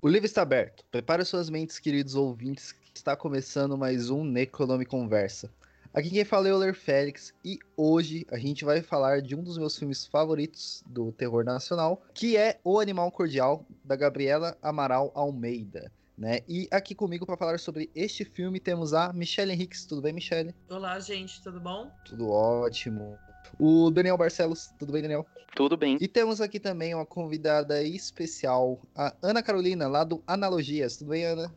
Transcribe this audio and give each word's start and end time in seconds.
O 0.00 0.06
livro 0.06 0.26
está 0.26 0.42
aberto. 0.42 0.84
Prepare 0.92 1.24
suas 1.24 1.50
mentes, 1.50 1.80
queridos 1.80 2.14
ouvintes, 2.14 2.70
que 2.70 2.92
está 2.94 3.16
começando 3.16 3.76
mais 3.76 4.10
um 4.10 4.22
Necronome 4.22 4.86
Conversa. 4.86 5.50
Aqui 5.92 6.08
quem 6.08 6.24
fala 6.24 6.48
é 6.48 6.54
o 6.54 6.56
Ler 6.56 6.72
Félix 6.72 7.34
e 7.44 7.58
hoje 7.76 8.24
a 8.30 8.38
gente 8.38 8.64
vai 8.64 8.80
falar 8.80 9.20
de 9.20 9.34
um 9.34 9.42
dos 9.42 9.58
meus 9.58 9.76
filmes 9.76 10.06
favoritos 10.06 10.84
do 10.86 11.10
terror 11.10 11.42
nacional, 11.42 12.00
que 12.14 12.36
é 12.36 12.60
O 12.62 12.78
Animal 12.78 13.10
Cordial, 13.10 13.66
da 13.84 13.96
Gabriela 13.96 14.56
Amaral 14.62 15.10
Almeida. 15.16 15.90
Né? 16.16 16.42
E 16.48 16.68
aqui 16.70 16.94
comigo 16.94 17.26
para 17.26 17.36
falar 17.36 17.58
sobre 17.58 17.90
este 17.92 18.24
filme 18.24 18.60
temos 18.60 18.94
a 18.94 19.12
Michelle 19.12 19.50
Henriques. 19.50 19.84
Tudo 19.84 20.00
bem, 20.00 20.12
Michelle? 20.12 20.54
Olá, 20.70 21.00
gente, 21.00 21.42
tudo 21.42 21.58
bom? 21.58 21.90
Tudo 22.04 22.30
ótimo. 22.30 23.18
O 23.58 23.90
Daniel 23.90 24.16
Barcelos. 24.16 24.72
Tudo 24.78 24.92
bem, 24.92 25.02
Daniel? 25.02 25.26
Tudo 25.54 25.76
bem. 25.76 25.98
E 26.00 26.08
temos 26.08 26.40
aqui 26.40 26.60
também 26.60 26.94
uma 26.94 27.06
convidada 27.06 27.82
especial, 27.82 28.80
a 28.94 29.14
Ana 29.22 29.42
Carolina, 29.42 29.88
lá 29.88 30.04
do 30.04 30.22
Analogias. 30.26 30.96
Tudo 30.96 31.10
bem, 31.10 31.24
Ana? 31.24 31.52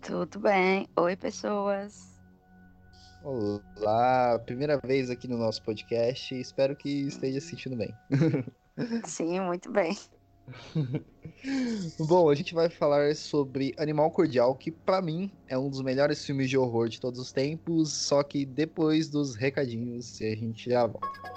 Tudo 0.00 0.38
bem. 0.38 0.86
Oi, 0.96 1.16
pessoas. 1.16 2.16
Olá, 3.24 4.38
primeira 4.46 4.78
vez 4.78 5.10
aqui 5.10 5.26
no 5.26 5.36
nosso 5.36 5.62
podcast. 5.62 6.32
Espero 6.38 6.76
que 6.76 6.88
esteja 6.88 7.40
se 7.40 7.48
sentindo 7.48 7.76
bem. 7.76 7.92
Sim, 9.04 9.40
muito 9.40 9.70
bem. 9.72 9.96
Bom, 11.98 12.30
a 12.30 12.34
gente 12.34 12.54
vai 12.54 12.68
falar 12.68 13.14
sobre 13.14 13.74
Animal 13.78 14.10
Cordial, 14.10 14.54
que 14.54 14.70
para 14.70 15.02
mim 15.02 15.30
é 15.48 15.58
um 15.58 15.68
dos 15.68 15.80
melhores 15.82 16.24
filmes 16.24 16.48
de 16.48 16.56
horror 16.56 16.88
de 16.88 17.00
todos 17.00 17.18
os 17.18 17.32
tempos, 17.32 17.92
só 17.92 18.22
que 18.22 18.44
depois 18.44 19.08
dos 19.08 19.34
recadinhos 19.34 20.20
a 20.20 20.34
gente 20.34 20.70
já 20.70 20.86
volta. 20.86 21.36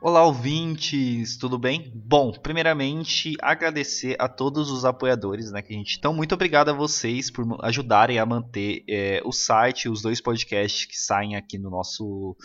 Olá, 0.00 0.24
ouvintes, 0.24 1.36
tudo 1.36 1.58
bem? 1.58 1.92
Bom, 1.92 2.30
primeiramente 2.30 3.34
agradecer 3.42 4.14
a 4.18 4.28
todos 4.28 4.70
os 4.70 4.84
apoiadores, 4.84 5.50
né, 5.50 5.60
que 5.60 5.74
a 5.74 5.76
gente. 5.76 5.96
Então, 5.98 6.14
muito 6.14 6.34
obrigado 6.34 6.68
a 6.68 6.72
vocês 6.72 7.32
por 7.32 7.44
ajudarem 7.64 8.18
a 8.18 8.24
manter 8.24 8.84
é, 8.88 9.20
o 9.24 9.32
site, 9.32 9.88
os 9.88 10.00
dois 10.00 10.20
podcasts 10.20 10.86
que 10.86 10.96
saem 10.96 11.34
aqui 11.34 11.58
no 11.58 11.68
nosso 11.68 12.36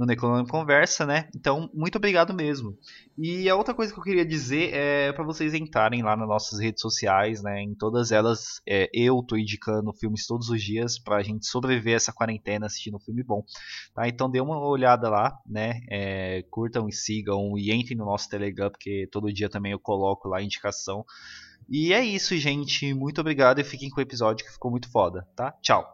no 0.00 0.06
Necronome 0.06 0.48
Conversa, 0.48 1.04
né? 1.04 1.28
Então, 1.36 1.68
muito 1.74 1.96
obrigado 1.96 2.32
mesmo. 2.32 2.74
E 3.18 3.50
a 3.50 3.54
outra 3.54 3.74
coisa 3.74 3.92
que 3.92 4.00
eu 4.00 4.02
queria 4.02 4.24
dizer 4.24 4.72
é 4.72 5.12
para 5.12 5.22
vocês 5.22 5.52
entrarem 5.52 6.02
lá 6.02 6.16
nas 6.16 6.26
nossas 6.26 6.58
redes 6.58 6.80
sociais, 6.80 7.42
né? 7.42 7.60
Em 7.60 7.74
todas 7.74 8.10
elas, 8.10 8.62
é, 8.66 8.88
eu 8.94 9.22
tô 9.22 9.36
indicando 9.36 9.92
filmes 9.92 10.26
todos 10.26 10.48
os 10.48 10.62
dias 10.62 10.98
pra 10.98 11.22
gente 11.22 11.44
sobreviver 11.46 11.96
essa 11.96 12.14
quarentena 12.14 12.64
assistindo 12.64 12.96
um 12.96 13.00
filme 13.00 13.22
bom. 13.22 13.44
Tá? 13.94 14.08
Então, 14.08 14.30
dê 14.30 14.40
uma 14.40 14.58
olhada 14.58 15.10
lá, 15.10 15.38
né? 15.46 15.82
É, 15.90 16.44
curtam 16.50 16.88
e 16.88 16.92
sigam 16.94 17.58
e 17.58 17.70
entrem 17.70 17.98
no 17.98 18.06
nosso 18.06 18.26
Telegram, 18.26 18.70
porque 18.70 19.06
todo 19.12 19.30
dia 19.30 19.50
também 19.50 19.72
eu 19.72 19.78
coloco 19.78 20.28
lá 20.30 20.38
a 20.38 20.42
indicação. 20.42 21.04
E 21.68 21.92
é 21.92 22.02
isso, 22.02 22.34
gente. 22.38 22.94
Muito 22.94 23.20
obrigado 23.20 23.58
e 23.58 23.64
fiquem 23.64 23.90
com 23.90 24.00
o 24.00 24.02
episódio 24.02 24.46
que 24.46 24.52
ficou 24.52 24.70
muito 24.70 24.90
foda, 24.90 25.28
tá? 25.36 25.52
Tchau. 25.60 25.84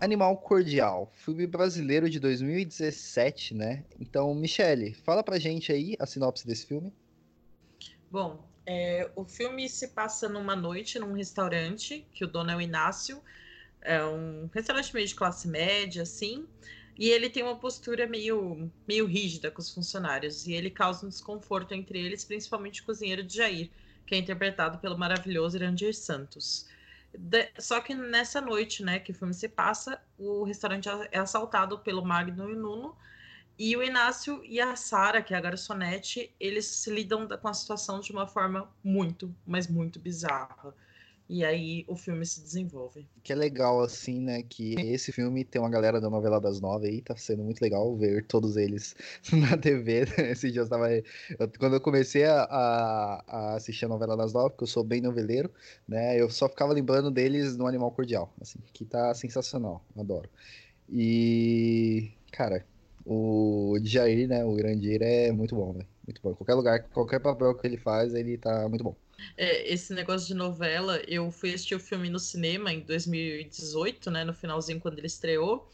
Animal 0.00 0.38
Cordial, 0.38 1.12
filme 1.14 1.46
brasileiro 1.46 2.08
de 2.08 2.18
2017, 2.18 3.54
né? 3.54 3.84
Então, 4.00 4.34
Michele, 4.34 4.94
fala 4.94 5.22
pra 5.22 5.38
gente 5.38 5.70
aí 5.70 5.94
a 5.98 6.06
sinopse 6.06 6.46
desse 6.46 6.66
filme. 6.66 6.90
Bom, 8.10 8.42
é, 8.64 9.10
o 9.14 9.24
filme 9.24 9.68
se 9.68 9.88
passa 9.88 10.28
numa 10.28 10.56
noite 10.56 10.98
num 10.98 11.12
restaurante, 11.12 12.06
que 12.12 12.24
o 12.24 12.28
dono 12.28 12.50
é 12.50 12.56
o 12.56 12.60
Inácio, 12.60 13.22
é 13.82 14.02
um 14.02 14.48
restaurante 14.54 14.92
meio 14.94 15.06
de 15.06 15.14
classe 15.14 15.46
média, 15.46 16.02
assim, 16.02 16.46
e 16.98 17.08
ele 17.08 17.28
tem 17.28 17.42
uma 17.42 17.56
postura 17.56 18.06
meio, 18.06 18.70
meio 18.88 19.06
rígida 19.06 19.50
com 19.50 19.60
os 19.60 19.70
funcionários, 19.72 20.46
e 20.46 20.52
ele 20.52 20.70
causa 20.70 21.04
um 21.04 21.08
desconforto 21.08 21.72
entre 21.72 21.98
eles, 21.98 22.24
principalmente 22.24 22.80
o 22.80 22.84
cozinheiro 22.84 23.22
de 23.22 23.36
Jair, 23.36 23.70
que 24.06 24.14
é 24.14 24.18
interpretado 24.18 24.78
pelo 24.78 24.98
maravilhoso 24.98 25.56
Irandir 25.56 25.94
Santos. 25.94 26.66
De, 27.12 27.50
só 27.58 27.80
que 27.80 27.94
nessa 27.94 28.40
noite, 28.40 28.82
né, 28.82 28.98
que 28.98 29.12
o 29.12 29.14
filme 29.14 29.34
se 29.34 29.48
passa, 29.48 30.00
o 30.18 30.44
restaurante 30.44 30.88
é 31.10 31.18
assaltado 31.18 31.78
pelo 31.80 32.04
Magno 32.04 32.50
e 32.50 32.54
Nuno, 32.54 32.96
e 33.58 33.76
o 33.76 33.82
Inácio 33.82 34.42
e 34.44 34.58
a 34.60 34.74
Sara, 34.74 35.22
que 35.22 35.34
é 35.34 35.36
a 35.36 35.40
garçonete, 35.40 36.34
eles 36.40 36.86
lidam 36.86 37.28
com 37.28 37.48
a 37.48 37.52
situação 37.54 38.00
de 38.00 38.10
uma 38.10 38.26
forma 38.26 38.72
muito, 38.82 39.34
mas 39.46 39.68
muito 39.68 40.00
bizarra. 40.00 40.74
E 41.32 41.44
aí 41.44 41.84
o 41.86 41.94
filme 41.94 42.26
se 42.26 42.42
desenvolve. 42.42 43.06
Que 43.22 43.32
é 43.32 43.36
legal, 43.36 43.80
assim, 43.80 44.20
né? 44.20 44.42
Que 44.42 44.74
esse 44.80 45.12
filme 45.12 45.44
tem 45.44 45.62
uma 45.62 45.70
galera 45.70 46.00
da 46.00 46.10
novela 46.10 46.40
das 46.40 46.60
nove 46.60 46.88
aí, 46.88 47.00
tá 47.00 47.16
sendo 47.16 47.44
muito 47.44 47.62
legal 47.62 47.96
ver 47.96 48.26
todos 48.26 48.56
eles 48.56 48.96
na 49.32 49.56
TV. 49.56 50.06
Esse 50.32 50.50
dia 50.50 50.62
eu 50.62 50.68
tava. 50.68 50.88
quando 51.60 51.74
eu 51.74 51.80
comecei 51.80 52.24
a, 52.24 52.42
a, 52.42 53.54
assistir 53.54 53.84
a 53.84 53.88
novela 53.88 54.16
das 54.16 54.32
nove, 54.32 54.50
porque 54.50 54.64
eu 54.64 54.68
sou 54.68 54.82
bem 54.82 55.00
noveleiro, 55.00 55.48
né? 55.86 56.20
Eu 56.20 56.28
só 56.28 56.48
ficava 56.48 56.72
lembrando 56.72 57.12
deles 57.12 57.56
no 57.56 57.68
Animal 57.68 57.92
Cordial, 57.92 58.34
assim, 58.40 58.58
que 58.72 58.84
tá 58.84 59.14
sensacional, 59.14 59.84
adoro. 59.96 60.28
E. 60.88 62.10
Cara, 62.32 62.66
o 63.06 63.78
Jair, 63.84 64.26
né? 64.26 64.44
O 64.44 64.52
Grandir 64.54 65.00
é 65.00 65.30
muito 65.30 65.54
bom, 65.54 65.74
velho. 65.74 65.86
Muito 66.04 66.20
bom. 66.22 66.34
Qualquer 66.34 66.54
lugar, 66.54 66.82
qualquer 66.88 67.20
papel 67.20 67.54
que 67.54 67.64
ele 67.68 67.76
faz, 67.76 68.14
ele 68.14 68.36
tá 68.36 68.68
muito 68.68 68.82
bom. 68.82 68.96
É, 69.36 69.72
esse 69.72 69.92
negócio 69.94 70.26
de 70.26 70.34
novela, 70.34 71.00
eu 71.08 71.30
fui 71.30 71.50
assistir 71.54 71.74
o 71.74 71.80
filme 71.80 72.08
no 72.10 72.18
cinema 72.18 72.72
em 72.72 72.80
2018, 72.80 74.10
né? 74.10 74.24
No 74.24 74.34
finalzinho, 74.34 74.80
quando 74.80 74.98
ele 74.98 75.06
estreou. 75.06 75.68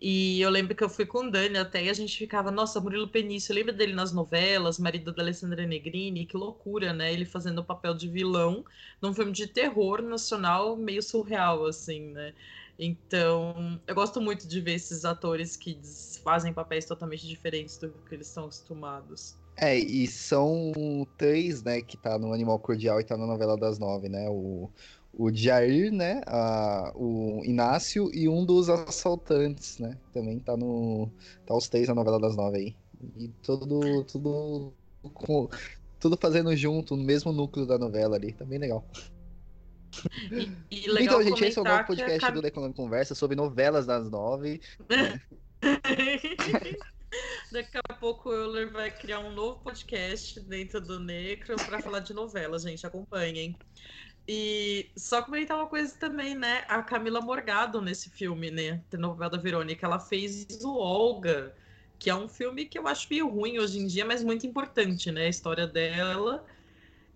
E 0.00 0.40
eu 0.40 0.50
lembro 0.50 0.74
que 0.74 0.84
eu 0.84 0.88
fui 0.88 1.06
com 1.06 1.26
o 1.26 1.30
Dani 1.30 1.56
até 1.56 1.84
e 1.84 1.88
a 1.88 1.94
gente 1.94 2.18
ficava, 2.18 2.50
nossa, 2.50 2.80
Murilo 2.80 3.08
Penício, 3.08 3.54
lembra 3.54 3.72
dele 3.72 3.94
nas 3.94 4.12
novelas, 4.12 4.78
marido 4.78 5.12
da 5.12 5.22
Alessandra 5.22 5.66
Negrini? 5.66 6.26
Que 6.26 6.36
loucura, 6.36 6.92
né? 6.92 7.12
Ele 7.12 7.24
fazendo 7.24 7.60
o 7.60 7.64
papel 7.64 7.94
de 7.94 8.08
vilão 8.08 8.64
num 9.00 9.14
filme 9.14 9.32
de 9.32 9.46
terror 9.46 10.02
nacional 10.02 10.76
meio 10.76 11.02
surreal, 11.02 11.64
assim, 11.64 12.12
né? 12.12 12.34
Então, 12.78 13.80
eu 13.86 13.94
gosto 13.94 14.20
muito 14.20 14.48
de 14.48 14.60
ver 14.60 14.74
esses 14.74 15.04
atores 15.04 15.56
que 15.56 15.80
fazem 16.22 16.52
papéis 16.52 16.84
totalmente 16.86 17.26
diferentes 17.26 17.78
do 17.78 17.90
que 18.06 18.14
eles 18.14 18.28
estão 18.28 18.44
acostumados. 18.44 19.38
É, 19.56 19.76
e 19.76 20.06
são 20.06 20.72
três, 21.16 21.62
né, 21.62 21.80
que 21.80 21.96
tá 21.96 22.18
no 22.18 22.32
Animal 22.32 22.58
Cordial 22.58 23.00
e 23.00 23.04
tá 23.04 23.16
na 23.16 23.26
novela 23.26 23.56
das 23.56 23.78
nove, 23.78 24.08
né? 24.08 24.28
O, 24.28 24.68
o 25.12 25.32
Jair, 25.32 25.92
né? 25.92 26.22
A, 26.26 26.92
o 26.94 27.40
Inácio 27.44 28.10
e 28.12 28.28
um 28.28 28.44
dos 28.44 28.68
assaltantes, 28.68 29.78
né? 29.78 29.96
Também 30.12 30.38
tá 30.40 30.56
no. 30.56 31.08
Tá 31.46 31.54
os 31.54 31.68
três 31.68 31.88
na 31.88 31.94
novela 31.94 32.18
das 32.18 32.36
nove 32.36 32.58
aí. 32.58 32.76
E 33.16 33.28
tudo. 33.42 34.04
Tudo. 34.04 34.72
Com, 35.12 35.48
tudo 36.00 36.16
fazendo 36.16 36.54
junto, 36.56 36.96
no 36.96 37.04
mesmo 37.04 37.32
núcleo 37.32 37.66
da 37.66 37.78
novela 37.78 38.16
ali. 38.16 38.32
Tá 38.32 38.44
bem 38.44 38.58
legal. 38.58 38.84
E, 40.32 40.50
e 40.70 40.90
legal 40.90 41.22
então, 41.22 41.22
gente, 41.22 41.44
esse 41.44 41.58
é 41.58 41.62
o 41.62 41.64
novo 41.64 41.84
podcast 41.84 42.32
do 42.32 42.42
Decolando 42.42 42.74
Conversa 42.74 43.14
sobre 43.14 43.36
novelas 43.36 43.86
das 43.86 44.10
nove. 44.10 44.60
Né? 44.90 45.20
Daqui 47.52 47.78
a 47.88 47.94
pouco 47.94 48.28
o 48.28 48.32
Euler 48.32 48.70
vai 48.70 48.90
criar 48.90 49.20
um 49.20 49.32
novo 49.32 49.60
podcast 49.60 50.40
dentro 50.40 50.80
do 50.80 50.98
Necro 50.98 51.56
para 51.56 51.80
falar 51.80 52.00
de 52.00 52.12
novela, 52.14 52.58
gente. 52.58 52.86
Acompanhem. 52.86 53.56
E 54.26 54.90
só 54.96 55.22
comentar 55.22 55.56
uma 55.56 55.66
coisa 55.66 55.94
também, 55.98 56.34
né? 56.34 56.64
A 56.68 56.82
Camila 56.82 57.20
Morgado 57.20 57.80
nesse 57.80 58.08
filme, 58.10 58.50
né? 58.50 58.82
Da 58.90 58.98
novela 58.98 59.30
da 59.30 59.38
Verônica, 59.38 59.84
ela 59.84 60.00
fez 60.00 60.46
o 60.62 60.76
Olga, 60.76 61.54
que 61.98 62.08
é 62.08 62.14
um 62.14 62.28
filme 62.28 62.64
que 62.64 62.78
eu 62.78 62.88
acho 62.88 63.06
meio 63.10 63.28
ruim 63.28 63.58
hoje 63.58 63.78
em 63.78 63.86
dia, 63.86 64.04
mas 64.04 64.24
muito 64.24 64.46
importante, 64.46 65.12
né? 65.12 65.26
A 65.26 65.28
história 65.28 65.66
dela. 65.66 66.44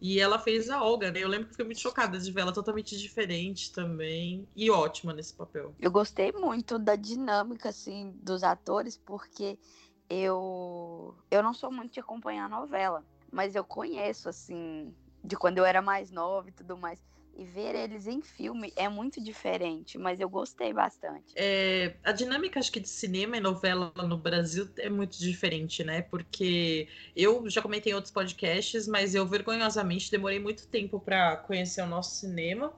E 0.00 0.20
ela 0.20 0.38
fez 0.38 0.70
a 0.70 0.82
Olga, 0.82 1.10
né? 1.10 1.20
Eu 1.24 1.28
lembro 1.28 1.46
que 1.46 1.52
fiquei 1.52 1.64
muito 1.64 1.80
chocada 1.80 2.18
de 2.18 2.30
ver 2.30 2.42
ela 2.42 2.52
totalmente 2.52 2.96
diferente 2.96 3.72
também. 3.72 4.46
E 4.54 4.70
ótima 4.70 5.12
nesse 5.12 5.34
papel. 5.34 5.74
Eu 5.80 5.90
gostei 5.90 6.30
muito 6.30 6.78
da 6.78 6.94
dinâmica, 6.94 7.70
assim, 7.70 8.14
dos 8.22 8.44
atores, 8.44 8.96
porque 8.96 9.58
eu 10.08 11.14
eu 11.30 11.42
não 11.42 11.52
sou 11.52 11.70
muito 11.70 11.92
de 11.92 12.00
acompanhar 12.00 12.48
novela, 12.48 13.04
mas 13.30 13.54
eu 13.54 13.64
conheço 13.64 14.28
assim 14.28 14.94
de 15.22 15.36
quando 15.36 15.58
eu 15.58 15.64
era 15.64 15.82
mais 15.82 16.10
nova 16.10 16.48
e 16.48 16.52
tudo 16.52 16.76
mais. 16.76 17.00
E 17.36 17.44
ver 17.44 17.76
eles 17.76 18.08
em 18.08 18.20
filme 18.20 18.72
é 18.74 18.88
muito 18.88 19.22
diferente, 19.22 19.96
mas 19.96 20.18
eu 20.18 20.28
gostei 20.28 20.72
bastante. 20.72 21.32
É, 21.36 21.94
a 22.02 22.10
dinâmica, 22.10 22.58
acho 22.58 22.72
que 22.72 22.80
de 22.80 22.88
cinema 22.88 23.36
e 23.36 23.40
novela 23.40 23.92
no 24.08 24.16
Brasil 24.16 24.68
é 24.76 24.90
muito 24.90 25.16
diferente, 25.20 25.84
né? 25.84 26.02
Porque 26.02 26.88
eu 27.14 27.48
já 27.48 27.62
comentei 27.62 27.92
em 27.92 27.94
outros 27.94 28.12
podcasts, 28.12 28.88
mas 28.88 29.14
eu 29.14 29.24
vergonhosamente 29.24 30.10
demorei 30.10 30.40
muito 30.40 30.66
tempo 30.66 30.98
para 30.98 31.36
conhecer 31.36 31.80
o 31.82 31.86
nosso 31.86 32.16
cinema. 32.16 32.72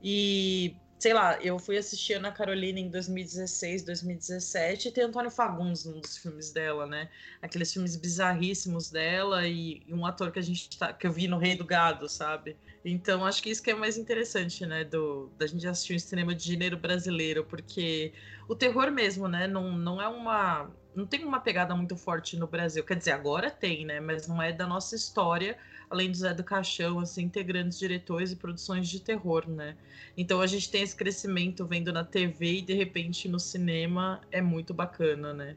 E 0.00 0.76
sei 0.98 1.12
lá, 1.12 1.38
eu 1.42 1.58
fui 1.58 1.76
assistir 1.76 2.14
Ana 2.14 2.32
Carolina 2.32 2.80
em 2.80 2.88
2016, 2.88 3.82
2017 3.82 4.88
e 4.88 4.90
tem 4.90 5.04
Antônio 5.04 5.30
Fagundes 5.30 5.84
num 5.84 6.00
dos 6.00 6.16
filmes 6.16 6.50
dela, 6.50 6.86
né? 6.86 7.10
Aqueles 7.42 7.72
filmes 7.72 7.96
bizarríssimos 7.96 8.90
dela 8.90 9.46
e, 9.46 9.82
e, 9.86 9.92
um 9.92 10.06
ator 10.06 10.32
que 10.32 10.38
a 10.38 10.42
gente 10.42 10.78
tá, 10.78 10.92
que 10.92 11.06
eu 11.06 11.12
vi 11.12 11.28
no 11.28 11.38
Rei 11.38 11.54
do 11.54 11.64
Gado, 11.64 12.08
sabe? 12.08 12.56
Então 12.84 13.26
acho 13.26 13.42
que 13.42 13.50
isso 13.50 13.62
que 13.62 13.70
é 13.70 13.74
mais 13.74 13.98
interessante, 13.98 14.64
né, 14.64 14.84
do 14.84 15.30
da 15.36 15.46
gente 15.46 15.66
assistir 15.66 15.94
um 15.94 15.98
cinema 15.98 16.34
de 16.34 16.44
gênero 16.44 16.78
brasileiro, 16.78 17.44
porque 17.44 18.12
o 18.48 18.54
terror 18.54 18.90
mesmo, 18.90 19.28
né, 19.28 19.46
não, 19.46 19.72
não 19.76 20.00
é 20.00 20.08
uma 20.08 20.70
não 20.94 21.04
tem 21.06 21.24
uma 21.26 21.40
pegada 21.40 21.76
muito 21.76 21.94
forte 21.94 22.38
no 22.38 22.46
Brasil. 22.46 22.82
Quer 22.82 22.96
dizer, 22.96 23.10
agora 23.10 23.50
tem, 23.50 23.84
né, 23.84 24.00
mas 24.00 24.26
não 24.26 24.40
é 24.40 24.50
da 24.50 24.66
nossa 24.66 24.96
história 24.96 25.58
além 25.90 26.10
do 26.10 26.16
Zé 26.16 26.34
do 26.34 26.44
Caixão, 26.44 26.98
assim, 26.98 27.28
ter 27.28 27.44
grandes 27.44 27.78
diretores 27.78 28.32
e 28.32 28.36
produções 28.36 28.88
de 28.88 29.00
terror, 29.00 29.48
né? 29.48 29.76
Então 30.16 30.40
a 30.40 30.46
gente 30.46 30.70
tem 30.70 30.82
esse 30.82 30.96
crescimento 30.96 31.64
vendo 31.66 31.92
na 31.92 32.04
TV 32.04 32.58
e 32.58 32.62
de 32.62 32.74
repente 32.74 33.28
no 33.28 33.38
cinema 33.38 34.20
é 34.30 34.40
muito 34.40 34.74
bacana, 34.74 35.32
né? 35.32 35.56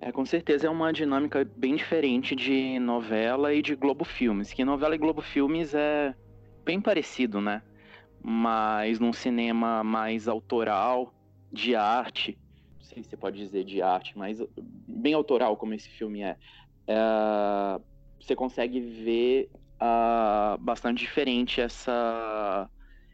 É, 0.00 0.10
com 0.10 0.24
certeza 0.24 0.66
é 0.66 0.70
uma 0.70 0.92
dinâmica 0.92 1.46
bem 1.56 1.76
diferente 1.76 2.34
de 2.34 2.78
novela 2.78 3.52
e 3.52 3.60
de 3.60 3.74
Globo 3.74 4.04
Filmes, 4.04 4.52
que 4.52 4.64
novela 4.64 4.94
e 4.94 4.98
Globo 4.98 5.20
Filmes 5.20 5.74
é 5.74 6.14
bem 6.64 6.80
parecido, 6.80 7.40
né? 7.40 7.62
Mas 8.22 8.98
num 8.98 9.12
cinema 9.12 9.84
mais 9.84 10.26
autoral, 10.26 11.14
de 11.52 11.74
arte, 11.74 12.38
não 12.78 12.84
sei 12.84 13.02
se 13.02 13.10
você 13.10 13.16
pode 13.16 13.36
dizer 13.36 13.64
de 13.64 13.82
arte, 13.82 14.16
mas 14.16 14.42
bem 14.86 15.14
autoral 15.14 15.56
como 15.56 15.74
esse 15.74 15.88
filme 15.88 16.22
é, 16.22 16.36
é 16.86 17.80
você 18.20 18.36
consegue 18.36 18.80
ver 18.80 19.50
uh, 19.80 20.58
bastante 20.58 20.98
diferente 20.98 21.60
essa, 21.60 22.68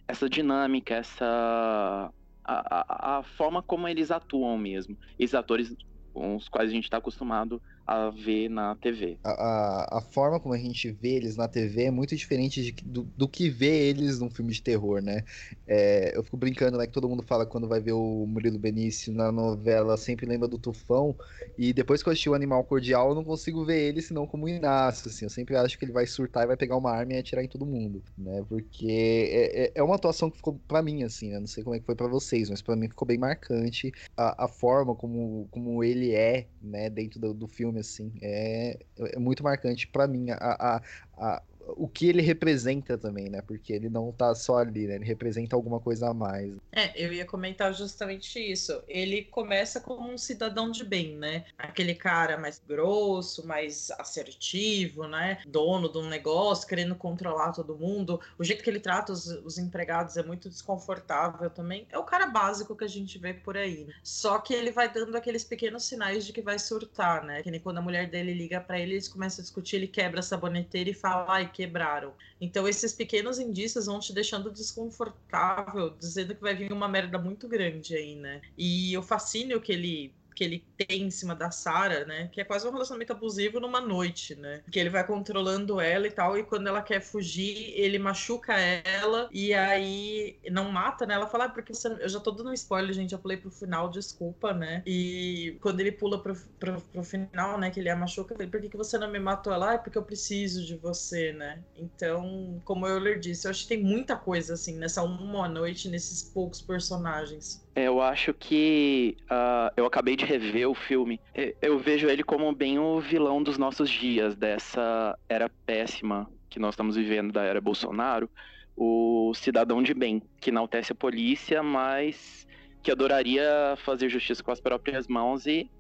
essa 0.09 0.29
dinâmica, 0.29 0.95
essa 0.95 2.13
a, 2.45 3.15
a, 3.15 3.19
a, 3.19 3.23
forma 3.23 3.63
como 3.63 3.89
eles 3.89 4.11
atuam 4.11 4.57
mesmo. 4.59 4.97
Esses 5.19 5.35
atores 5.35 5.75
com 6.13 6.37
os 6.37 6.49
quais 6.49 6.71
a 6.71 6.73
gente 6.73 6.85
está 6.85 6.97
acostumado 6.97 7.61
a 7.87 8.11
ver 8.11 8.49
na 8.49 8.75
TV. 8.75 9.17
A, 9.23 9.31
a, 9.31 9.99
a, 9.99 10.01
forma 10.01 10.41
como 10.41 10.53
a 10.55 10.59
gente 10.59 10.91
vê 10.91 11.11
eles 11.11 11.37
na 11.37 11.47
TV 11.47 11.85
é 11.85 11.91
muito 11.91 12.17
diferente 12.17 12.61
de, 12.61 12.73
do, 12.85 13.05
do 13.17 13.29
que 13.29 13.49
vê 13.49 13.89
eles 13.89 14.19
num 14.19 14.29
filme 14.29 14.53
de 14.53 14.61
terror, 14.61 15.01
né? 15.01 15.23
É, 15.67 16.13
eu 16.17 16.25
fico 16.25 16.37
brincando, 16.37 16.79
né, 16.79 16.87
que 16.87 16.93
todo 16.93 17.09
mundo 17.09 17.23
fala 17.23 17.47
quando 17.47 17.69
vai 17.69 17.81
ver 17.81 17.93
o 17.93 18.27
Murilo 18.27 18.59
Benício 18.59 19.13
na 19.13 19.31
novela, 19.31 19.97
sempre 19.97 20.27
lembra 20.27 20.49
do 20.49 20.59
Tufão, 20.59 21.15
e 21.57 21.73
depois 21.73 22.03
que 22.03 22.09
eu 22.09 22.13
assisti 22.13 22.29
o 22.29 22.35
Animal 22.35 22.65
Cordial, 22.65 23.11
eu 23.11 23.15
não 23.15 23.23
consigo 23.23 23.65
ver 23.65 23.81
ele 23.81 24.03
senão 24.03 24.27
como 24.27 24.47
o 24.47 24.49
Inácio, 24.49 25.09
assim, 25.09 25.25
eu 25.27 25.31
sempre 25.31 25.57
acho 25.57 25.79
que 25.79 25.85
ele 25.85 25.93
vai 25.93 26.07
surtar 26.07 26.43
e 26.43 26.47
vai 26.49 26.57
pegar 26.57 26.77
uma 26.77 26.91
arma 26.91 27.13
e 27.13 27.19
atirar 27.19 27.45
em 27.45 27.49
todo 27.49 27.65
mundo, 27.65 28.03
né? 28.19 28.45
Porque 28.49 28.87
é, 28.89 29.65
é, 29.65 29.73
é 29.77 29.83
uma 29.83 29.95
atuação 29.95 30.29
que 30.29 30.39
ficou 30.39 30.61
para 30.67 30.83
mim, 30.83 31.05
assim, 31.05 31.31
né? 31.31 31.39
Não 31.39 31.47
sei 31.47 31.63
como 31.63 31.77
é 31.77 31.79
que 31.79 31.87
foi 31.87 31.95
para 31.95 32.09
vocês, 32.09 32.51
mas 32.51 32.63
para 32.63 32.75
mim 32.75 32.89
ficou 32.89 33.07
bem 33.07 33.19
marcante 33.19 33.93
a, 34.17 34.45
a 34.45 34.49
forma 34.49 34.95
como, 34.95 35.47
como 35.53 35.85
ele 35.85 36.13
é, 36.13 36.47
né, 36.61 36.91
dentro 36.91 37.21
do, 37.21 37.33
do 37.33 37.47
filme 37.47 37.76
filme, 37.77 37.81
assim. 37.81 38.13
É, 38.23 38.79
é 38.99 39.19
muito 39.19 39.43
marcante 39.43 39.87
para 39.87 40.07
mim. 40.07 40.31
A, 40.31 40.37
a, 40.37 40.83
a, 41.17 41.43
o 41.69 41.89
que 41.89 42.09
ele 42.09 42.23
representa 42.23 42.97
também, 42.97 43.29
né? 43.29 43.43
Porque 43.43 43.73
ele 43.73 43.89
não 43.89 44.13
tá 44.13 44.35
só 44.35 44.59
ali, 44.59 44.87
né? 44.87 44.97
Ele 44.97 45.05
representa 45.05 45.57
alguma 45.57 45.81
coisa 45.81 46.11
a 46.11 46.15
mais. 46.15 46.55
É, 46.73 46.93
eu 46.95 47.13
ia 47.13 47.25
comentar 47.25 47.73
justamente 47.75 48.39
isso. 48.39 48.83
Ele 48.87 49.23
começa 49.25 49.81
como 49.81 50.11
um 50.11 50.19
cidadão 50.19 50.71
de 50.71 50.85
bem, 50.85 51.17
né? 51.17 51.45
Aquele 51.59 51.95
cara 51.95 52.37
mais 52.37 52.63
grosso, 52.67 53.47
mais 53.47 53.91
assertivo, 53.93 55.09
né? 55.09 55.39
Dono 55.47 55.91
de 55.91 55.99
um 55.99 56.09
negócio, 56.09 56.69
querendo 56.69 56.95
controlar 56.95 57.53
todo 57.53 57.77
mundo. 57.77 58.21
O 58.39 58.45
jeito 58.45 58.63
que 58.63 58.71
ele 58.71 58.81
trata 58.81 59.13
os, 59.13 59.27
os 59.27 59.59
empregados 59.59 60.17
é 60.17 60.23
muito 60.23 60.49
desconfortável 60.49 61.51
também. 61.51 61.87
É 61.91 61.99
o 61.99 62.05
cara 62.05 62.27
básico 62.27 62.77
que 62.77 62.85
a 62.85 62.89
gente 62.89 63.19
vê 63.19 63.35
por 63.35 63.57
aí. 63.57 63.89
Só 64.03 64.39
que 64.39 64.55
ele 64.55 64.71
vai 64.71 64.93
dando 64.93 65.17
aqueles 65.17 65.45
pequenos 65.45 65.85
sinais 65.85 66.25
de 66.25 66.33
que 66.33 66.43
vai 66.43 66.59
surtar, 66.59 67.25
né? 67.25 67.43
Que 67.43 67.51
nem 67.51 67.61
quando 67.61 67.79
a 67.79 67.83
mulher 67.83 68.09
dele 68.09 68.33
liga 68.33 68.61
para 68.61 68.79
ele, 68.79 68.95
eles 68.95 69.09
começam 69.09 69.41
a 69.41 69.45
discutir, 69.45 69.77
ele 69.77 69.89
quebra 69.89 70.21
a 70.21 70.23
saboneteira 70.23 70.91
e 70.91 70.95
fala, 70.95 71.27
ai, 71.29 71.51
quebraram. 71.57 72.13
Então 72.39 72.69
esses 72.69 72.93
pequenos 72.93 73.39
indícios 73.39 73.87
vão 73.87 73.99
te 73.99 74.13
deixando 74.13 74.51
desconfortável, 74.51 75.89
dizendo 75.89 76.35
que 76.35 76.43
vai 76.43 76.55
vir 76.55 76.71
uma 76.71 76.87
merda 76.87 77.19
muito 77.19 77.49
grande 77.49 77.97
aí, 77.97 78.15
né? 78.15 78.43
E 78.59 78.97
o 78.99 79.03
fascínio 79.03 79.59
que 79.59 79.73
ele 79.73 80.15
que 80.37 80.45
ele 80.45 80.63
tem 80.77 81.05
em 81.05 81.11
cima 81.11 81.35
da 81.35 81.51
Sarah, 81.51 82.05
né? 82.05 82.29
Que 82.31 82.43
é 82.43 82.45
quase 82.45 82.69
um 82.69 82.71
relacionamento 82.71 83.13
abusivo 83.13 83.59
numa 83.59 83.81
noite, 83.81 84.35
né? 84.35 84.63
Que 84.71 84.79
ele 84.79 84.91
vai 84.91 85.05
controlando 85.05 85.81
ela 85.81 86.07
e 86.07 86.11
tal, 86.11 86.37
e 86.37 86.45
quando 86.45 86.67
ela 86.67 86.83
quer 86.83 87.01
fugir, 87.01 87.73
ele 87.75 87.99
machuca 87.99 88.53
ela, 88.53 89.29
e 89.33 89.55
aí 89.55 90.39
não 90.51 90.71
mata, 90.71 91.07
né? 91.07 91.15
Ela 91.15 91.27
fala, 91.27 91.47
ah, 91.47 91.49
porque 91.49 91.73
você. 91.73 91.89
Eu 91.89 92.09
já 92.09 92.21
tô 92.21 92.31
dando 92.31 92.51
um 92.51 92.53
spoiler, 92.53 92.93
gente, 92.93 93.13
eu 93.13 93.19
pulei 93.19 93.39
pro 93.39 93.51
final, 93.51 93.89
desculpa, 93.89 94.53
né? 94.53 94.83
E 94.87 95.57
quando 95.63 95.81
ele 95.81 95.91
pula 95.91 96.23
pro, 96.23 96.37
pro, 96.61 96.81
pro 96.81 97.03
final, 97.03 97.59
né? 97.59 97.71
Que 97.71 97.81
ele 97.81 97.89
a 97.89 97.97
machuca, 97.97 98.35
eu 98.35 98.37
falei, 98.37 98.51
por 98.51 98.61
que, 98.61 98.69
que 98.69 98.77
você 98.77 98.99
não 98.99 99.11
me 99.11 99.19
matou? 99.19 99.53
Ela, 99.53 99.71
ah, 99.71 99.75
é 99.75 99.79
porque 99.79 99.97
eu 99.97 100.03
preciso 100.03 100.65
de 100.67 100.77
você, 100.77 101.33
né? 101.33 101.63
Então, 101.75 102.61
como 102.65 102.85
o 102.85 102.89
Euler 102.89 103.19
disse, 103.19 103.47
eu 103.47 103.51
acho 103.51 103.63
que 103.63 103.69
tem 103.69 103.83
muita 103.83 104.17
coisa, 104.17 104.53
assim, 104.53 104.77
nessa 104.77 105.03
uma 105.03 105.49
noite, 105.49 105.89
nesses 105.89 106.23
poucos 106.23 106.61
personagens. 106.61 107.66
Eu 107.77 108.01
acho 108.01 108.33
que 108.33 109.19
uh, 109.25 109.71
eu 109.77 109.85
acabei 109.85 110.17
de 110.17 110.25
rever 110.25 110.67
o 110.67 110.75
filme. 110.75 111.21
Eu 111.61 111.79
vejo 111.79 112.09
ele 112.09 112.25
como 112.25 112.51
bem 112.55 112.79
o 112.79 112.99
vilão 113.01 113.43
dos 113.43 113.59
nossos 113.59 113.91
dias, 113.91 114.35
dessa 114.35 115.17
era 115.29 115.51
péssima 115.67 116.27
que 116.49 116.59
nós 116.59 116.73
estamos 116.73 116.97
vivendo 116.97 117.33
da 117.33 117.43
era 117.43 117.61
Bolsonaro. 117.61 118.31
O 118.75 119.35
cidadão 119.35 119.83
de 119.83 119.93
bem, 119.93 120.23
que 120.41 120.49
enaltece 120.49 120.93
a 120.93 120.95
polícia, 120.95 121.63
mas 121.63 122.47
que 122.83 122.91
adoraria 122.91 123.45
fazer 123.85 124.09
justiça 124.09 124.43
com 124.43 124.51
as 124.51 124.61
próprias 124.61 125.07
mãos 125.07 125.47
e. 125.47 125.71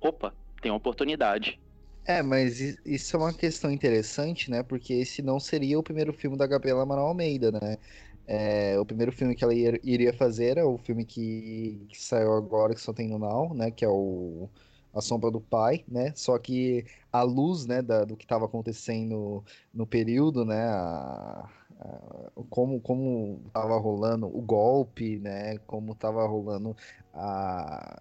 Opa, 0.00 0.32
tem 0.60 0.70
uma 0.70 0.78
oportunidade. 0.78 1.58
É, 2.04 2.22
mas 2.22 2.60
isso 2.84 3.16
é 3.16 3.18
uma 3.18 3.32
questão 3.32 3.70
interessante, 3.70 4.50
né? 4.50 4.62
Porque 4.62 4.92
esse 4.92 5.22
não 5.22 5.40
seria 5.40 5.78
o 5.78 5.82
primeiro 5.82 6.12
filme 6.12 6.36
da 6.36 6.46
Gabriela 6.46 6.82
Amaral 6.82 7.06
Almeida, 7.06 7.50
né? 7.52 7.78
É, 8.26 8.78
o 8.78 8.84
primeiro 8.86 9.12
filme 9.12 9.34
que 9.34 9.42
ela 9.42 9.54
iria 9.54 10.12
fazer 10.12 10.56
é 10.56 10.64
o 10.64 10.78
filme 10.78 11.04
que, 11.04 11.86
que, 11.88 12.00
saiu 12.00 12.32
agora, 12.34 12.74
que 12.74 12.80
só 12.80 12.92
tem 12.92 13.08
no 13.08 13.18
Now, 13.18 13.52
né? 13.54 13.70
Que 13.70 13.84
é 13.84 13.88
o 13.88 14.48
A 14.94 15.00
Sombra 15.00 15.30
do 15.30 15.40
Pai, 15.40 15.84
né? 15.88 16.12
Só 16.14 16.38
que 16.38 16.84
a 17.12 17.22
luz, 17.22 17.66
né, 17.66 17.82
da, 17.82 18.04
do 18.04 18.16
que 18.16 18.24
estava 18.24 18.44
acontecendo 18.46 19.44
no 19.74 19.86
período, 19.86 20.44
né? 20.44 20.64
A, 20.68 21.48
a, 21.80 22.30
como 22.48 22.80
como 22.80 23.40
estava 23.46 23.76
rolando 23.78 24.26
o 24.26 24.40
golpe, 24.40 25.18
né? 25.18 25.58
Como 25.66 25.92
estava 25.92 26.26
rolando 26.26 26.76
a 27.12 28.00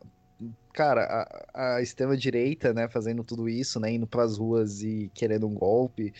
cara, 0.73 1.27
a, 1.53 1.75
a 1.75 1.81
extrema 1.81 2.15
direita, 2.17 2.73
né, 2.73 2.87
fazendo 2.87 3.23
tudo 3.23 3.49
isso, 3.49 3.79
né, 3.79 3.91
indo 3.91 4.07
para 4.07 4.23
as 4.23 4.37
ruas 4.37 4.81
e 4.81 5.11
querendo 5.13 5.47
um 5.47 5.53
golpe 5.53 6.13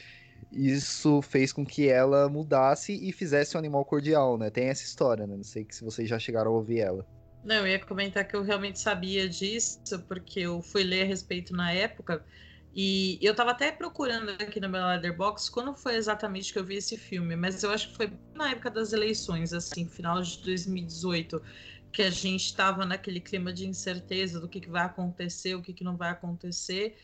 isso 0.51 1.21
fez 1.21 1.53
com 1.53 1.65
que 1.65 1.87
ela 1.87 2.27
mudasse 2.27 2.93
e 2.93 3.11
fizesse 3.11 3.55
um 3.55 3.59
animal 3.59 3.85
cordial, 3.85 4.37
né? 4.37 4.49
Tem 4.49 4.65
essa 4.65 4.83
história, 4.83 5.25
né? 5.25 5.35
Não 5.35 5.43
sei 5.43 5.65
se 5.69 5.83
vocês 5.83 6.09
já 6.09 6.19
chegaram 6.19 6.51
a 6.51 6.55
ouvir 6.55 6.79
ela. 6.79 7.05
Não, 7.43 7.55
eu 7.55 7.67
ia 7.67 7.79
comentar 7.79 8.27
que 8.27 8.35
eu 8.35 8.43
realmente 8.43 8.79
sabia 8.79 9.27
disso, 9.27 9.79
porque 10.07 10.41
eu 10.41 10.61
fui 10.61 10.83
ler 10.83 11.03
a 11.03 11.05
respeito 11.05 11.53
na 11.53 11.71
época. 11.71 12.23
E 12.73 13.17
eu 13.21 13.35
tava 13.35 13.51
até 13.51 13.71
procurando 13.71 14.29
aqui 14.29 14.59
no 14.59 14.69
meu 14.69 14.85
Letterboxd 14.85 15.51
quando 15.51 15.75
foi 15.75 15.95
exatamente 15.95 16.53
que 16.53 16.59
eu 16.59 16.63
vi 16.63 16.75
esse 16.75 16.97
filme, 16.97 17.35
mas 17.35 17.61
eu 17.63 17.71
acho 17.71 17.89
que 17.89 17.95
foi 17.97 18.13
na 18.33 18.51
época 18.51 18.69
das 18.69 18.93
eleições, 18.93 19.51
assim, 19.51 19.87
final 19.87 20.21
de 20.21 20.41
2018, 20.41 21.41
que 21.91 22.01
a 22.01 22.09
gente 22.09 22.45
estava 22.45 22.85
naquele 22.85 23.19
clima 23.19 23.51
de 23.51 23.67
incerteza 23.67 24.39
do 24.39 24.47
que, 24.47 24.61
que 24.61 24.69
vai 24.69 24.85
acontecer, 24.85 25.55
o 25.55 25.61
que, 25.61 25.73
que 25.73 25.83
não 25.83 25.97
vai 25.97 26.11
acontecer. 26.11 26.97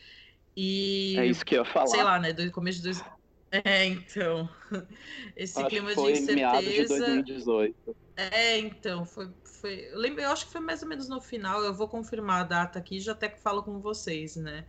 E. 0.56 1.16
É 1.18 1.26
isso 1.26 1.44
que 1.44 1.54
eu 1.54 1.64
ia 1.64 1.70
falar. 1.70 1.88
Sei 1.88 2.02
lá, 2.02 2.18
né? 2.18 2.32
Do 2.32 2.50
começo 2.50 2.78
de. 2.78 2.84
Dois... 2.84 3.04
É, 3.50 3.86
então. 3.86 4.48
Esse 5.36 5.58
acho 5.58 5.68
clima 5.68 5.90
foi 5.92 6.12
de 6.12 6.20
incerteza. 6.20 6.62
de 6.62 6.86
2018. 6.86 7.96
É, 8.16 8.58
então, 8.58 9.06
foi. 9.06 9.30
foi... 9.44 9.88
Eu, 9.90 9.98
lembro, 9.98 10.22
eu 10.22 10.30
acho 10.30 10.46
que 10.46 10.52
foi 10.52 10.60
mais 10.60 10.82
ou 10.82 10.88
menos 10.88 11.08
no 11.08 11.20
final. 11.20 11.62
Eu 11.62 11.74
vou 11.74 11.88
confirmar 11.88 12.42
a 12.42 12.44
data 12.44 12.78
aqui 12.78 13.00
já 13.00 13.12
até 13.12 13.28
que 13.28 13.40
falo 13.40 13.62
com 13.62 13.80
vocês, 13.80 14.36
né? 14.36 14.66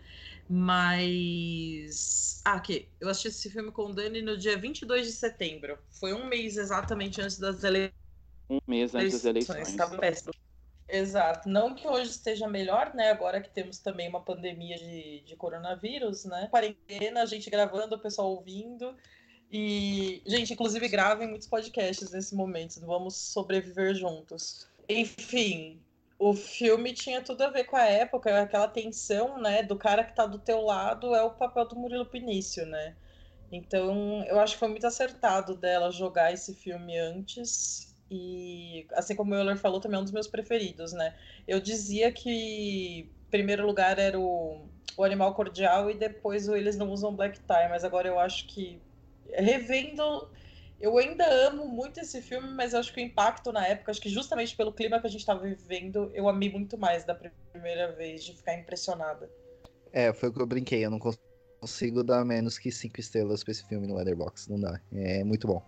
Mas. 0.47 2.41
Ah, 2.45 2.53
aqui. 2.53 2.87
Eu 2.99 3.09
assisti 3.09 3.27
esse 3.27 3.49
filme 3.49 3.71
com 3.71 3.87
o 3.87 3.93
Dani 3.93 4.21
no 4.21 4.37
dia 4.37 4.57
22 4.57 5.05
de 5.05 5.13
setembro. 5.13 5.77
Foi 5.99 6.13
um 6.13 6.25
mês 6.25 6.57
exatamente 6.57 7.21
antes 7.21 7.37
das 7.37 7.63
eleições. 7.63 7.93
Um 8.49 8.59
mês 8.65 8.95
antes 8.95 9.13
das 9.13 9.25
eleições. 9.25 9.67
Estava 9.67 9.97
péssimo. 9.97 10.33
Exato. 10.89 11.47
Não 11.47 11.75
que 11.75 11.87
hoje 11.87 12.09
esteja 12.09 12.47
melhor, 12.47 12.93
né? 12.95 13.11
Agora 13.11 13.39
que 13.39 13.49
temos 13.49 13.77
também 13.77 14.09
uma 14.09 14.21
pandemia 14.21 14.77
de, 14.77 15.21
de 15.21 15.35
coronavírus, 15.35 16.25
né? 16.25 16.47
Quarentena, 16.49 17.21
a 17.21 17.25
gente 17.27 17.49
gravando, 17.49 17.95
o 17.95 17.99
pessoal 17.99 18.31
ouvindo. 18.31 18.95
E, 19.51 20.21
gente, 20.25 20.53
inclusive 20.53 20.87
gravem 20.87 21.27
muitos 21.27 21.47
podcasts 21.47 22.11
nesse 22.11 22.35
momento. 22.35 22.79
Vamos 22.81 23.15
sobreviver 23.15 23.93
juntos. 23.93 24.67
Enfim, 24.87 25.79
o 26.17 26.33
filme 26.33 26.91
tinha 26.93 27.21
tudo 27.21 27.43
a 27.43 27.49
ver 27.49 27.65
com 27.65 27.75
a 27.75 27.85
época, 27.85 28.41
aquela 28.41 28.67
tensão, 28.67 29.39
né? 29.39 29.61
Do 29.61 29.77
cara 29.77 30.03
que 30.03 30.15
tá 30.15 30.25
do 30.25 30.39
teu 30.39 30.61
lado 30.61 31.13
é 31.13 31.21
o 31.21 31.35
papel 31.35 31.67
do 31.67 31.75
Murilo 31.75 32.05
Pinício, 32.05 32.65
né? 32.65 32.95
Então, 33.51 34.23
eu 34.27 34.39
acho 34.39 34.53
que 34.53 34.59
foi 34.59 34.69
muito 34.69 34.87
acertado 34.87 35.55
dela 35.55 35.91
jogar 35.91 36.33
esse 36.33 36.55
filme 36.55 36.97
antes 36.97 37.88
e 38.09 38.87
assim 38.93 39.15
como 39.15 39.33
o 39.33 39.37
Euler 39.37 39.57
falou, 39.57 39.79
também 39.79 39.97
é 39.97 40.01
um 40.01 40.03
dos 40.03 40.13
meus 40.13 40.27
preferidos, 40.27 40.93
né? 40.93 41.15
Eu 41.47 41.59
dizia 41.59 42.11
que 42.11 43.11
primeiro 43.29 43.65
lugar 43.65 43.99
era 43.99 44.19
o, 44.19 44.67
o 44.97 45.03
Animal 45.03 45.33
Cordial 45.35 45.89
e 45.89 45.93
depois 45.93 46.47
o 46.47 46.55
Eles 46.55 46.77
Não 46.77 46.89
Usam 46.89 47.15
Black 47.15 47.39
Tie, 47.39 47.69
mas 47.69 47.83
agora 47.83 48.07
eu 48.07 48.19
acho 48.19 48.47
que 48.47 48.81
revendo 49.31 50.29
eu 50.79 50.97
ainda 50.97 51.25
amo 51.47 51.67
muito 51.67 51.99
esse 51.99 52.21
filme, 52.21 52.53
mas 52.53 52.73
eu 52.73 52.79
acho 52.79 52.93
que 52.93 53.01
o 53.01 53.03
impacto 53.03 53.51
na 53.51 53.67
época, 53.67 53.91
acho 53.91 53.99
que 53.99 54.09
justamente 54.09 54.55
pelo 54.55 54.71
clima 54.71 54.99
que 54.99 55.07
a 55.07 55.09
gente 55.09 55.19
estava 55.19 55.41
vivendo, 55.41 56.09
eu 56.13 56.29
amei 56.29 56.49
muito 56.49 56.77
mais 56.77 57.03
da 57.03 57.13
primeira 57.13 57.91
vez, 57.91 58.23
de 58.23 58.33
ficar 58.33 58.57
impressionada. 58.57 59.29
É, 59.91 60.13
foi 60.13 60.29
o 60.29 60.33
que 60.33 60.41
eu 60.41 60.47
brinquei, 60.47 60.85
eu 60.85 60.89
não 60.89 60.99
consigo 61.59 62.01
dar 62.01 62.23
menos 62.23 62.57
que 62.57 62.71
cinco 62.71 62.99
estrelas 62.99 63.43
pra 63.43 63.51
esse 63.51 63.67
filme 63.67 63.87
no 63.87 63.95
Letterboxd, 63.95 64.49
não 64.51 64.59
dá. 64.59 64.79
É 64.93 65.21
muito 65.23 65.47
bom. 65.47 65.61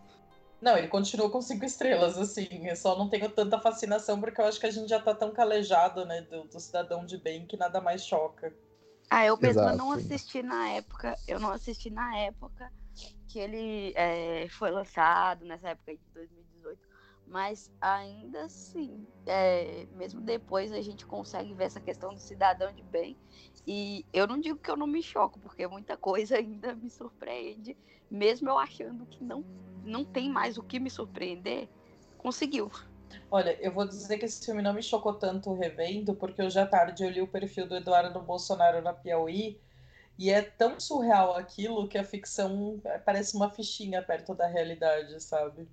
Não, 0.61 0.77
ele 0.77 0.87
continua 0.87 1.29
com 1.29 1.41
cinco 1.41 1.65
estrelas, 1.65 2.17
assim. 2.17 2.67
Eu 2.67 2.75
só 2.75 2.95
não 2.97 3.09
tenho 3.09 3.29
tanta 3.29 3.59
fascinação 3.59 4.19
porque 4.19 4.39
eu 4.39 4.45
acho 4.45 4.59
que 4.59 4.67
a 4.67 4.71
gente 4.71 4.87
já 4.87 4.99
tá 4.99 5.15
tão 5.15 5.31
calejado, 5.31 6.05
né, 6.05 6.21
do, 6.21 6.43
do 6.43 6.59
cidadão 6.59 7.03
de 7.03 7.17
bem 7.17 7.47
que 7.47 7.57
nada 7.57 7.81
mais 7.81 8.05
choca. 8.05 8.53
Ah, 9.09 9.25
eu 9.25 9.35
mesma 9.37 9.63
Exato. 9.63 9.77
não 9.77 9.91
assisti 9.91 10.43
na 10.43 10.69
época. 10.69 11.17
Eu 11.27 11.39
não 11.39 11.51
assisti 11.51 11.89
na 11.89 12.15
época 12.17 12.71
que 13.27 13.39
ele 13.39 13.91
é, 13.95 14.47
foi 14.49 14.69
lançado, 14.69 15.45
nessa 15.45 15.69
época 15.69 15.95
de 15.95 16.01
2018. 16.13 16.50
Mas 17.31 17.71
ainda 17.79 18.43
assim, 18.43 19.07
é, 19.25 19.87
mesmo 19.93 20.19
depois 20.19 20.69
a 20.73 20.81
gente 20.81 21.05
consegue 21.05 21.53
ver 21.53 21.63
essa 21.63 21.79
questão 21.79 22.13
do 22.13 22.19
cidadão 22.19 22.73
de 22.73 22.83
bem. 22.83 23.15
E 23.65 24.05
eu 24.11 24.27
não 24.27 24.37
digo 24.37 24.59
que 24.59 24.69
eu 24.69 24.75
não 24.75 24.85
me 24.85 25.01
choco, 25.01 25.39
porque 25.39 25.65
muita 25.65 25.95
coisa 25.95 26.35
ainda 26.37 26.75
me 26.75 26.89
surpreende, 26.89 27.77
mesmo 28.09 28.49
eu 28.49 28.57
achando 28.57 29.05
que 29.05 29.23
não 29.23 29.45
não 29.81 30.03
tem 30.03 30.29
mais 30.29 30.57
o 30.57 30.63
que 30.63 30.77
me 30.77 30.89
surpreender, 30.89 31.69
conseguiu. 32.17 32.69
Olha, 33.31 33.57
eu 33.61 33.71
vou 33.71 33.87
dizer 33.87 34.19
que 34.19 34.25
esse 34.25 34.45
filme 34.45 34.61
não 34.61 34.73
me 34.73 34.83
chocou 34.83 35.13
tanto 35.13 35.53
revendo, 35.53 36.13
porque 36.13 36.43
hoje 36.43 36.59
à 36.59 36.67
tarde 36.67 37.03
eu 37.03 37.09
li 37.09 37.21
o 37.21 37.27
perfil 37.27 37.65
do 37.65 37.77
Eduardo 37.77 38.21
Bolsonaro 38.21 38.81
na 38.81 38.93
Piauí, 38.93 39.59
e 40.19 40.29
é 40.29 40.41
tão 40.41 40.79
surreal 40.79 41.35
aquilo 41.35 41.87
que 41.87 41.97
a 41.97 42.03
ficção 42.03 42.79
parece 43.05 43.35
uma 43.35 43.49
fichinha 43.49 44.03
perto 44.03 44.35
da 44.35 44.45
realidade, 44.45 45.19
sabe? 45.23 45.67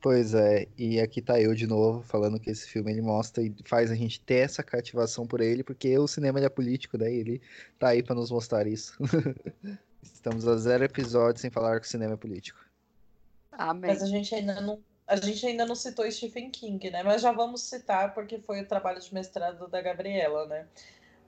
Pois 0.00 0.32
é, 0.32 0.68
e 0.76 1.00
aqui 1.00 1.20
tá 1.20 1.40
eu 1.40 1.54
de 1.54 1.66
novo 1.66 2.02
falando 2.02 2.38
que 2.38 2.50
esse 2.50 2.68
filme 2.68 2.92
ele 2.92 3.02
mostra 3.02 3.42
e 3.42 3.52
faz 3.64 3.90
a 3.90 3.94
gente 3.94 4.20
ter 4.20 4.36
essa 4.36 4.62
cativação 4.62 5.26
por 5.26 5.40
ele, 5.40 5.64
porque 5.64 5.98
o 5.98 6.06
cinema 6.06 6.40
é 6.40 6.48
político, 6.48 6.96
né? 6.96 7.12
E 7.12 7.16
ele 7.16 7.42
tá 7.78 7.88
aí 7.88 8.02
para 8.02 8.14
nos 8.14 8.30
mostrar 8.30 8.66
isso. 8.66 8.96
Estamos 10.00 10.46
a 10.46 10.56
zero 10.56 10.84
episódios 10.84 11.40
sem 11.40 11.50
falar 11.50 11.80
que 11.80 11.86
o 11.86 11.90
cinema 11.90 12.14
é 12.14 12.16
político. 12.16 12.60
Amém. 13.50 13.90
Mas 13.90 14.02
a 14.02 14.06
gente 14.06 14.34
ainda 14.34 14.60
não 14.60 14.78
a 15.08 15.16
gente 15.16 15.44
ainda 15.46 15.64
não 15.64 15.74
citou 15.74 16.08
Stephen 16.10 16.50
King, 16.50 16.90
né? 16.90 17.02
Mas 17.02 17.22
já 17.22 17.32
vamos 17.32 17.62
citar 17.62 18.12
porque 18.12 18.38
foi 18.38 18.60
o 18.60 18.66
trabalho 18.66 19.00
de 19.00 19.12
mestrado 19.12 19.66
da 19.66 19.80
Gabriela, 19.80 20.46
né? 20.46 20.66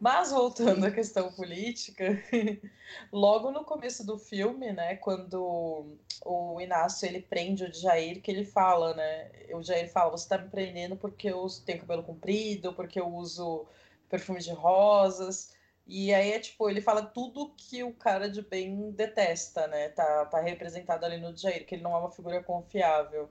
Mas 0.01 0.31
voltando 0.33 0.85
à 0.87 0.91
questão 0.91 1.31
política, 1.33 2.05
logo 3.13 3.51
no 3.51 3.65
começo 3.65 4.05
do 4.05 4.19
filme, 4.19 4.73
né, 4.73 4.97
quando 4.97 5.99
o 6.25 6.61
Inácio 6.61 7.07
ele 7.07 7.21
prende 7.21 7.65
o 7.65 7.73
Jair, 7.73 8.23
que 8.23 8.31
ele 8.31 8.45
fala, 8.45 8.95
né? 8.95 9.31
O 9.55 9.63
Jair 9.63 9.91
fala: 9.93 10.11
"Você 10.11 10.29
tá 10.29 10.39
me 10.39 10.49
prendendo 10.51 10.97
porque 10.97 11.29
eu 11.29 11.47
tenho 11.65 11.81
cabelo 11.81 12.03
comprido, 12.03 12.75
porque 12.75 12.99
eu 13.01 13.09
uso 13.15 13.67
perfume 14.09 14.41
de 14.41 14.53
rosas". 14.53 15.55
E 15.87 16.15
aí 16.15 16.33
é 16.33 16.39
tipo, 16.41 16.69
ele 16.71 16.81
fala 16.81 17.03
tudo 17.05 17.55
que 17.57 17.83
o 17.83 17.93
cara 17.95 18.31
de 18.31 18.43
bem 18.43 18.91
detesta, 18.93 19.67
né? 19.67 19.89
Tá, 19.91 20.27
tá 20.27 20.41
representado 20.41 21.05
ali 21.05 21.19
no 21.19 21.37
Jair, 21.37 21.67
que 21.67 21.75
ele 21.75 21.83
não 21.83 21.95
é 21.95 21.99
uma 21.99 22.11
figura 22.13 22.43
confiável. 22.43 23.31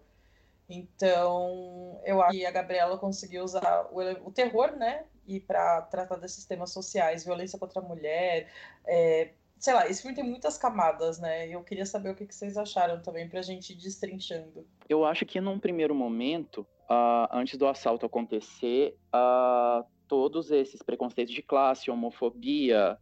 Então, 0.70 2.00
eu 2.06 2.22
acho 2.22 2.38
que 2.38 2.46
a 2.46 2.52
Gabriela 2.52 2.98
conseguiu 2.98 3.44
usar 3.44 3.88
o, 3.92 4.00
o 4.28 4.32
terror, 4.32 4.76
né? 4.78 5.06
E 5.30 5.40
para 5.40 5.84
tratar 5.84 6.16
desses 6.16 6.44
temas 6.44 6.72
sociais, 6.72 7.24
violência 7.24 7.60
contra 7.60 7.80
a 7.80 7.84
mulher. 7.84 8.52
É, 8.88 9.30
sei 9.60 9.74
lá, 9.76 9.88
esse 9.88 10.02
filme 10.02 10.16
tem 10.16 10.24
muitas 10.24 10.58
camadas, 10.58 11.20
né? 11.20 11.48
Eu 11.48 11.64
queria 11.64 11.86
saber 11.86 12.10
o 12.10 12.16
que, 12.16 12.26
vocês 12.26 12.58
acharam 12.58 13.00
também, 13.00 13.30
pra 13.30 13.44
gente 13.44 13.74
ir 13.74 13.76
destrinchando. 13.76 14.66
Eu 14.90 15.06
acho 15.06 15.26
que 15.26 15.40
num 15.40 15.60
primeiro 15.60 15.94
momento, 15.94 16.62
uh, 16.90 17.28
antes 17.32 17.60
do 17.60 17.68
assalto 17.68 18.08
acontecer, 18.08 18.98
uh, 19.14 19.86
todos 20.08 20.50
esses 20.50 20.82
preconceitos 20.82 21.34
de 21.34 21.44
classe, 21.44 21.92
homofobia, 21.92 22.98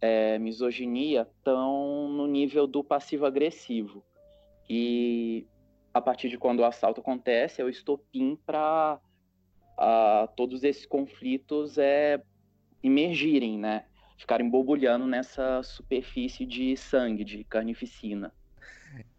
é, 0.00 0.38
misoginia, 0.38 1.28
estão 1.38 2.08
no 2.08 2.26
nível 2.26 2.66
do 2.66 2.82
passivo-agressivo. 2.82 4.02
E 4.68 5.46
a 5.92 6.00
partir 6.00 6.28
de 6.28 6.38
quando 6.38 6.60
o 6.60 6.64
assalto 6.64 7.00
acontece, 7.00 7.60
é 7.60 7.64
o 7.64 7.68
estopim 7.68 8.38
para 8.46 8.98
todos 10.36 10.64
esses 10.64 10.86
conflitos 10.86 11.78
é, 11.78 12.20
emergirem, 12.82 13.58
né? 13.58 13.84
Ficarem 14.16 14.48
borbulhando 14.48 15.06
nessa 15.06 15.62
superfície 15.62 16.46
de 16.46 16.76
sangue, 16.76 17.24
de 17.24 17.44
carnificina. 17.44 18.32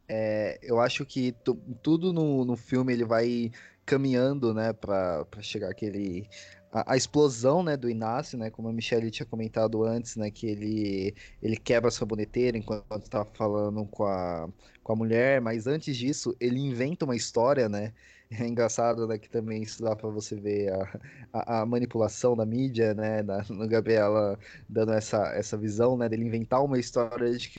É, 0.10 0.58
eu 0.64 0.80
acho 0.80 1.06
que 1.06 1.36
tudo 1.84 2.14
no, 2.14 2.46
no 2.46 2.56
filme 2.56 2.94
ele 2.94 3.04
vai 3.04 3.52
caminhando, 3.86 4.54
né, 4.54 4.74
para 4.74 5.26
chegar 5.42 5.70
aquele 5.70 6.28
a, 6.72 6.94
a, 6.94 6.98
explosão, 6.98 7.64
né, 7.64 7.78
do 7.78 7.90
Inácio, 7.90 8.38
né, 8.38 8.50
como 8.50 8.68
a 8.68 8.74
Michelle 8.74 9.10
tinha 9.10 9.26
comentado 9.26 9.84
antes, 9.84 10.16
né, 10.18 10.30
que 10.30 10.46
ele, 10.46 11.16
ele 11.42 11.56
quebra 11.56 11.88
a 11.88 11.92
saboneteira 11.92 12.58
enquanto 12.58 13.04
estava 13.04 13.26
falando 13.34 13.86
com 13.86 14.04
a, 14.06 14.50
com 14.84 14.94
a 14.94 14.96
mulher, 14.96 15.40
mas 15.42 15.68
antes 15.68 15.96
disso, 15.96 16.36
ele 16.40 16.60
inventa 16.60 17.06
uma 17.06 17.16
história, 17.16 17.70
né, 17.70 17.94
é 18.32 18.48
engraçado, 18.48 19.08
né, 19.08 19.18
que 19.18 19.30
também 19.30 19.62
isso 19.62 19.82
dá 19.82 19.96
para 19.96 20.10
você 20.10 20.36
ver 20.36 20.72
a, 20.74 21.00
a, 21.34 21.62
a, 21.62 21.66
manipulação 21.66 22.36
da 22.36 22.46
mídia, 22.46 22.94
né, 22.94 23.24
da, 23.24 23.44
no 23.50 23.68
Gabriela 23.68 24.38
dando 24.68 24.94
essa, 24.94 25.28
essa 25.34 25.58
visão, 25.58 25.98
né, 25.98 26.10
dele 26.10 26.26
inventar 26.26 26.64
uma 26.64 26.80
história 26.80 27.32
de 27.38 27.52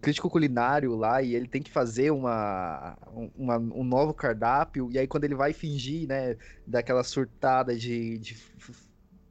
crítico 0.00 0.28
culinário 0.28 0.96
lá 0.96 1.22
e 1.22 1.34
ele 1.34 1.46
tem 1.46 1.62
que 1.62 1.70
fazer 1.70 2.10
uma, 2.10 2.96
uma, 3.36 3.58
um 3.58 3.84
novo 3.84 4.12
cardápio 4.12 4.90
e 4.90 4.98
aí 4.98 5.06
quando 5.06 5.24
ele 5.24 5.34
vai 5.34 5.52
fingir, 5.52 6.08
né, 6.08 6.36
daquela 6.66 7.04
surtada 7.04 7.76
de, 7.76 8.18
de, 8.18 8.36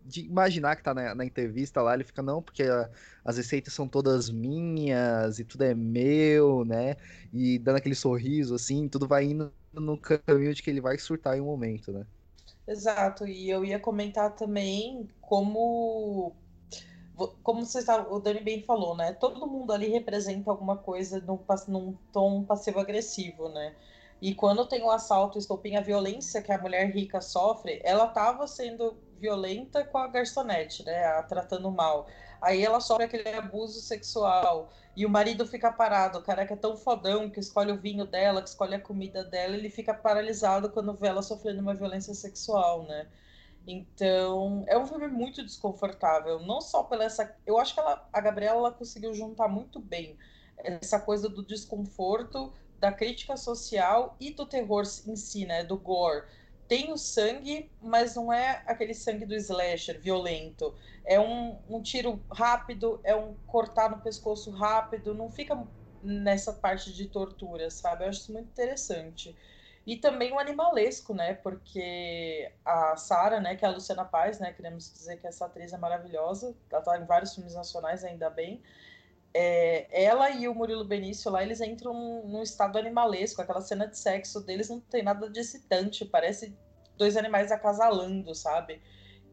de 0.08 0.22
imaginar 0.22 0.76
que 0.76 0.84
tá 0.84 0.94
na, 0.94 1.14
na, 1.14 1.26
entrevista 1.26 1.82
lá, 1.82 1.94
ele 1.94 2.04
fica, 2.04 2.22
não, 2.22 2.42
porque 2.42 2.64
a, 2.64 2.90
as 3.26 3.38
receitas 3.38 3.74
são 3.74 3.88
todas 3.88 4.30
minhas 4.30 5.40
e 5.40 5.44
tudo 5.44 5.64
é 5.64 5.76
meu, 5.76 6.64
né, 6.66 6.96
e 7.34 7.60
dando 7.60 7.76
aquele 7.76 7.96
sorriso 7.96 8.56
assim, 8.56 8.88
tudo 8.88 9.08
vai 9.08 9.26
indo 9.26 9.52
no 9.74 9.98
caminho 9.98 10.54
de 10.54 10.64
que 10.64 10.70
ele 10.70 10.82
vai 10.82 10.98
surtar 10.98 11.38
em 11.38 11.42
um 11.42 11.46
momento, 11.46 11.92
né. 11.92 12.06
Exato, 12.68 13.28
e 13.28 13.50
eu 13.50 13.64
ia 13.64 13.80
comentar 13.80 14.36
também 14.36 15.08
como 15.22 16.36
como 17.42 17.66
você 17.66 17.80
está, 17.80 18.08
o 18.08 18.20
Dani 18.20 18.42
bem 18.42 18.62
falou, 18.62 18.96
né? 18.96 19.12
Todo 19.14 19.48
mundo 19.48 19.74
ali 19.74 19.88
representa 19.88 20.52
alguma 20.52 20.78
coisa 20.78 21.20
num, 21.22 21.40
num 21.68 21.98
tom 22.14 22.44
passivo-agressivo, 22.44 23.50
né? 23.50 23.74
E 24.22 24.36
quando 24.36 24.68
tem 24.68 24.84
o 24.84 24.92
assalto, 24.92 25.40
estopim, 25.40 25.76
a 25.76 25.82
violência 25.82 26.42
que 26.42 26.52
a 26.52 26.58
mulher 26.58 26.92
rica 26.92 27.22
sofre, 27.22 27.82
ela 27.84 28.06
estava 28.06 28.46
sendo 28.48 28.96
violenta 29.20 29.84
com 29.86 29.98
a 29.98 30.08
garçonete, 30.08 30.84
né? 30.84 31.06
A 31.06 31.24
tratando 31.24 31.70
mal. 31.72 32.08
Aí 32.42 32.64
ela 32.64 32.80
sofre 32.80 33.06
aquele 33.06 33.30
abuso 33.30 33.82
sexual. 33.82 34.70
E 34.96 35.06
o 35.06 35.10
marido 35.10 35.46
fica 35.46 35.72
parado. 35.72 36.20
O 36.20 36.24
cara 36.24 36.46
que 36.46 36.54
é 36.54 36.56
tão 36.56 36.76
fodão, 36.76 37.30
que 37.30 37.40
escolhe 37.40 37.72
o 37.72 37.78
vinho 37.78 38.06
dela, 38.06 38.42
que 38.42 38.50
escolhe 38.50 38.76
a 38.76 38.80
comida 38.80 39.24
dela, 39.24 39.56
ele 39.56 39.70
fica 39.70 39.94
paralisado 39.94 40.70
quando 40.72 40.94
vê 40.96 41.08
ela 41.08 41.22
sofrendo 41.22 41.62
uma 41.62 41.76
violência 41.76 42.14
sexual, 42.14 42.84
né? 42.84 43.08
Então, 43.68 44.64
é 44.68 44.78
um 44.78 44.88
filme 44.88 45.10
muito 45.10 45.44
desconfortável, 45.44 46.40
não 46.40 46.62
só 46.62 46.84
pela 46.84 47.04
essa, 47.04 47.36
eu 47.46 47.58
acho 47.58 47.74
que 47.74 47.80
ela, 47.82 48.08
a 48.14 48.22
Gabriela 48.22 48.60
ela 48.60 48.72
conseguiu 48.72 49.14
juntar 49.14 49.50
muito 49.50 49.78
bem 49.78 50.18
essa 50.58 51.00
coisa 51.02 51.28
do 51.28 51.46
desconforto, 51.46 52.54
da 52.80 52.94
crítica 52.94 53.36
social 53.36 54.16
e 54.22 54.32
do 54.32 54.46
terror 54.46 54.84
em 55.06 55.16
si, 55.18 55.46
né, 55.46 55.66
do 55.66 55.78
gore. 55.78 56.24
Tem 56.68 56.92
o 56.92 56.98
sangue, 56.98 57.72
mas 57.82 58.16
não 58.16 58.32
é 58.32 58.62
aquele 58.66 58.94
sangue 58.94 59.26
do 59.26 59.34
slasher 59.36 60.00
violento. 60.02 60.76
É 61.06 61.20
um, 61.20 61.58
um 61.70 61.82
tiro 61.82 62.22
rápido, 62.32 63.00
é 63.04 63.16
um 63.16 63.36
cortar 63.46 63.90
no 63.90 64.02
pescoço 64.02 64.52
rápido, 64.52 65.14
não 65.14 65.32
fica 65.32 65.58
nessa 66.04 66.54
parte 66.54 66.94
de 66.94 67.08
tortura, 67.08 67.70
sabe? 67.70 68.04
Eu 68.04 68.10
acho 68.10 68.22
isso 68.22 68.34
muito 68.34 68.50
interessante. 68.50 69.36
E 69.86 69.96
também 69.96 70.34
o 70.34 70.40
animalesco, 70.40 71.14
né? 71.14 71.34
Porque 71.34 72.52
a 72.66 72.98
Sara, 72.98 73.40
né, 73.40 73.56
que 73.56 73.64
é 73.64 73.70
a 73.70 73.72
Luciana 73.72 74.04
Paz, 74.04 74.38
né? 74.38 74.52
Queremos 74.52 74.92
dizer 74.92 75.16
que 75.18 75.26
essa 75.26 75.46
atriz 75.46 75.72
é 75.72 75.78
maravilhosa. 75.78 76.54
Ela 76.70 76.82
tá 76.82 76.98
em 77.00 77.06
vários 77.06 77.34
filmes 77.34 77.56
nacionais, 77.56 78.04
ainda 78.04 78.30
bem. 78.30 78.62
É, 79.40 80.04
ela 80.04 80.32
e 80.32 80.48
o 80.48 80.56
Murilo 80.56 80.84
Benício 80.84 81.30
lá, 81.30 81.44
eles 81.44 81.62
entram 81.62 81.94
num, 81.94 82.28
num, 82.28 82.42
estado 82.42 82.76
animalesco. 82.80 83.40
Aquela 83.40 83.62
cena 83.62 83.86
de 83.88 83.96
sexo 83.96 84.42
deles 84.42 84.68
não 84.68 84.80
tem 84.80 85.04
nada 85.04 85.30
de 85.30 85.40
excitante. 85.40 86.04
Parece 86.06 86.58
dois 86.98 87.16
animais 87.16 87.52
acasalando, 87.52 88.34
sabe? 88.34 88.82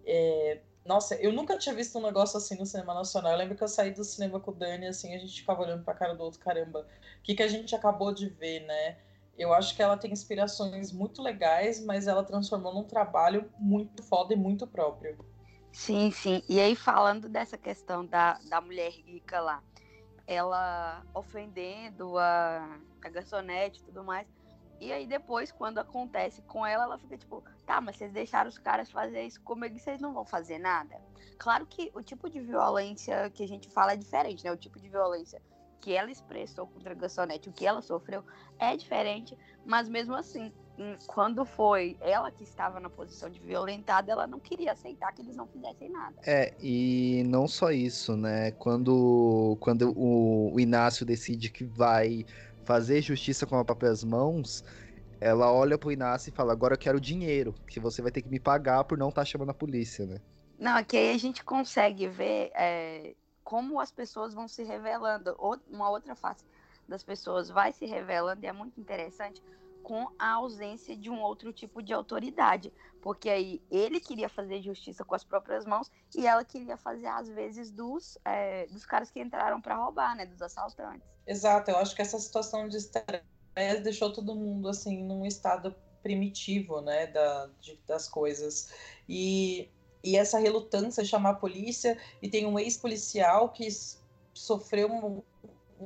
É, 0.04 0.60
nossa, 0.84 1.14
eu 1.14 1.32
nunca 1.32 1.56
tinha 1.56 1.74
visto 1.74 1.98
um 1.98 2.02
negócio 2.02 2.36
assim 2.36 2.54
no 2.58 2.66
cinema 2.66 2.92
nacional. 2.92 3.32
Eu 3.32 3.38
lembro 3.38 3.56
que 3.56 3.64
eu 3.64 3.68
saí 3.68 3.92
do 3.92 4.04
cinema 4.04 4.38
com 4.38 4.50
o 4.50 4.54
Dani, 4.54 4.88
assim, 4.88 5.14
a 5.14 5.18
gente 5.18 5.40
ficava 5.40 5.62
olhando 5.62 5.82
pra 5.82 5.94
cara 5.94 6.14
do 6.14 6.22
outro, 6.22 6.38
caramba, 6.38 6.80
o 6.80 7.22
que, 7.22 7.34
que 7.34 7.42
a 7.42 7.48
gente 7.48 7.74
acabou 7.74 8.12
de 8.12 8.28
ver, 8.28 8.60
né? 8.66 8.98
Eu 9.38 9.54
acho 9.54 9.74
que 9.74 9.82
ela 9.82 9.96
tem 9.96 10.12
inspirações 10.12 10.92
muito 10.92 11.22
legais, 11.22 11.82
mas 11.82 12.06
ela 12.06 12.22
transformou 12.22 12.74
num 12.74 12.84
trabalho 12.84 13.50
muito 13.58 14.02
foda 14.02 14.34
e 14.34 14.36
muito 14.36 14.66
próprio. 14.66 15.16
Sim, 15.72 16.10
sim. 16.10 16.42
E 16.46 16.60
aí, 16.60 16.76
falando 16.76 17.26
dessa 17.26 17.56
questão 17.56 18.04
da, 18.04 18.34
da 18.50 18.60
mulher 18.60 18.90
rica 18.90 19.40
lá, 19.40 19.62
ela 20.26 21.02
ofendendo 21.14 22.18
a, 22.18 22.78
a 23.02 23.08
garçonete 23.08 23.80
e 23.80 23.84
tudo 23.84 24.02
mais. 24.02 24.26
E 24.80 24.92
aí, 24.92 25.06
depois, 25.06 25.52
quando 25.52 25.78
acontece 25.78 26.42
com 26.42 26.66
ela, 26.66 26.84
ela 26.84 26.98
fica 26.98 27.16
tipo, 27.16 27.42
tá, 27.64 27.80
mas 27.80 27.96
vocês 27.96 28.12
deixaram 28.12 28.48
os 28.48 28.58
caras 28.58 28.90
fazer 28.90 29.22
isso 29.22 29.40
comigo 29.40 29.76
e 29.76 29.78
vocês 29.78 30.00
não 30.00 30.12
vão 30.12 30.24
fazer 30.24 30.58
nada. 30.58 31.00
Claro 31.38 31.66
que 31.66 31.90
o 31.94 32.02
tipo 32.02 32.28
de 32.28 32.40
violência 32.40 33.30
que 33.30 33.42
a 33.44 33.48
gente 33.48 33.68
fala 33.70 33.92
é 33.92 33.96
diferente, 33.96 34.44
né? 34.44 34.52
O 34.52 34.56
tipo 34.56 34.78
de 34.78 34.88
violência 34.88 35.40
que 35.80 35.92
ela 35.92 36.10
expressou 36.10 36.66
contra 36.66 36.92
a 36.92 36.94
garçonete, 36.94 37.48
o 37.48 37.52
que 37.52 37.66
ela 37.66 37.82
sofreu, 37.82 38.24
é 38.58 38.76
diferente, 38.76 39.36
mas 39.66 39.88
mesmo 39.88 40.14
assim, 40.14 40.50
quando 41.06 41.44
foi 41.44 41.96
ela 42.00 42.30
que 42.30 42.42
estava 42.42 42.80
na 42.80 42.90
posição 42.90 43.30
de 43.30 43.38
violentada, 43.38 44.10
ela 44.10 44.26
não 44.26 44.40
queria 44.40 44.72
aceitar 44.72 45.12
que 45.12 45.22
eles 45.22 45.36
não 45.36 45.46
fizessem 45.46 45.88
nada. 45.90 46.16
É, 46.26 46.52
e 46.60 47.22
não 47.26 47.46
só 47.46 47.70
isso, 47.70 48.16
né? 48.16 48.50
Quando, 48.52 49.56
quando 49.60 49.92
o, 49.96 50.52
o 50.52 50.60
Inácio 50.60 51.06
decide 51.06 51.50
que 51.50 51.64
vai 51.64 52.26
fazer 52.64 53.00
justiça 53.02 53.46
com 53.46 53.56
as 53.56 53.64
próprias 53.64 54.02
mãos, 54.02 54.64
ela 55.20 55.52
olha 55.52 55.78
pro 55.78 55.92
Inácio 55.92 56.30
e 56.30 56.32
fala: 56.32 56.52
Agora 56.52 56.74
eu 56.74 56.78
quero 56.78 57.00
dinheiro, 57.00 57.54
que 57.68 57.78
você 57.78 58.02
vai 58.02 58.10
ter 58.10 58.22
que 58.22 58.28
me 58.28 58.40
pagar 58.40 58.84
por 58.84 58.98
não 58.98 59.10
estar 59.10 59.22
tá 59.22 59.26
chamando 59.26 59.50
a 59.50 59.54
polícia, 59.54 60.04
né? 60.06 60.20
Não, 60.58 60.76
aqui 60.76 60.96
aí 60.96 61.14
a 61.14 61.18
gente 61.18 61.44
consegue 61.44 62.08
ver 62.08 62.50
é, 62.54 63.14
como 63.42 63.80
as 63.80 63.92
pessoas 63.92 64.34
vão 64.34 64.48
se 64.48 64.64
revelando, 64.64 65.36
uma 65.70 65.90
outra 65.90 66.14
face 66.14 66.44
das 66.88 67.02
pessoas 67.02 67.48
vai 67.48 67.72
se 67.72 67.86
revelando, 67.86 68.44
e 68.44 68.48
é 68.48 68.52
muito 68.52 68.78
interessante, 68.80 69.42
com 69.84 70.08
a 70.18 70.32
ausência 70.32 70.96
de 70.96 71.08
um 71.08 71.20
outro 71.20 71.52
tipo 71.52 71.80
de 71.80 71.92
autoridade. 71.92 72.72
Porque 73.00 73.28
aí 73.28 73.62
ele 73.70 74.00
queria 74.00 74.28
fazer 74.28 74.62
justiça 74.62 75.04
com 75.04 75.14
as 75.14 75.22
próprias 75.22 75.64
mãos 75.64 75.92
e 76.16 76.26
ela 76.26 76.44
queria 76.44 76.76
fazer, 76.76 77.06
às 77.06 77.28
vezes, 77.28 77.70
dos, 77.70 78.18
é, 78.24 78.66
dos 78.66 78.84
caras 78.84 79.10
que 79.10 79.20
entraram 79.20 79.60
para 79.60 79.76
roubar, 79.76 80.16
né? 80.16 80.24
Dos 80.24 80.40
assaltantes. 80.40 81.06
Exato, 81.26 81.70
eu 81.70 81.76
acho 81.76 81.94
que 81.94 82.02
essa 82.02 82.18
situação 82.18 82.66
de 82.66 82.78
estresse 82.78 83.22
deixou 83.82 84.12
todo 84.12 84.34
mundo, 84.34 84.68
assim, 84.68 85.04
num 85.04 85.24
estado 85.24 85.76
primitivo, 86.02 86.80
né? 86.80 87.06
Da, 87.08 87.50
de, 87.60 87.78
das 87.86 88.08
coisas. 88.08 88.72
E 89.08 89.68
e 90.04 90.18
essa 90.18 90.38
relutância 90.38 91.02
de 91.02 91.08
chamar 91.08 91.30
a 91.30 91.34
polícia, 91.34 91.96
e 92.20 92.28
tem 92.28 92.44
um 92.44 92.58
ex-policial 92.58 93.48
que 93.48 93.66
sofreu 94.34 95.24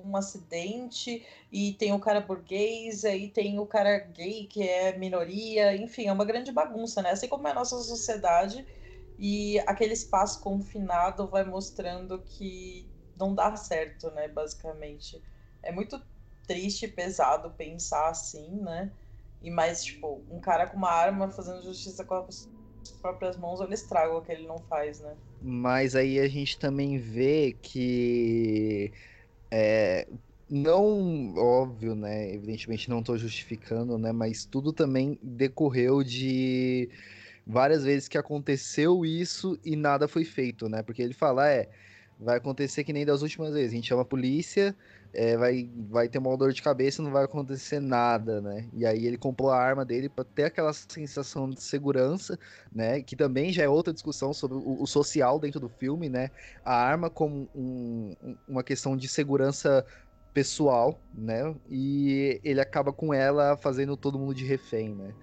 um, 0.05 0.17
acidente, 0.17 1.27
e 1.51 1.75
tem 1.75 1.93
o 1.93 2.01
cara 2.01 2.21
burguês, 2.21 3.05
aí 3.05 3.29
tem 3.29 3.59
o 3.59 3.67
cara 3.67 3.99
gay, 3.99 4.47
que 4.47 4.63
é 4.63 4.97
minoria, 4.99 5.77
enfim, 5.77 6.07
é 6.07 6.13
uma 6.13 6.25
grande 6.25 6.53
bagunça, 6.53 7.03
né? 7.03 7.11
Assim 7.11 7.29
como 7.29 7.47
é 7.49 7.51
a 7.51 7.55
nossa 7.55 7.77
sociedade, 7.79 8.67
e 9.19 9.59
aquele 9.61 9.93
espaço 9.93 10.41
confinado 10.41 11.29
vai 11.29 11.45
mostrando 11.45 12.21
que 12.21 12.89
não 13.17 13.35
dá 13.35 13.55
certo, 13.57 14.11
né, 14.13 14.29
basicamente. 14.29 15.21
É 15.63 15.73
muito 15.73 16.01
triste 16.47 16.85
e 16.87 16.89
pesado 16.89 17.51
pensar 17.51 18.09
assim, 18.09 18.61
né? 18.63 18.93
E 19.43 19.51
mais, 19.51 19.85
tipo, 19.85 20.25
um 20.31 20.41
cara 20.41 20.67
com 20.67 20.77
uma 20.77 20.91
arma 20.91 21.31
fazendo 21.31 21.63
justiça 21.63 22.05
com 22.05 22.15
a 22.15 22.27
próprias 23.01 23.37
mãos, 23.37 23.61
estraga 23.71 24.15
o 24.15 24.23
que 24.23 24.33
ele 24.33 24.47
não 24.47 24.59
faz, 24.59 25.01
né? 25.01 25.17
Mas 25.41 25.95
aí 25.95 26.19
a 26.19 26.29
gente 26.29 26.59
também 26.59 26.99
vê 26.99 27.57
que 27.63 28.93
é, 29.51 30.07
não 30.49 31.35
óbvio, 31.37 31.95
né? 31.95 32.33
Evidentemente 32.33 32.89
não 32.89 33.01
estou 33.01 33.19
justificando, 33.19 33.99
né? 33.99 34.13
Mas 34.13 34.45
tudo 34.45 34.73
também 34.73 35.19
decorreu 35.23 36.03
de 36.03 36.89
várias 37.47 37.85
vezes 37.85 38.09
que 38.09 38.19
aconteceu 38.19 39.05
isso 39.05 39.59
e 39.65 39.77
nada 39.77 40.09
foi 40.09 40.25
feito, 40.25 40.69
né? 40.69 40.83
Porque 40.83 41.03
ele 41.03 41.15
fala, 41.15 41.49
é, 41.51 41.69
vai 42.19 42.37
acontecer 42.37 42.85
que 42.85 42.93
nem 42.93 43.07
das 43.07 43.23
últimas 43.23 43.55
vezes. 43.55 43.73
A 43.73 43.77
gente 43.77 43.89
chama 43.89 44.03
a 44.03 44.05
polícia, 44.05 44.77
é, 45.13 45.37
vai, 45.37 45.71
vai 45.89 46.09
ter 46.09 46.19
uma 46.19 46.37
dor 46.37 46.53
de 46.53 46.63
cabeça 46.63 47.01
e 47.01 47.05
não 47.05 47.11
vai 47.11 47.25
acontecer 47.25 47.81
nada, 47.81 48.41
né? 48.41 48.69
E 48.73 48.85
aí 48.85 49.07
ele 49.07 49.17
comprou 49.17 49.51
a 49.51 49.59
arma 49.59 49.85
dele 49.85 50.09
para 50.09 50.25
ter 50.25 50.45
aquela 50.45 50.73
sensação 50.73 51.49
de 51.49 51.63
segurança, 51.63 52.39
né? 52.73 53.01
Que 53.01 53.17
também 53.17 53.53
já 53.53 53.63
é 53.63 53.69
outra 53.69 53.93
discussão 53.93 54.33
sobre 54.33 54.59
o, 54.59 54.83
o 54.83 54.87
social 54.87 55.39
dentro 55.39 55.61
do 55.61 55.69
filme, 55.69 56.09
né? 56.09 56.31
A 56.65 56.75
arma 56.75 57.09
como 57.09 57.49
um, 57.55 58.15
uma 58.47 58.63
questão 58.63 58.97
de 58.97 59.09
segurança 59.09 59.85
pessoal, 60.35 61.01
né? 61.15 61.55
E 61.69 62.41
ele 62.45 62.61
acaba 62.61 62.93
com 62.93 63.13
ela 63.13 63.57
fazendo 63.57 63.97
todo 63.97 64.19
mundo 64.19 64.35
de 64.35 64.45
refém, 64.45 64.95
né? 64.95 65.15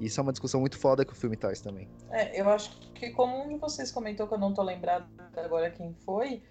Isso 0.00 0.18
é 0.18 0.22
uma 0.22 0.32
discussão 0.32 0.60
muito 0.60 0.78
foda 0.78 1.04
que 1.04 1.12
o 1.12 1.16
filme 1.16 1.36
traz 1.36 1.60
também. 1.60 1.88
É, 2.10 2.40
eu 2.40 2.48
acho 2.48 2.76
que 2.92 3.10
como 3.10 3.44
um 3.44 3.48
de 3.48 3.56
vocês 3.56 3.90
comentou 3.92 4.26
que 4.26 4.34
eu 4.34 4.38
não 4.38 4.54
tô 4.54 4.62
lembrado 4.62 5.06
agora 5.36 5.70
quem 5.70 5.94
foi, 6.04 6.42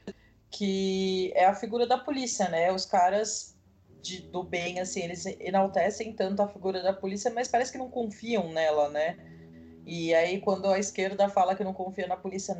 que 0.51 1.31
é 1.33 1.45
a 1.45 1.55
figura 1.55 1.87
da 1.87 1.97
polícia, 1.97 2.49
né? 2.49 2.71
Os 2.71 2.85
caras 2.85 3.57
de, 4.01 4.21
do 4.21 4.43
bem, 4.43 4.79
assim, 4.79 5.01
eles 5.01 5.25
enaltecem 5.39 6.13
tanto 6.13 6.41
a 6.41 6.47
figura 6.47 6.83
da 6.83 6.91
polícia, 6.91 7.31
mas 7.31 7.47
parece 7.47 7.71
que 7.71 7.77
não 7.77 7.89
confiam 7.89 8.51
nela, 8.51 8.89
né? 8.89 9.17
E 9.85 10.13
aí, 10.13 10.39
quando 10.41 10.67
a 10.67 10.77
esquerda 10.77 11.29
fala 11.29 11.55
que 11.55 11.63
não 11.63 11.73
confia 11.73 12.07
na 12.07 12.17
polícia, 12.17 12.55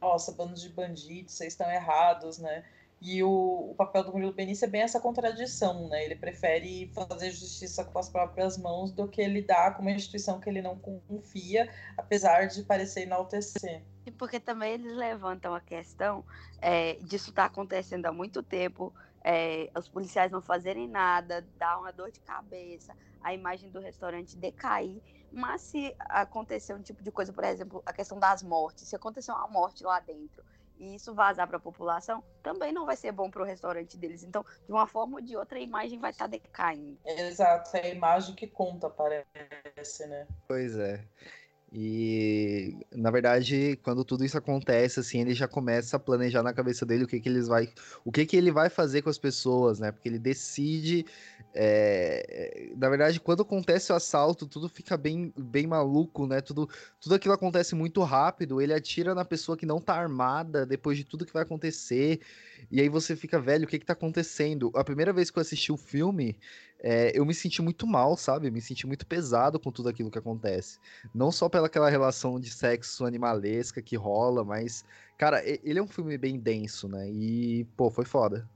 nossa, 0.00 0.32
bando 0.32 0.54
de 0.54 0.68
bandidos, 0.68 1.34
vocês 1.34 1.52
estão 1.52 1.70
errados, 1.70 2.38
né? 2.38 2.64
E 3.00 3.22
o, 3.22 3.70
o, 3.70 3.74
papel 3.74 4.04
do 4.04 4.12
Murilo 4.12 4.32
Benício 4.32 4.64
é 4.64 4.68
bem 4.68 4.80
essa 4.80 4.98
contradição, 4.98 5.88
né? 5.88 6.04
Ele 6.04 6.16
prefere 6.16 6.90
fazer 6.94 7.30
justiça 7.32 7.84
com 7.84 7.98
as 7.98 8.08
próprias 8.08 8.56
mãos 8.56 8.92
do 8.92 9.06
que 9.06 9.22
lidar 9.26 9.76
com 9.76 9.82
uma 9.82 9.90
instituição 9.90 10.40
que 10.40 10.48
ele 10.48 10.62
não 10.62 10.78
confia, 10.78 11.68
apesar 11.98 12.46
de 12.46 12.62
parecer 12.62 13.02
enaltecer. 13.02 13.82
E 14.06 14.10
porque 14.10 14.38
também 14.38 14.74
eles 14.74 14.94
levantam 14.96 15.54
a 15.54 15.60
questão 15.60 16.24
é, 16.60 16.94
disso 16.94 17.30
estar 17.30 17.42
tá 17.42 17.46
acontecendo 17.46 18.06
há 18.06 18.12
muito 18.12 18.42
tempo, 18.42 18.94
é, 19.24 19.70
os 19.74 19.88
policiais 19.88 20.30
não 20.30 20.42
fazerem 20.42 20.86
nada, 20.86 21.46
dá 21.58 21.78
uma 21.78 21.90
dor 21.90 22.10
de 22.10 22.20
cabeça, 22.20 22.94
a 23.20 23.32
imagem 23.32 23.70
do 23.70 23.80
restaurante 23.80 24.36
decair. 24.36 25.02
Mas 25.32 25.62
se 25.62 25.94
acontecer 26.00 26.74
um 26.74 26.82
tipo 26.82 27.02
de 27.02 27.10
coisa, 27.10 27.32
por 27.32 27.44
exemplo, 27.44 27.82
a 27.86 27.92
questão 27.92 28.18
das 28.18 28.42
mortes, 28.42 28.88
se 28.88 28.94
acontecer 28.94 29.32
uma 29.32 29.48
morte 29.48 29.82
lá 29.82 29.98
dentro 29.98 30.44
e 30.76 30.96
isso 30.96 31.14
vazar 31.14 31.46
para 31.46 31.56
a 31.56 31.60
população, 31.60 32.22
também 32.42 32.72
não 32.72 32.84
vai 32.84 32.96
ser 32.96 33.12
bom 33.12 33.30
para 33.30 33.42
o 33.42 33.46
restaurante 33.46 33.96
deles. 33.96 34.22
Então, 34.22 34.44
de 34.66 34.72
uma 34.72 34.86
forma 34.86 35.16
ou 35.16 35.22
de 35.22 35.36
outra, 35.36 35.58
a 35.58 35.60
imagem 35.60 35.98
vai 35.98 36.10
estar 36.10 36.24
tá 36.24 36.30
decaindo. 36.30 36.98
Exato, 37.04 37.76
é 37.76 37.86
a 37.86 37.88
imagem 37.88 38.34
que 38.34 38.46
conta, 38.46 38.90
parece, 38.90 40.06
né? 40.06 40.26
Pois 40.46 40.76
é. 40.76 41.04
E 41.76 42.86
na 42.92 43.10
verdade, 43.10 43.76
quando 43.82 44.04
tudo 44.04 44.24
isso 44.24 44.38
acontece, 44.38 45.00
assim, 45.00 45.20
ele 45.20 45.34
já 45.34 45.48
começa 45.48 45.96
a 45.96 46.00
planejar 46.00 46.40
na 46.40 46.52
cabeça 46.52 46.86
dele 46.86 47.02
o 47.02 47.06
que 47.08 47.18
que 47.18 47.28
eles 47.28 47.48
vai, 47.48 47.68
o 48.04 48.12
que 48.12 48.24
que 48.24 48.36
ele 48.36 48.52
vai 48.52 48.70
fazer 48.70 49.02
com 49.02 49.10
as 49.10 49.18
pessoas, 49.18 49.80
né? 49.80 49.90
Porque 49.90 50.08
ele 50.08 50.20
decide, 50.20 51.04
é... 51.52 52.70
na 52.76 52.88
verdade, 52.88 53.18
quando 53.18 53.42
acontece 53.42 53.90
o 53.90 53.96
assalto, 53.96 54.46
tudo 54.46 54.68
fica 54.68 54.96
bem, 54.96 55.32
bem 55.36 55.66
maluco, 55.66 56.28
né? 56.28 56.40
Tudo, 56.40 56.68
tudo 57.00 57.16
aquilo 57.16 57.34
acontece 57.34 57.74
muito 57.74 58.02
rápido. 58.04 58.60
Ele 58.60 58.72
atira 58.72 59.12
na 59.12 59.24
pessoa 59.24 59.56
que 59.58 59.66
não 59.66 59.80
tá 59.80 59.94
armada 59.94 60.64
depois 60.64 60.96
de 60.96 61.02
tudo 61.02 61.26
que 61.26 61.32
vai 61.32 61.42
acontecer. 61.42 62.20
E 62.70 62.80
aí 62.80 62.88
você 62.88 63.14
fica, 63.16 63.40
velho, 63.40 63.64
o 63.64 63.68
que 63.68 63.78
que 63.78 63.86
tá 63.86 63.92
acontecendo? 63.92 64.70
A 64.74 64.84
primeira 64.84 65.12
vez 65.12 65.30
que 65.30 65.38
eu 65.38 65.42
assisti 65.42 65.72
o 65.72 65.76
filme, 65.76 66.38
é, 66.80 67.12
eu 67.18 67.24
me 67.24 67.34
senti 67.34 67.62
muito 67.62 67.86
mal, 67.86 68.16
sabe? 68.16 68.50
me 68.50 68.60
senti 68.60 68.86
muito 68.86 69.06
pesado 69.06 69.58
com 69.58 69.72
tudo 69.72 69.88
aquilo 69.88 70.10
que 70.10 70.18
acontece. 70.18 70.78
Não 71.14 71.32
só 71.32 71.48
pela 71.48 71.66
aquela 71.66 71.88
relação 71.88 72.38
de 72.38 72.50
sexo 72.50 73.06
animalesca 73.06 73.80
que 73.80 73.96
rola, 73.96 74.44
mas, 74.44 74.84
cara, 75.16 75.42
ele 75.44 75.78
é 75.78 75.82
um 75.82 75.88
filme 75.88 76.18
bem 76.18 76.38
denso, 76.38 76.88
né? 76.88 77.10
E, 77.10 77.64
pô, 77.76 77.90
foi 77.90 78.04
foda. 78.04 78.48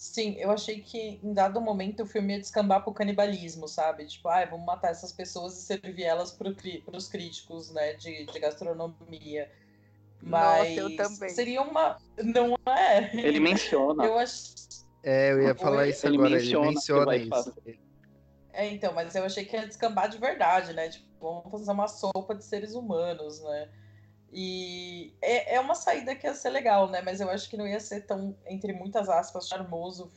Sim, 0.00 0.36
eu 0.38 0.50
achei 0.50 0.80
que 0.80 1.20
em 1.22 1.34
dado 1.34 1.60
momento 1.60 2.04
o 2.04 2.06
filme 2.06 2.32
ia 2.32 2.40
descambar 2.40 2.82
pro 2.82 2.90
canibalismo, 2.90 3.68
sabe? 3.68 4.06
Tipo, 4.06 4.28
ah, 4.28 4.46
vamos 4.46 4.64
matar 4.64 4.90
essas 4.90 5.12
pessoas 5.12 5.58
e 5.58 5.62
servir 5.62 6.04
elas 6.04 6.32
pro, 6.32 6.54
pros 6.86 7.06
críticos, 7.06 7.70
né, 7.70 7.92
de, 7.92 8.24
de 8.24 8.38
gastronomia. 8.38 9.50
Mas 10.22 10.76
Nossa, 10.76 10.80
eu 10.80 10.96
também. 10.96 11.28
seria 11.30 11.62
uma. 11.62 11.96
Não 12.22 12.54
é. 12.66 13.10
Ele 13.14 13.40
menciona. 13.40 14.04
Eu 14.04 14.18
acho. 14.18 14.54
É, 15.02 15.32
eu 15.32 15.42
ia 15.42 15.54
falar 15.54 15.88
isso 15.88 16.06
ele 16.06 16.16
agora. 16.16 16.30
Menciona 16.30 16.66
ele 16.66 16.74
menciona 16.74 17.16
isso. 17.16 17.54
É, 18.52 18.68
então, 18.68 18.92
mas 18.92 19.14
eu 19.14 19.24
achei 19.24 19.44
que 19.44 19.56
ia 19.56 19.66
descambar 19.66 20.08
de 20.08 20.18
verdade, 20.18 20.72
né? 20.74 20.88
Tipo, 20.88 21.06
vamos 21.20 21.50
fazer 21.50 21.70
uma 21.70 21.88
sopa 21.88 22.34
de 22.34 22.44
seres 22.44 22.74
humanos, 22.74 23.40
né? 23.42 23.68
E 24.32 25.14
é, 25.22 25.56
é 25.56 25.60
uma 25.60 25.74
saída 25.74 26.14
que 26.14 26.26
ia 26.26 26.34
ser 26.34 26.50
legal, 26.50 26.88
né? 26.88 27.00
Mas 27.02 27.20
eu 27.20 27.30
acho 27.30 27.48
que 27.48 27.56
não 27.56 27.66
ia 27.66 27.80
ser 27.80 28.02
tão, 28.02 28.36
entre 28.46 28.72
muitas 28.72 29.08
aspas, 29.08 29.48
charmoso 29.48 30.10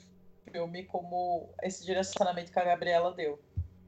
filme 0.52 0.84
como 0.84 1.50
esse 1.64 1.86
direcionamento 1.86 2.52
que 2.52 2.60
a 2.60 2.66
Gabriela 2.66 3.14
deu. 3.14 3.40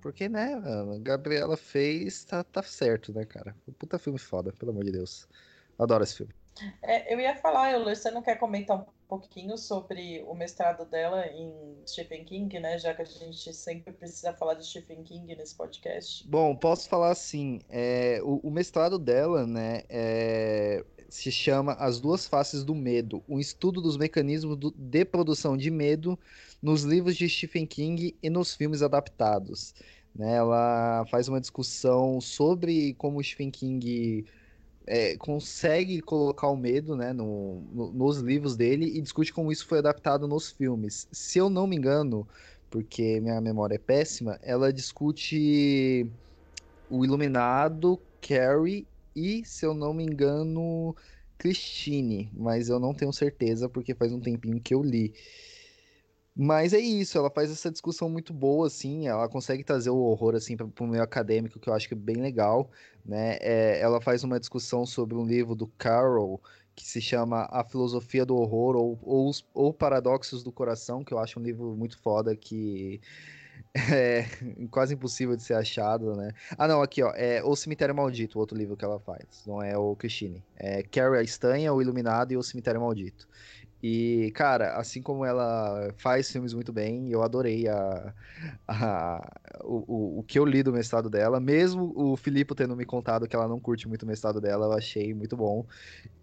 Porque, 0.01 0.30
né, 0.30 0.56
mano, 0.56 0.93
a 0.93 0.99
Gabriela 0.99 1.58
fez, 1.58 2.23
tá, 2.23 2.43
tá 2.43 2.62
certo, 2.62 3.13
né, 3.13 3.25
cara? 3.25 3.56
Puta 3.78 3.97
filme 3.99 4.19
foda, 4.19 4.54
pelo 4.54 4.71
amor 4.71 4.84
de 4.84 4.91
Deus. 4.91 5.28
Adoro 5.78 6.04
esse 6.04 6.18
filme. 6.18 6.34
É, 6.82 7.14
eu 7.14 7.20
ia 7.20 7.36
falar, 7.36 7.74
Euler, 7.74 7.96
você 7.96 8.10
não 8.10 8.22
quer 8.22 8.36
comentar 8.36 8.78
um 8.80 8.86
pouquinho 9.08 9.58
sobre 9.58 10.24
o 10.26 10.34
mestrado 10.34 10.86
dela 10.86 11.28
em 11.28 11.52
Stephen 11.86 12.24
King, 12.24 12.60
né? 12.60 12.78
Já 12.78 12.94
que 12.94 13.02
a 13.02 13.06
gente 13.06 13.54
sempre 13.54 13.92
precisa 13.92 14.34
falar 14.34 14.54
de 14.54 14.66
Stephen 14.66 15.04
King 15.04 15.36
nesse 15.36 15.54
podcast. 15.54 16.26
Bom, 16.28 16.56
posso 16.56 16.88
falar 16.88 17.12
assim, 17.12 17.60
é, 17.70 18.22
o, 18.24 18.40
o, 18.48 18.52
mestrado 18.52 18.98
dela, 18.98 19.46
né, 19.46 19.84
é, 19.90 20.84
se 21.10 21.30
chama 21.30 21.74
As 21.74 22.00
Duas 22.00 22.26
Faces 22.26 22.64
do 22.64 22.74
Medo, 22.74 23.22
um 23.28 23.38
estudo 23.38 23.82
dos 23.82 23.98
mecanismos 23.98 24.58
do, 24.58 24.72
de 24.72 25.04
produção 25.04 25.58
de 25.58 25.70
medo 25.70 26.18
nos 26.62 26.84
livros 26.84 27.18
de 27.18 27.28
Stephen 27.28 27.66
King 27.66 28.18
e 28.24 28.30
nos 28.30 28.56
filmes 28.56 28.82
adaptados. 28.82 29.76
Né? 30.16 30.38
Ela 30.38 31.06
faz 31.12 31.28
uma 31.28 31.42
discussão 31.42 32.22
sobre 32.22 32.94
como 32.94 33.22
Stephen 33.22 33.52
King 33.52 34.26
é, 34.88 35.17
consegue 35.17 36.02
colocar 36.02 36.50
o 36.50 36.58
medo 36.58 36.95
né, 36.95 37.13
no, 37.13 37.62
no, 37.71 37.91
nos 37.91 38.19
livros 38.19 38.56
dele 38.56 38.86
e 38.86 39.02
discute 39.02 39.34
como 39.34 39.52
isso 39.52 39.67
foi 39.67 39.80
adaptado 39.80 40.28
nos 40.28 40.52
filmes. 40.52 41.08
Se 41.12 41.39
eu 41.39 41.50
não 41.50 41.67
me 41.67 41.76
engano, 41.76 42.28
porque 42.69 43.19
minha 43.21 43.39
memória 43.41 43.76
é 43.76 43.80
péssima, 43.80 44.39
ela 44.41 44.71
discute 44.71 46.12
o 46.89 47.04
Iluminado, 47.06 48.02
Carrie 48.21 48.88
e, 49.15 49.43
se 49.45 49.65
eu 49.65 49.74
não 49.74 49.93
me 49.93 50.04
engano, 50.04 50.95
Christine, 51.38 52.32
mas 52.34 52.69
eu 52.69 52.80
não 52.80 52.93
tenho 52.93 53.13
certeza 53.13 53.69
porque 53.69 53.95
faz 53.95 54.12
um 54.13 54.19
tempinho 54.21 54.62
que 54.62 54.74
eu 54.74 54.84
li. 54.84 55.13
Mas 56.38 56.74
é 56.74 56.80
isso, 56.80 57.17
ela 57.17 57.32
faz 57.32 57.50
essa 57.50 57.71
discussão 57.71 58.10
muito 58.10 58.34
boa, 58.34 58.67
assim, 58.67 59.08
ela 59.08 59.30
consegue 59.30 59.63
trazer 59.63 59.89
o 59.89 59.98
horror, 59.98 60.36
assim, 60.36 60.58
para 60.58 60.84
o 60.84 60.88
meio 60.88 61.02
acadêmico, 61.02 61.60
que 61.60 61.69
eu 61.69 61.74
acho 61.74 61.88
que 61.88 61.93
é 61.93 61.98
bem 61.98 62.17
legal, 62.17 62.69
né? 63.06 63.38
É, 63.39 63.80
ela 63.80 64.02
faz 64.02 64.21
uma 64.24 64.38
discussão 64.38 64.86
sobre 64.86 65.15
um 65.15 65.26
livro 65.26 65.56
do 65.56 65.65
Carroll, 65.65 66.41
que 66.76 66.86
se 66.86 67.00
chama 67.00 67.48
A 67.50 67.63
Filosofia 67.63 68.26
do 68.26 68.36
Horror, 68.36 68.76
ou, 68.76 69.00
ou, 69.02 69.32
ou 69.54 69.74
Paradoxos 69.74 70.43
do 70.43 70.52
Coração, 70.52 71.06
que 71.06 71.13
eu 71.13 71.19
acho 71.19 71.39
um 71.39 71.43
livro 71.43 71.74
muito 71.74 71.98
foda, 71.98 72.36
que 72.36 73.00
é 73.93 74.26
quase 74.69 74.93
impossível 74.93 75.36
de 75.36 75.43
ser 75.43 75.54
achado, 75.54 76.15
né? 76.15 76.32
Ah, 76.58 76.67
não, 76.67 76.82
aqui, 76.82 77.02
ó, 77.04 77.12
é 77.15 77.43
O 77.43 77.56
Cemitério 77.56 77.95
Maldito, 77.95 78.38
o 78.38 78.41
outro 78.41 78.58
livro 78.58 78.76
que 78.76 78.84
ela 78.86 79.00
faz, 79.00 79.43
não 79.45 79.62
é 79.62 79.78
o 79.78 79.95
Christine. 79.95 80.45
É 80.56 80.84
Carrie 80.84 81.19
a 81.19 81.24
Estanha, 81.24 81.74
O 81.74 81.82
Iluminado 81.82 82.32
e 82.34 82.38
O 82.38 82.43
Cemitério 82.43 82.82
Maldito. 82.82 83.28
E, 83.88 84.32
cara, 84.32 84.78
assim 84.78 85.00
como 85.00 85.24
ela 85.24 85.93
faz 85.98 86.32
filmes 86.32 86.56
muito 86.56 86.74
bem, 86.74 87.08
eu 87.12 87.21
adorei 87.21 87.67
a, 87.67 88.15
a, 88.67 89.39
o, 89.63 90.17
o, 90.17 90.24
que 90.24 90.39
eu 90.39 90.43
li 90.43 90.63
do 90.63 90.74
mestrado 90.74 91.08
dela. 91.08 91.39
Mesmo 91.39 91.93
o 91.95 92.17
Filipe 92.17 92.56
tendo 92.56 92.76
me 92.76 92.84
contado 92.84 93.28
que 93.28 93.36
ela 93.36 93.48
não 93.48 93.60
curte 93.60 93.88
muito 93.88 94.02
o 94.02 94.08
mestrado 94.08 94.41
dela, 94.41 94.65
eu 94.65 94.74
achei 94.74 95.13
muito 95.13 95.38
bom. 95.38 95.63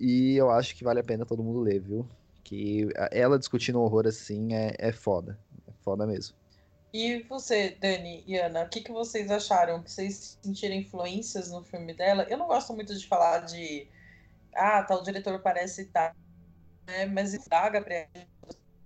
E 0.01 0.35
eu 0.35 0.51
acho 0.51 0.75
que 0.75 0.83
vale 0.83 0.99
a 0.99 1.05
pena 1.05 1.25
todo 1.25 1.41
mundo 1.41 1.61
ler, 1.61 1.81
viu? 1.81 2.05
Que 2.43 2.89
ela 3.13 3.39
discutindo 3.39 3.81
horror 3.81 4.09
assim 4.09 4.55
é, 4.55 4.75
é 4.77 4.91
foda. 4.91 5.39
É 5.69 5.73
foda 5.85 6.05
mesmo. 6.05 6.35
E 6.93 7.23
você, 7.29 7.77
Dani 7.81 8.25
e 8.27 8.37
Ana, 8.39 8.65
o 8.65 8.69
que, 8.69 8.81
que 8.81 8.91
vocês 8.91 9.31
acharam? 9.31 9.81
Que 9.85 9.93
vocês 9.93 10.37
sentiram 10.43 10.75
influências 10.75 11.53
no 11.53 11.63
filme 11.63 11.95
dela? 11.95 12.27
Eu 12.29 12.39
não 12.39 12.49
gosto 12.49 12.73
muito 12.73 12.93
de 12.93 13.07
falar 13.07 13.39
de. 13.45 13.87
Ah, 14.53 14.83
tal 14.83 15.01
diretor 15.01 15.39
parece 15.39 15.83
estar 15.83 16.13
né? 16.87 17.07
Mas 17.07 17.35
indaga 17.35 17.85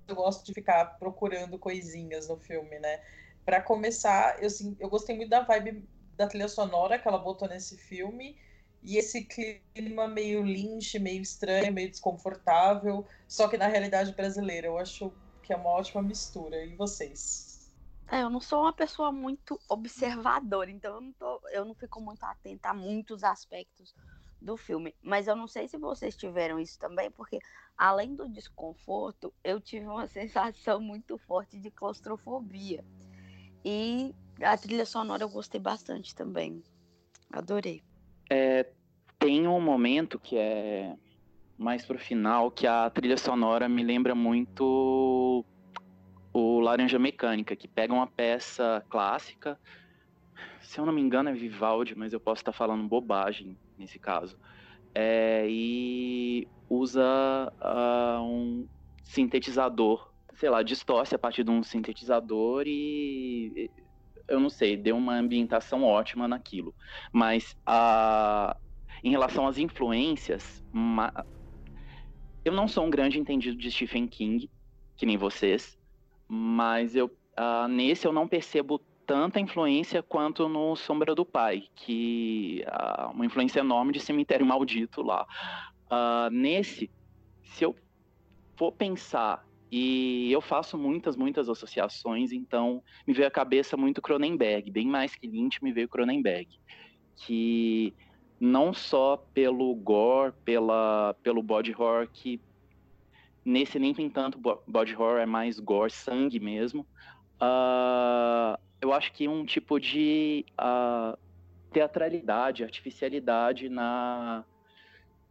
eu 0.08 0.14
gosto 0.14 0.44
de 0.44 0.52
ficar 0.54 0.84
procurando 0.98 1.58
coisinhas 1.58 2.28
no 2.28 2.38
filme, 2.38 2.78
né? 2.78 3.00
Para 3.44 3.62
começar, 3.62 4.40
eu, 4.40 4.46
assim, 4.46 4.76
eu 4.78 4.88
gostei 4.88 5.16
muito 5.16 5.30
da 5.30 5.42
vibe 5.42 5.88
da 6.16 6.26
trilha 6.26 6.48
sonora 6.48 6.98
que 6.98 7.06
ela 7.06 7.18
botou 7.18 7.48
nesse 7.48 7.76
filme 7.76 8.36
e 8.82 8.96
esse 8.96 9.24
clima 9.24 10.06
meio 10.08 10.42
lynch, 10.42 10.98
meio 10.98 11.20
estranho, 11.22 11.72
meio 11.72 11.90
desconfortável, 11.90 13.06
só 13.28 13.48
que 13.48 13.56
na 13.56 13.66
realidade 13.66 14.14
brasileira. 14.14 14.68
Eu 14.68 14.78
acho 14.78 15.12
que 15.42 15.52
é 15.52 15.56
uma 15.56 15.70
ótima 15.70 16.02
mistura. 16.02 16.64
E 16.64 16.76
vocês? 16.76 17.72
É, 18.08 18.22
eu 18.22 18.30
não 18.30 18.40
sou 18.40 18.62
uma 18.62 18.72
pessoa 18.72 19.10
muito 19.10 19.60
observadora, 19.68 20.70
então 20.70 20.94
eu 20.94 21.00
não, 21.00 21.12
tô, 21.12 21.40
eu 21.50 21.64
não 21.64 21.74
fico 21.74 22.00
muito 22.00 22.22
atenta 22.22 22.70
a 22.70 22.74
muitos 22.74 23.24
aspectos 23.24 23.92
do 24.40 24.56
filme. 24.56 24.94
Mas 25.02 25.26
eu 25.26 25.36
não 25.36 25.46
sei 25.46 25.68
se 25.68 25.76
vocês 25.76 26.16
tiveram 26.16 26.58
isso 26.58 26.78
também, 26.78 27.10
porque 27.10 27.38
além 27.76 28.14
do 28.14 28.28
desconforto, 28.28 29.32
eu 29.42 29.60
tive 29.60 29.86
uma 29.86 30.06
sensação 30.08 30.80
muito 30.80 31.18
forte 31.18 31.58
de 31.58 31.70
claustrofobia. 31.70 32.84
E 33.64 34.14
a 34.40 34.56
trilha 34.56 34.86
sonora 34.86 35.24
eu 35.24 35.28
gostei 35.28 35.60
bastante 35.60 36.14
também. 36.14 36.62
Adorei. 37.32 37.82
É, 38.30 38.66
tem 39.18 39.46
um 39.48 39.60
momento 39.60 40.18
que 40.18 40.36
é 40.36 40.94
mais 41.58 41.84
pro 41.84 41.98
final 41.98 42.50
que 42.50 42.66
a 42.66 42.88
trilha 42.90 43.16
sonora 43.16 43.68
me 43.68 43.82
lembra 43.82 44.14
muito 44.14 45.44
o 46.32 46.60
Laranja 46.60 46.98
Mecânica, 46.98 47.56
que 47.56 47.66
pega 47.66 47.94
uma 47.94 48.06
peça 48.06 48.84
clássica, 48.90 49.58
se 50.60 50.78
eu 50.78 50.84
não 50.84 50.92
me 50.92 51.00
engano 51.00 51.30
é 51.30 51.32
Vivaldi, 51.32 51.94
mas 51.96 52.12
eu 52.12 52.20
posso 52.20 52.42
estar 52.42 52.52
falando 52.52 52.86
bobagem 52.86 53.56
nesse 53.78 53.98
caso, 53.98 54.38
é, 54.94 55.46
e 55.48 56.48
usa 56.68 57.52
uh, 57.60 58.22
um 58.22 58.66
sintetizador, 59.04 60.10
sei 60.34 60.50
lá, 60.50 60.62
distorce 60.62 61.14
a 61.14 61.18
partir 61.18 61.44
de 61.44 61.50
um 61.50 61.62
sintetizador 61.62 62.64
e 62.66 63.70
eu 64.28 64.40
não 64.40 64.50
sei, 64.50 64.76
deu 64.76 64.96
uma 64.96 65.14
ambientação 65.14 65.84
ótima 65.84 66.26
naquilo. 66.26 66.74
Mas 67.12 67.56
uh, 67.68 68.56
em 69.04 69.10
relação 69.10 69.46
às 69.46 69.58
influências, 69.58 70.64
eu 72.44 72.52
não 72.52 72.66
sou 72.66 72.84
um 72.84 72.90
grande 72.90 73.18
entendido 73.18 73.56
de 73.56 73.70
Stephen 73.70 74.08
King, 74.08 74.50
que 74.96 75.06
nem 75.06 75.16
vocês, 75.16 75.78
mas 76.28 76.96
eu 76.96 77.06
uh, 77.38 77.68
nesse 77.68 78.06
eu 78.06 78.12
não 78.12 78.26
percebo 78.26 78.80
tanta 79.06 79.38
influência 79.38 80.02
quanto 80.02 80.48
no 80.48 80.74
Sombra 80.74 81.14
do 81.14 81.24
Pai, 81.24 81.64
que 81.74 82.64
uh, 82.66 83.12
uma 83.12 83.24
influência 83.24 83.60
enorme 83.60 83.92
de 83.92 84.00
Cemitério 84.00 84.44
Maldito 84.44 85.02
lá. 85.02 85.26
Uh, 85.86 86.30
nesse, 86.30 86.90
se 87.44 87.64
eu 87.64 87.76
for 88.56 88.72
pensar, 88.72 89.46
e 89.70 90.30
eu 90.30 90.40
faço 90.40 90.76
muitas, 90.76 91.16
muitas 91.16 91.48
associações, 91.48 92.32
então 92.32 92.82
me 93.06 93.14
veio 93.14 93.28
à 93.28 93.30
cabeça 93.30 93.76
muito 93.76 94.02
Cronenberg, 94.02 94.70
bem 94.70 94.86
mais 94.86 95.14
que 95.14 95.26
Lynch 95.26 95.62
me 95.62 95.72
veio 95.72 95.88
Cronenberg, 95.88 96.48
que 97.16 97.94
não 98.38 98.72
só 98.72 99.16
pelo 99.32 99.74
gore, 99.74 100.32
pela, 100.44 101.14
pelo 101.22 101.42
body 101.42 101.72
horror, 101.72 102.08
que 102.12 102.40
nesse 103.44 103.78
nem 103.78 103.94
tem 103.94 104.10
tanto 104.10 104.38
body 104.66 104.94
horror, 104.94 105.18
é 105.18 105.26
mais 105.26 105.58
gore, 105.58 105.90
sangue 105.90 106.38
mesmo, 106.38 106.86
uh, 107.40 108.58
eu 108.80 108.92
acho 108.92 109.12
que 109.12 109.28
um 109.28 109.44
tipo 109.44 109.78
de 109.78 110.44
uh, 110.52 111.18
teatralidade, 111.72 112.64
artificialidade 112.64 113.68
na 113.68 114.44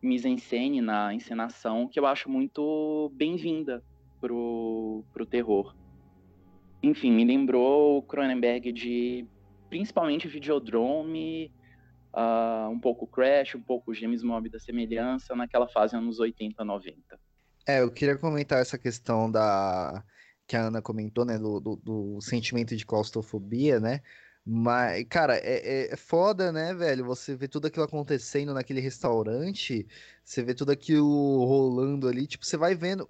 mise-en-scène, 0.01 0.81
na 0.81 1.13
encenação, 1.13 1.87
que 1.87 1.99
eu 1.99 2.05
acho 2.05 2.29
muito 2.29 3.11
bem-vinda 3.15 3.83
pro, 4.21 5.03
pro 5.11 5.25
terror. 5.25 5.75
Enfim, 6.83 7.11
me 7.11 7.25
lembrou 7.25 7.97
o 7.97 8.01
Cronenberg 8.03 8.71
de 8.71 9.25
principalmente 9.69 10.27
Videodrome, 10.27 11.51
uh, 12.13 12.69
um 12.69 12.79
pouco 12.79 13.07
Crash, 13.07 13.55
um 13.55 13.61
pouco 13.61 13.93
James 13.93 14.21
Mob 14.21 14.47
da 14.49 14.59
Semelhança, 14.59 15.35
naquela 15.35 15.67
fase 15.67 15.95
anos 15.95 16.19
80, 16.19 16.63
90. 16.63 17.19
É, 17.67 17.81
eu 17.81 17.91
queria 17.91 18.17
comentar 18.17 18.61
essa 18.61 18.77
questão 18.77 19.31
da 19.31 20.03
que 20.47 20.55
a 20.55 20.67
Ana 20.67 20.81
comentou, 20.81 21.25
né, 21.25 21.37
do, 21.37 21.59
do, 21.59 21.75
do 21.77 22.21
sentimento 22.21 22.75
de 22.75 22.85
claustrofobia, 22.85 23.79
né? 23.79 24.01
Mas, 24.47 25.03
cara, 25.09 25.37
é, 25.37 25.91
é, 25.91 25.95
foda, 25.95 26.51
né, 26.51 26.71
velho? 26.73 27.03
Você 27.05 27.35
vê 27.35 27.47
tudo 27.47 27.65
aquilo 27.65 27.85
acontecendo 27.85 28.53
naquele 28.53 28.79
restaurante, 28.79 29.87
você 30.23 30.43
vê 30.43 30.53
tudo 30.53 30.71
aquilo 30.71 31.43
rolando 31.45 32.07
ali, 32.07 32.27
tipo, 32.27 32.45
você 32.45 32.55
vai 32.55 32.75
vendo. 32.75 33.07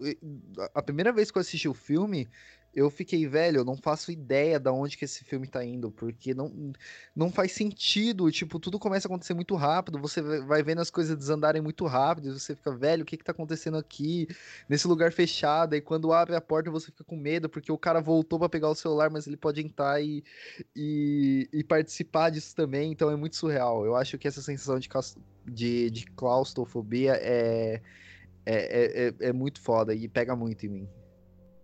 A 0.74 0.82
primeira 0.82 1.12
vez 1.12 1.30
que 1.32 1.38
eu 1.38 1.42
assisti 1.42 1.68
o 1.68 1.74
filme, 1.74 2.30
eu 2.76 2.90
fiquei, 2.90 3.26
velho, 3.26 3.60
eu 3.62 3.66
não 3.66 3.78
faço 3.78 4.12
ideia 4.12 4.60
da 4.60 4.72
onde 4.74 4.98
que 4.98 5.06
esse 5.06 5.24
filme 5.24 5.48
tá 5.48 5.64
indo, 5.64 5.90
porque 5.90 6.34
não, 6.34 6.74
não 7.16 7.32
faz 7.32 7.54
sentido, 7.54 8.30
tipo, 8.30 8.60
tudo 8.60 8.78
começa 8.78 9.08
a 9.08 9.10
acontecer 9.10 9.34
muito 9.34 9.56
rápido, 9.56 9.98
você 9.98 10.22
vai 10.42 10.62
vendo 10.62 10.82
as 10.82 10.90
coisas 10.90 11.16
desandarem 11.16 11.62
muito 11.62 11.86
rápido, 11.86 12.38
você 12.38 12.54
fica, 12.54 12.76
velho, 12.76 13.04
o 13.04 13.06
que 13.06 13.16
que 13.16 13.24
tá 13.24 13.32
acontecendo 13.32 13.78
aqui, 13.78 14.28
nesse 14.68 14.90
lugar 14.90 15.14
fechado, 15.14 15.74
e 15.74 15.80
quando 15.80 16.12
abre 16.12 16.36
a 16.36 16.42
porta 16.42 16.70
você 16.70 16.88
fica 16.88 17.06
com 17.06 17.16
medo, 17.16 17.48
porque 17.48 17.72
o 17.72 17.78
cara 17.78 18.02
voltou 18.02 18.38
para 18.38 18.50
pegar 18.50 18.70
o 18.70 18.76
celular, 18.76 19.10
mas 19.10 19.26
ele 19.26 19.38
pode 19.38 19.62
entrar 19.62 20.04
e, 20.04 20.22
e, 20.76 21.48
e, 21.54 21.64
participar 21.64 22.30
disso 22.30 22.54
também, 22.54 22.92
então 22.92 23.10
é 23.10 23.16
muito 23.16 23.38
surreal. 23.38 23.86
Eu 23.86 23.96
acho 23.96 24.18
que 24.18 24.28
essa 24.28 24.42
sensação 24.42 24.78
de, 24.78 24.90
de, 25.46 25.90
de 25.90 26.06
claustrofobia 26.08 27.14
é, 27.22 27.82
é, 28.46 28.56
é, 28.56 29.08
é, 29.08 29.14
é 29.30 29.34
muito 29.34 29.62
foda 29.62 29.96
e 29.96 30.10
pega 30.10 30.36
muito 30.36 30.66
em 30.66 30.70
mim. 30.70 30.90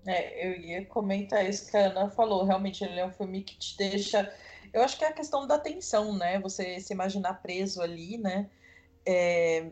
É, 0.05 0.47
eu 0.47 0.59
ia 0.59 0.85
comentar 0.85 1.47
isso 1.47 1.69
que 1.69 1.77
a 1.77 1.87
Ana 1.87 2.09
falou. 2.09 2.43
Realmente, 2.43 2.83
ele 2.83 2.99
é 2.99 3.05
um 3.05 3.11
filme 3.11 3.43
que 3.43 3.57
te 3.57 3.77
deixa. 3.77 4.33
Eu 4.73 4.81
acho 4.81 4.97
que 4.97 5.05
é 5.05 5.09
a 5.09 5.13
questão 5.13 5.45
da 5.45 5.59
tensão, 5.59 6.17
né? 6.17 6.39
Você 6.39 6.79
se 6.79 6.93
imaginar 6.93 7.41
preso 7.41 7.81
ali, 7.81 8.17
né? 8.17 8.49
É... 9.05 9.69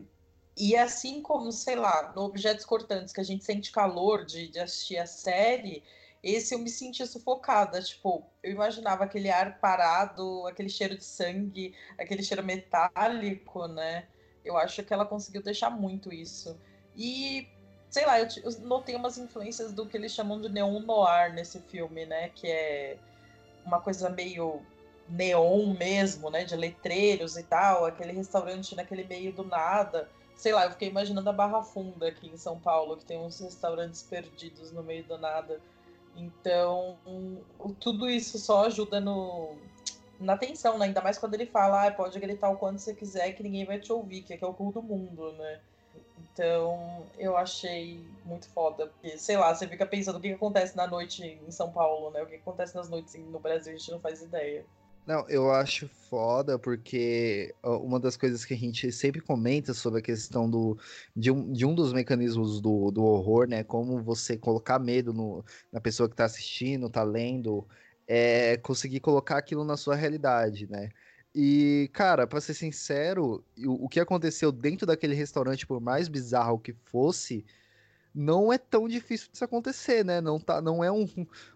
E 0.56 0.76
assim 0.76 1.22
como, 1.22 1.50
sei 1.52 1.76
lá, 1.76 2.12
no 2.14 2.22
Objetos 2.22 2.64
Cortantes, 2.64 3.12
que 3.12 3.20
a 3.20 3.24
gente 3.24 3.44
sente 3.44 3.72
calor 3.72 4.24
de, 4.24 4.48
de 4.48 4.58
assistir 4.58 4.98
a 4.98 5.06
série, 5.06 5.82
esse 6.22 6.54
eu 6.54 6.58
me 6.58 6.68
senti 6.68 7.06
sufocada. 7.06 7.80
Tipo, 7.82 8.24
eu 8.42 8.52
imaginava 8.52 9.04
aquele 9.04 9.30
ar 9.30 9.58
parado, 9.58 10.46
aquele 10.46 10.68
cheiro 10.68 10.96
de 10.96 11.04
sangue, 11.04 11.74
aquele 11.98 12.22
cheiro 12.22 12.44
metálico, 12.44 13.66
né? 13.66 14.06
Eu 14.44 14.56
acho 14.56 14.82
que 14.82 14.92
ela 14.92 15.06
conseguiu 15.06 15.42
deixar 15.42 15.70
muito 15.70 16.12
isso. 16.12 16.58
E, 16.94 17.48
sei 17.90 18.06
lá, 18.06 18.20
eu, 18.20 18.28
eu 18.44 18.60
notei 18.60 18.94
umas 18.94 19.18
influências 19.18 19.72
do 19.72 19.84
que 19.84 19.96
eles 19.96 20.12
chamam 20.12 20.40
de 20.40 20.48
neon 20.48 20.80
noir 20.80 21.34
nesse 21.34 21.58
filme, 21.60 22.06
né? 22.06 22.30
Que 22.30 22.46
é 22.46 22.96
uma 23.64 23.80
coisa 23.80 24.08
meio 24.08 24.62
neon 25.08 25.74
mesmo, 25.74 26.30
né? 26.30 26.44
De 26.44 26.56
letreiros 26.56 27.36
e 27.36 27.42
tal, 27.42 27.84
aquele 27.84 28.12
restaurante 28.12 28.76
naquele 28.76 29.04
meio 29.04 29.32
do 29.32 29.44
nada. 29.44 30.08
Sei 30.36 30.52
lá, 30.52 30.64
eu 30.64 30.70
fiquei 30.70 30.88
imaginando 30.88 31.28
a 31.28 31.32
Barra 31.32 31.62
Funda 31.62 32.08
aqui 32.08 32.28
em 32.28 32.36
São 32.36 32.58
Paulo, 32.58 32.96
que 32.96 33.04
tem 33.04 33.18
uns 33.18 33.40
restaurantes 33.40 34.02
perdidos 34.02 34.72
no 34.72 34.82
meio 34.82 35.04
do 35.04 35.18
nada. 35.18 35.60
Então, 36.16 36.96
tudo 37.78 38.08
isso 38.08 38.38
só 38.38 38.66
ajuda 38.66 39.00
no, 39.00 39.56
na 40.18 40.36
tensão, 40.36 40.78
né? 40.78 40.86
Ainda 40.86 41.02
mais 41.02 41.18
quando 41.18 41.34
ele 41.34 41.46
fala, 41.46 41.86
ah, 41.86 41.90
pode 41.90 42.18
gritar 42.20 42.50
o 42.50 42.56
quanto 42.56 42.78
você 42.78 42.94
quiser 42.94 43.32
que 43.32 43.42
ninguém 43.42 43.64
vai 43.64 43.78
te 43.78 43.92
ouvir, 43.92 44.22
que 44.22 44.32
é, 44.32 44.38
é 44.40 44.46
o 44.46 44.54
cu 44.54 44.72
do 44.72 44.82
mundo, 44.82 45.32
né? 45.32 45.60
Então, 46.32 47.06
eu 47.18 47.36
achei 47.36 48.04
muito 48.24 48.48
foda. 48.48 48.86
Porque, 48.86 49.18
sei 49.18 49.36
lá, 49.36 49.54
você 49.54 49.66
fica 49.66 49.86
pensando 49.86 50.18
o 50.18 50.20
que, 50.20 50.32
acontece 50.32 50.76
na 50.76 50.86
noite 50.86 51.22
em 51.24 51.50
São 51.50 51.70
Paulo, 51.70 52.10
né? 52.10 52.22
O 52.22 52.26
que, 52.26 52.32
que 52.32 52.40
acontece 52.42 52.74
nas 52.74 52.88
noites 52.88 53.14
no 53.14 53.38
Brasil, 53.38 53.72
a 53.72 53.76
gente 53.76 53.90
não 53.90 54.00
faz 54.00 54.22
ideia. 54.22 54.64
Não, 55.06 55.28
eu 55.28 55.50
acho 55.50 55.88
foda 55.88 56.58
porque 56.58 57.54
uma 57.64 57.98
das 57.98 58.16
coisas 58.16 58.44
que 58.44 58.54
a 58.54 58.56
gente 58.56 58.92
sempre 58.92 59.20
comenta 59.20 59.72
sobre 59.74 59.98
a 59.98 60.02
questão 60.02 60.48
do, 60.48 60.78
de, 61.16 61.30
um, 61.30 61.50
de 61.50 61.64
um 61.66 61.74
dos 61.74 61.92
mecanismos 61.92 62.60
do, 62.60 62.90
do 62.90 63.02
horror, 63.02 63.48
né? 63.48 63.64
Como 63.64 64.02
você 64.02 64.36
colocar 64.36 64.78
medo 64.78 65.12
no, 65.12 65.44
na 65.72 65.80
pessoa 65.80 66.08
que 66.08 66.14
tá 66.14 66.26
assistindo, 66.26 66.90
tá 66.90 67.02
lendo, 67.02 67.66
é 68.06 68.56
conseguir 68.58 69.00
colocar 69.00 69.38
aquilo 69.38 69.64
na 69.64 69.76
sua 69.76 69.96
realidade, 69.96 70.70
né? 70.70 70.90
E, 71.34 71.88
cara, 71.92 72.26
pra 72.26 72.40
ser 72.40 72.54
sincero, 72.54 73.44
o, 73.58 73.84
o 73.84 73.88
que 73.88 74.00
aconteceu 74.00 74.50
dentro 74.50 74.86
daquele 74.86 75.14
restaurante, 75.14 75.66
por 75.66 75.80
mais 75.80 76.08
bizarro 76.08 76.58
que 76.58 76.72
fosse, 76.72 77.44
não 78.14 78.52
é 78.52 78.58
tão 78.58 78.88
difícil 78.88 79.30
disso 79.30 79.44
acontecer, 79.44 80.04
né? 80.04 80.20
Não, 80.20 80.40
tá, 80.40 80.60
não 80.60 80.82
é 80.82 80.90
um, 80.90 81.06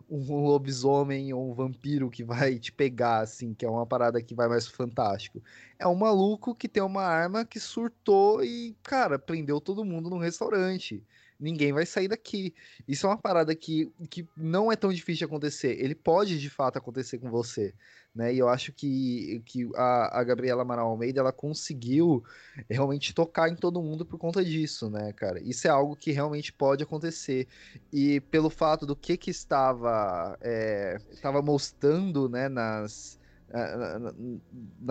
um 0.09 0.45
lobisomem 0.45 1.33
ou 1.33 1.51
um 1.51 1.55
vampiro 1.55 2.09
que 2.09 2.23
vai 2.23 2.59
te 2.59 2.71
pegar, 2.73 3.21
assim, 3.21 3.53
que 3.55 3.65
é 3.67 3.69
uma 3.69 3.87
parada 3.87 4.23
que 4.23 4.35
vai 4.35 4.49
mais 4.49 4.67
fantástico. 4.69 5.43
É 5.79 5.87
um 5.89 5.97
maluco 5.97 6.55
que 6.55 6.69
tem 6.69 6.83
uma 6.83 7.03
arma 7.03 7.45
que 7.45 7.59
surtou 7.59 8.45
e, 8.45 8.77
cara, 8.83 9.19
prendeu 9.19 9.61
todo 9.61 9.85
mundo 9.85 10.09
num 10.09 10.19
restaurante. 10.19 11.05
Ninguém 11.39 11.73
vai 11.73 11.85
sair 11.85 12.07
daqui. 12.07 12.55
Isso 12.87 13.07
é 13.07 13.11
uma 13.11 13.19
parada 13.19 13.55
que, 13.57 13.93
que 14.09 14.27
não 14.37 14.71
é 14.71 14.77
tão 14.77 14.93
difícil 14.93 15.19
de 15.19 15.25
acontecer. 15.25 15.77
Ele 15.81 15.95
pode, 15.95 16.39
de 16.39 16.49
fato, 16.49 16.79
acontecer 16.79 17.19
com 17.19 17.29
você 17.29 17.75
né? 18.15 18.33
E 18.33 18.39
eu 18.39 18.49
acho 18.49 18.73
que, 18.73 19.43
que 19.45 19.69
a, 19.75 20.21
a 20.21 20.25
Gabriela 20.25 20.63
Amaral 20.63 20.89
Almeida 20.89 21.21
ela 21.21 21.33
conseguiu 21.33 22.23
realmente 22.71 23.13
tocar 23.13 23.49
em 23.49 23.57
todo 23.57 23.83
mundo 23.83 24.07
por 24.07 24.19
conta 24.19 24.45
disso, 24.45 24.89
né, 24.89 25.13
cara? 25.13 25.41
Isso 25.43 25.67
é 25.67 25.71
algo 25.71 25.97
que 25.97 26.13
realmente 26.13 26.53
pode 26.53 26.83
acontecer. 26.83 27.49
E 27.93 28.21
pelo 28.21 28.49
fato 28.51 28.87
do 28.87 28.95
que 28.95 29.17
que 29.17 29.31
estava, 29.31 30.39
é, 30.41 30.97
estava 31.11 31.43
mostrando, 31.43 32.29
né, 32.29 32.49
nas 32.49 33.19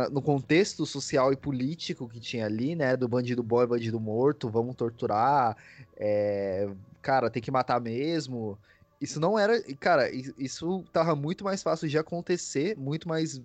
no 0.10 0.22
contexto 0.22 0.86
social 0.86 1.34
e 1.34 1.36
político 1.36 2.08
que 2.08 2.20
tinha 2.20 2.46
ali, 2.46 2.76
né, 2.76 2.96
do 2.96 3.10
bandido 3.10 3.44
bom 3.44 3.62
e 3.62 3.68
bandido 3.68 4.00
morto, 4.00 4.50
vamos 4.50 4.76
torturar, 4.76 5.58
é, 5.98 6.70
cara, 7.02 7.30
tem 7.30 7.42
que 7.42 7.52
matar 7.52 7.82
mesmo, 7.82 8.58
isso 9.04 9.20
não 9.20 9.38
era. 9.38 9.62
Cara, 9.76 10.10
isso 10.10 10.86
tava 10.94 11.13
muito 11.13 11.44
mais 11.44 11.62
fácil 11.62 11.89
de 11.89 11.98
acontecer, 11.98 12.78
muito 12.78 13.06
mais. 13.06 13.42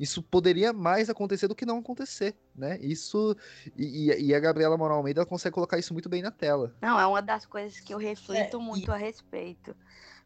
Isso 0.00 0.22
poderia 0.22 0.72
mais 0.72 1.10
acontecer 1.10 1.46
do 1.48 1.54
que 1.54 1.66
não 1.66 1.78
acontecer, 1.80 2.34
né? 2.54 2.78
Isso. 2.80 3.36
E, 3.76 4.10
e 4.10 4.34
a 4.34 4.40
Gabriela 4.40 4.78
Moral 4.78 4.96
Almeida 4.96 5.26
consegue 5.26 5.52
colocar 5.52 5.78
isso 5.78 5.92
muito 5.92 6.08
bem 6.08 6.22
na 6.22 6.30
tela. 6.30 6.74
Não, 6.80 6.98
é 6.98 7.06
uma 7.06 7.20
das 7.20 7.44
coisas 7.44 7.78
que 7.78 7.92
eu 7.92 7.98
reflito 7.98 8.56
é, 8.56 8.60
muito 8.60 8.90
e... 8.90 8.94
a 8.94 8.96
respeito. 8.96 9.76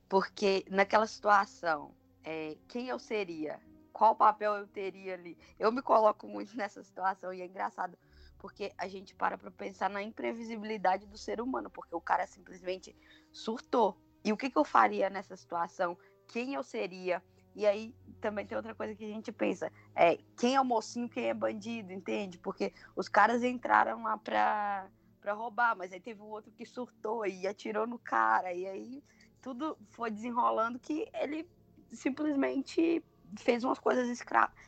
Porque 0.08 0.64
naquela 0.70 1.08
situação, 1.08 1.90
é, 2.22 2.56
quem 2.68 2.88
eu 2.88 2.98
seria? 3.00 3.58
Qual 3.92 4.14
papel 4.14 4.54
eu 4.54 4.68
teria 4.68 5.14
ali? 5.14 5.36
Eu 5.58 5.72
me 5.72 5.82
coloco 5.82 6.28
muito 6.28 6.56
nessa 6.56 6.80
situação 6.84 7.34
e 7.34 7.42
é 7.42 7.46
engraçado 7.46 7.98
porque 8.38 8.72
a 8.78 8.86
gente 8.86 9.14
para 9.14 9.36
para 9.36 9.50
pensar 9.50 9.90
na 9.90 10.00
imprevisibilidade 10.00 11.06
do 11.06 11.18
ser 11.18 11.40
humano, 11.40 11.68
porque 11.70 11.96
o 11.96 12.00
cara 12.00 12.24
simplesmente 12.26 12.94
surtou. 13.32 13.96
E 14.26 14.32
o 14.32 14.36
que, 14.36 14.50
que 14.50 14.58
eu 14.58 14.64
faria 14.64 15.08
nessa 15.08 15.36
situação? 15.36 15.96
Quem 16.26 16.54
eu 16.54 16.62
seria? 16.64 17.22
E 17.54 17.64
aí 17.64 17.94
também 18.20 18.44
tem 18.44 18.56
outra 18.56 18.74
coisa 18.74 18.92
que 18.92 19.04
a 19.04 19.08
gente 19.08 19.30
pensa, 19.30 19.70
é 19.94 20.18
quem 20.36 20.56
é 20.56 20.60
o 20.60 20.64
mocinho, 20.64 21.08
quem 21.08 21.28
é 21.28 21.32
bandido, 21.32 21.92
entende? 21.92 22.36
Porque 22.36 22.74
os 22.96 23.08
caras 23.08 23.44
entraram 23.44 24.02
lá 24.02 24.18
pra, 24.18 24.90
pra 25.20 25.32
roubar, 25.32 25.76
mas 25.76 25.92
aí 25.92 26.00
teve 26.00 26.20
um 26.20 26.26
outro 26.26 26.50
que 26.50 26.66
surtou 26.66 27.24
e 27.24 27.46
atirou 27.46 27.86
no 27.86 28.00
cara, 28.00 28.52
e 28.52 28.66
aí 28.66 29.04
tudo 29.40 29.78
foi 29.90 30.10
desenrolando 30.10 30.76
que 30.80 31.08
ele 31.14 31.48
simplesmente 31.92 33.04
fez 33.38 33.62
umas 33.62 33.78
coisas 33.78 34.08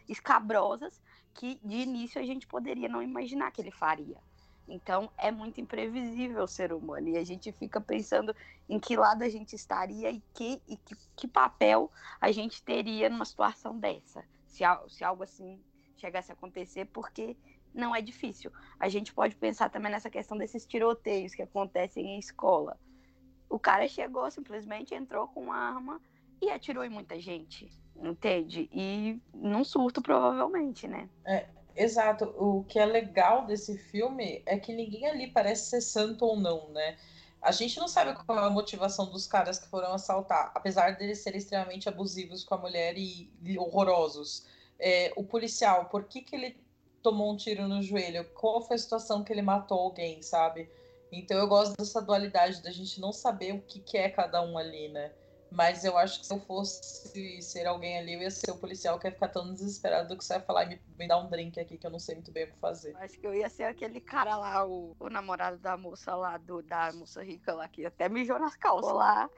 escabrosas 0.09 1.03
que 1.35 1.61
de 1.65 1.79
início 1.79 2.21
a 2.21 2.25
gente 2.25 2.47
poderia 2.47 2.89
não 2.89 3.03
imaginar 3.03 3.51
que 3.51 3.61
ele 3.61 3.73
faria. 3.73 4.23
Então 4.69 5.11
é 5.17 5.31
muito 5.31 5.61
imprevisível 5.61 6.45
o 6.45 6.49
ser 6.49 6.73
humano 6.73 7.09
e 7.09 7.17
a 7.17 7.25
gente 7.25 7.51
fica 7.53 7.81
pensando 7.81 8.37
em 8.69 8.79
que 8.79 8.97
lado 8.97 9.23
a 9.23 9.29
gente 9.29 9.57
estaria 9.57 10.11
e 10.11 10.23
que, 10.35 10.61
e 10.69 10.77
que, 10.77 10.95
que 11.17 11.27
papel 11.27 11.91
a 12.21 12.31
gente 12.31 12.63
teria 12.63 13.09
numa 13.09 13.25
situação 13.25 13.79
dessa, 13.79 14.23
se, 14.47 14.63
se 14.89 15.03
algo 15.03 15.23
assim 15.23 15.59
chegasse 15.97 16.31
a 16.31 16.35
acontecer, 16.35 16.85
porque 16.87 17.37
não 17.75 17.95
é 17.95 18.03
difícil. 18.03 18.53
A 18.79 18.89
gente 18.89 19.13
pode 19.13 19.37
pensar 19.37 19.71
também 19.71 19.91
nessa 19.91 20.11
questão 20.11 20.37
desses 20.37 20.67
tiroteios 20.67 21.35
que 21.35 21.43
acontecem 21.43 22.07
em 22.07 22.19
escola. 22.19 22.79
O 23.49 23.59
cara 23.59 23.89
chegou, 23.89 24.31
simplesmente 24.31 24.95
entrou 24.95 25.27
com 25.29 25.45
uma 25.45 25.57
arma 25.57 26.01
e 26.41 26.51
atirou 26.51 26.85
em 26.85 26.91
muita 26.91 27.19
gente, 27.19 27.69
entende? 27.97 28.69
E 28.73 29.21
num 29.35 29.65
surto, 29.65 30.03
provavelmente, 30.03 30.87
né? 30.87 31.09
É, 31.25 31.49
Exato. 31.79 32.25
O 32.37 32.65
que 32.65 32.79
é 32.79 32.85
legal 32.85 33.47
desse 33.47 33.79
filme 33.79 34.43
é 34.45 34.59
que 34.59 34.73
ninguém 34.73 35.07
ali 35.07 35.29
parece 35.29 35.71
ser 35.71 35.81
santo 35.81 36.25
ou 36.25 36.37
não, 36.37 36.69
né? 36.71 36.99
A 37.41 37.53
gente 37.53 37.79
não 37.79 37.87
sabe 37.87 38.19
qual 38.25 38.37
é 38.37 38.43
a 38.43 38.51
motivação 38.51 39.09
dos 39.09 39.29
caras 39.29 39.61
que 39.61 39.69
foram 39.69 39.93
assaltar, 39.93 40.51
apesar 40.57 40.97
deles 40.97 41.21
serem 41.21 41.39
extremamente 41.39 41.89
abusivos 41.89 42.43
com 42.43 42.57
a 42.57 42.59
mulher 42.59 42.99
e, 42.99 43.33
e 43.45 43.57
horrorosos. 43.57 44.45
É, 44.77 45.13
o 45.17 45.23
policial, 45.23 45.85
por 45.85 46.05
que, 46.05 46.21
que 46.21 46.35
ele 46.35 46.57
tomou 47.01 47.33
um 47.33 47.37
tiro 47.37 47.69
no 47.69 47.81
joelho? 47.81 48.25
Qual 48.35 48.61
foi 48.61 48.75
a 48.75 48.79
situação 48.79 49.23
que 49.23 49.33
ele 49.33 49.43
matou 49.43 49.79
alguém, 49.79 50.21
sabe? 50.21 50.69
Então 51.13 51.39
eu 51.39 51.47
gosto 51.47 51.77
dessa 51.77 52.03
dualidade 52.03 52.61
da 52.61 52.73
gente 52.73 53.01
não 53.01 53.13
saber 53.13 53.55
o 53.55 53.63
que, 53.63 53.79
que 53.79 53.97
é 53.97 54.11
cada 54.11 54.43
um 54.43 54.59
ali, 54.59 54.89
né? 54.89 55.13
Mas 55.51 55.85
eu 55.85 55.97
acho 55.97 56.21
que 56.21 56.27
se 56.27 56.33
eu 56.33 56.41
fosse 56.41 57.41
ser 57.43 57.67
alguém 57.67 57.99
ali, 57.99 58.15
eu 58.15 58.21
ia 58.21 58.31
ser 58.31 58.51
o 58.51 58.59
policial 58.59 58.99
que 58.99 59.07
ia 59.07 59.13
ficar 59.13 59.29
tão 59.29 59.53
desesperado 59.53 60.17
que 60.17 60.25
você 60.25 60.35
ia 60.35 60.41
falar 60.41 60.65
e 60.65 60.69
me, 60.69 60.83
me 60.99 61.09
dar 61.09 61.19
um 61.19 61.29
drink 61.29 61.59
aqui 61.59 61.79
que 61.79 61.87
eu 61.87 61.91
não 61.91 61.99
sei 61.99 62.17
muito 62.17 62.31
bem 62.31 62.45
o 62.45 62.53
que 62.53 62.59
fazer. 62.59 62.95
Acho 62.97 63.19
que 63.19 63.27
eu 63.27 63.35
ia 63.35 63.49
ser 63.49 63.65
aquele 63.65 64.01
cara 64.01 64.37
lá, 64.37 64.67
o, 64.67 64.95
o 64.99 65.09
namorado 65.09 65.59
da 65.59 65.77
moça 65.77 66.15
lá, 66.15 66.37
do, 66.37 66.63
da 66.63 66.93
moça 66.93 67.23
rica 67.23 67.55
lá, 67.55 67.67
que 67.67 67.87
até 67.87 68.09
mijou 68.09 68.39
nas 68.39 68.57
calças 68.57 68.93
lá, 68.93 69.31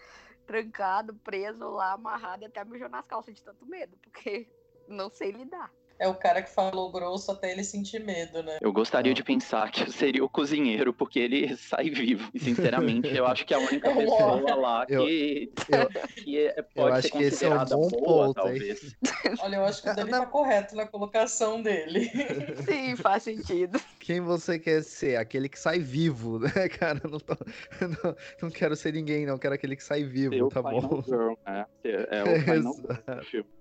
trancado, 0.47 1.15
preso 1.15 1.69
lá, 1.71 1.93
amarrado, 1.93 2.45
até 2.45 2.65
mijou 2.65 2.89
nas 2.89 3.07
calças 3.07 3.35
de 3.35 3.43
tanto 3.43 3.65
medo, 3.65 3.97
porque 3.99 4.49
não 4.89 5.09
sei 5.11 5.31
lidar 5.31 5.73
é 6.01 6.09
o 6.09 6.15
cara 6.15 6.41
que 6.43 6.51
falou 6.51 6.91
grosso 6.91 7.31
até 7.31 7.53
ele 7.53 7.63
sentir 7.63 8.03
medo, 8.03 8.43
né? 8.43 8.57
Eu 8.61 8.73
gostaria 8.73 9.13
de 9.13 9.23
pensar 9.23 9.71
que 9.71 9.83
eu 9.83 9.93
seria 9.93 10.25
o 10.25 10.29
cozinheiro, 10.29 10.95
porque 10.95 11.19
ele 11.19 11.55
sai 11.59 11.91
vivo. 11.91 12.31
E, 12.33 12.41
sinceramente, 12.41 13.15
eu 13.15 13.27
acho 13.27 13.45
que 13.45 13.53
é 13.53 13.59
a 13.59 13.61
única 13.61 13.95
pessoa 13.95 14.55
lá 14.55 14.87
que, 14.87 15.53
eu, 15.69 15.89
que 16.17 16.39
é, 16.39 16.63
pode 16.75 16.97
eu 16.97 17.03
ser 17.03 17.11
considerada 17.11 17.75
é 17.75 17.77
um 17.77 17.89
boa, 17.89 18.27
ponto, 18.27 18.35
talvez. 18.35 18.97
Olha, 19.41 19.57
eu 19.57 19.65
acho 19.65 19.83
que 19.83 19.91
o 19.91 19.95
Dani 19.95 20.11
tá 20.11 20.27
correto 20.27 20.75
na 20.75 20.87
colocação 20.87 21.63
dele. 21.63 22.11
Sim, 22.65 22.97
faz 22.97 23.23
sentido. 23.23 23.79
Quem 23.99 24.23
você 24.23 24.59
quer 24.59 24.83
ser? 24.83 25.17
Aquele 25.17 25.51
que 25.51 25.59
sai 25.59 25.81
vivo, 25.81 26.39
né, 26.39 26.69
cara? 26.79 27.01
Não, 27.05 27.21
tô, 27.21 27.37
não, 27.81 28.17
não 28.43 28.51
quero 28.51 28.75
ser 28.75 28.95
ninguém, 28.95 29.27
não. 29.27 29.37
Quero 29.37 29.55
aquele 29.55 29.77
que 29.77 29.85
sai 29.85 30.03
vivo, 30.03 30.35
Seu 30.35 30.49
tá 30.49 30.63
bom? 30.63 31.03
Girl, 31.03 31.35
né? 31.47 31.67
É, 31.85 32.19
é 32.19 32.23
o 32.23 32.41
Final 32.41 32.75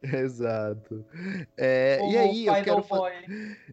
Exato. 0.02 0.80
Exato. 0.80 1.06
É, 1.58 2.00
e 2.10 2.18
aí, 2.18 2.29
aí 2.30 2.60
eu 2.60 2.64
quero, 2.64 2.86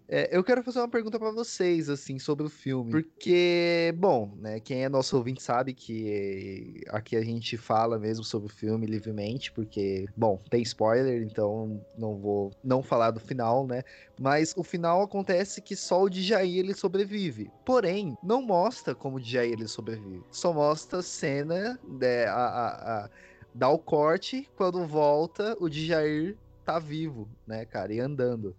é, 0.09 0.37
eu 0.37 0.45
quero 0.45 0.63
fazer 0.63 0.79
uma 0.79 0.89
pergunta 0.89 1.19
para 1.19 1.31
vocês, 1.31 1.89
assim, 1.89 2.19
sobre 2.19 2.47
o 2.47 2.49
filme. 2.49 2.91
Porque, 2.91 3.95
bom, 3.97 4.33
né, 4.39 4.61
quem 4.61 4.85
é 4.85 4.89
nosso 4.89 5.17
ouvinte 5.17 5.43
sabe 5.43 5.75
que 5.75 6.83
aqui 6.89 7.17
a 7.17 7.23
gente 7.23 7.57
fala 7.57 7.99
mesmo 7.99 8.25
sobre 8.25 8.47
o 8.47 8.55
filme 8.55 8.87
livremente, 8.87 9.53
porque, 9.53 10.07
bom, 10.17 10.41
tem 10.51 10.63
spoiler, 10.63 11.23
então 11.23 11.81
não 11.97 12.17
vou 12.17 12.53
não 12.63 12.83
falar 12.83 13.11
do 13.11 13.21
final, 13.21 13.67
né? 13.67 13.83
Mas 14.19 14.55
o 14.57 14.63
final 14.63 15.03
acontece 15.03 15.61
que 15.61 15.77
só 15.77 16.03
o 16.03 16.11
Djair 16.11 16.59
ele 16.59 16.75
sobrevive. 16.75 17.51
Porém, 17.65 18.17
não 18.23 18.43
mostra 18.43 18.95
como 18.95 19.17
o 19.17 19.21
Djair 19.21 19.53
ele 19.53 19.69
sobrevive. 19.69 20.25
Só 20.31 20.53
mostra 20.53 21.03
cena, 21.03 21.79
né, 21.87 22.27
a, 22.27 22.35
a, 22.35 23.05
a 23.05 23.11
dá 23.57 23.69
o 23.71 23.79
corte, 23.79 24.49
quando 24.55 24.87
volta, 24.87 25.57
o 25.59 25.69
Djair 25.69 26.37
tá 26.67 26.79
vivo, 26.81 27.29
né, 27.47 27.65
cara, 27.65 27.95
e 27.95 28.01
andando. 28.01 28.49
O 28.49 28.57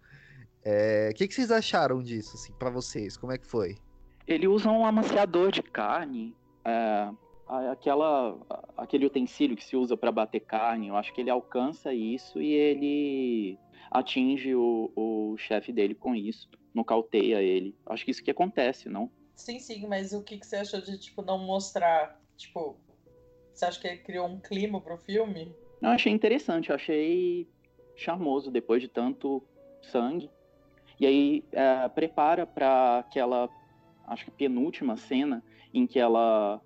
é, 0.63 1.13
que, 1.13 1.27
que 1.27 1.33
vocês 1.33 1.51
acharam 1.51 2.01
disso, 2.01 2.35
assim, 2.35 2.53
para 2.53 2.69
vocês? 2.69 3.17
Como 3.17 3.31
é 3.33 3.37
que 3.37 3.45
foi? 3.45 3.77
Ele 4.25 4.47
usa 4.47 4.69
um 4.69 4.85
amaciador 4.85 5.51
de 5.51 5.61
carne, 5.61 6.35
é, 6.65 7.09
aquela, 7.71 8.37
aquele 8.75 9.05
utensílio 9.05 9.55
que 9.55 9.63
se 9.63 9.75
usa 9.75 9.95
para 9.95 10.11
bater 10.11 10.41
carne. 10.41 10.87
Eu 10.87 10.95
acho 10.95 11.13
que 11.13 11.21
ele 11.21 11.29
alcança 11.29 11.93
isso 11.93 12.41
e 12.41 12.51
ele 12.53 13.59
atinge 13.91 14.55
o, 14.55 14.91
o 14.95 15.37
chefe 15.37 15.71
dele 15.71 15.95
com 15.95 16.15
isso, 16.15 16.49
nocauteia 16.73 17.41
ele. 17.41 17.75
Acho 17.85 18.03
que 18.03 18.11
isso 18.11 18.23
que 18.23 18.31
acontece, 18.31 18.89
não? 18.89 19.09
Sim, 19.35 19.59
sim, 19.59 19.85
mas 19.87 20.13
o 20.13 20.23
que, 20.23 20.37
que 20.37 20.45
você 20.45 20.57
achou 20.57 20.81
de, 20.81 20.97
tipo, 20.97 21.21
não 21.21 21.37
mostrar, 21.37 22.19
tipo, 22.35 22.77
você 23.53 23.65
acha 23.65 23.79
que 23.79 23.87
ele 23.87 23.97
criou 23.97 24.27
um 24.27 24.39
clima 24.39 24.81
pro 24.81 24.97
filme? 24.97 25.55
Eu 25.81 25.89
achei 25.89 26.11
interessante, 26.11 26.69
eu 26.69 26.75
achei 26.75 27.47
charmoso 27.97 28.49
depois 28.51 28.81
de 28.81 28.87
tanto 28.87 29.43
sangue. 29.81 30.29
E 30.99 31.05
aí 31.05 31.43
é, 31.51 31.87
prepara 31.89 32.45
para 32.45 32.99
aquela, 32.99 33.49
acho 34.07 34.25
que 34.25 34.31
penúltima 34.31 34.95
cena 34.95 35.43
em 35.73 35.85
que 35.85 35.99
ela 35.99 36.61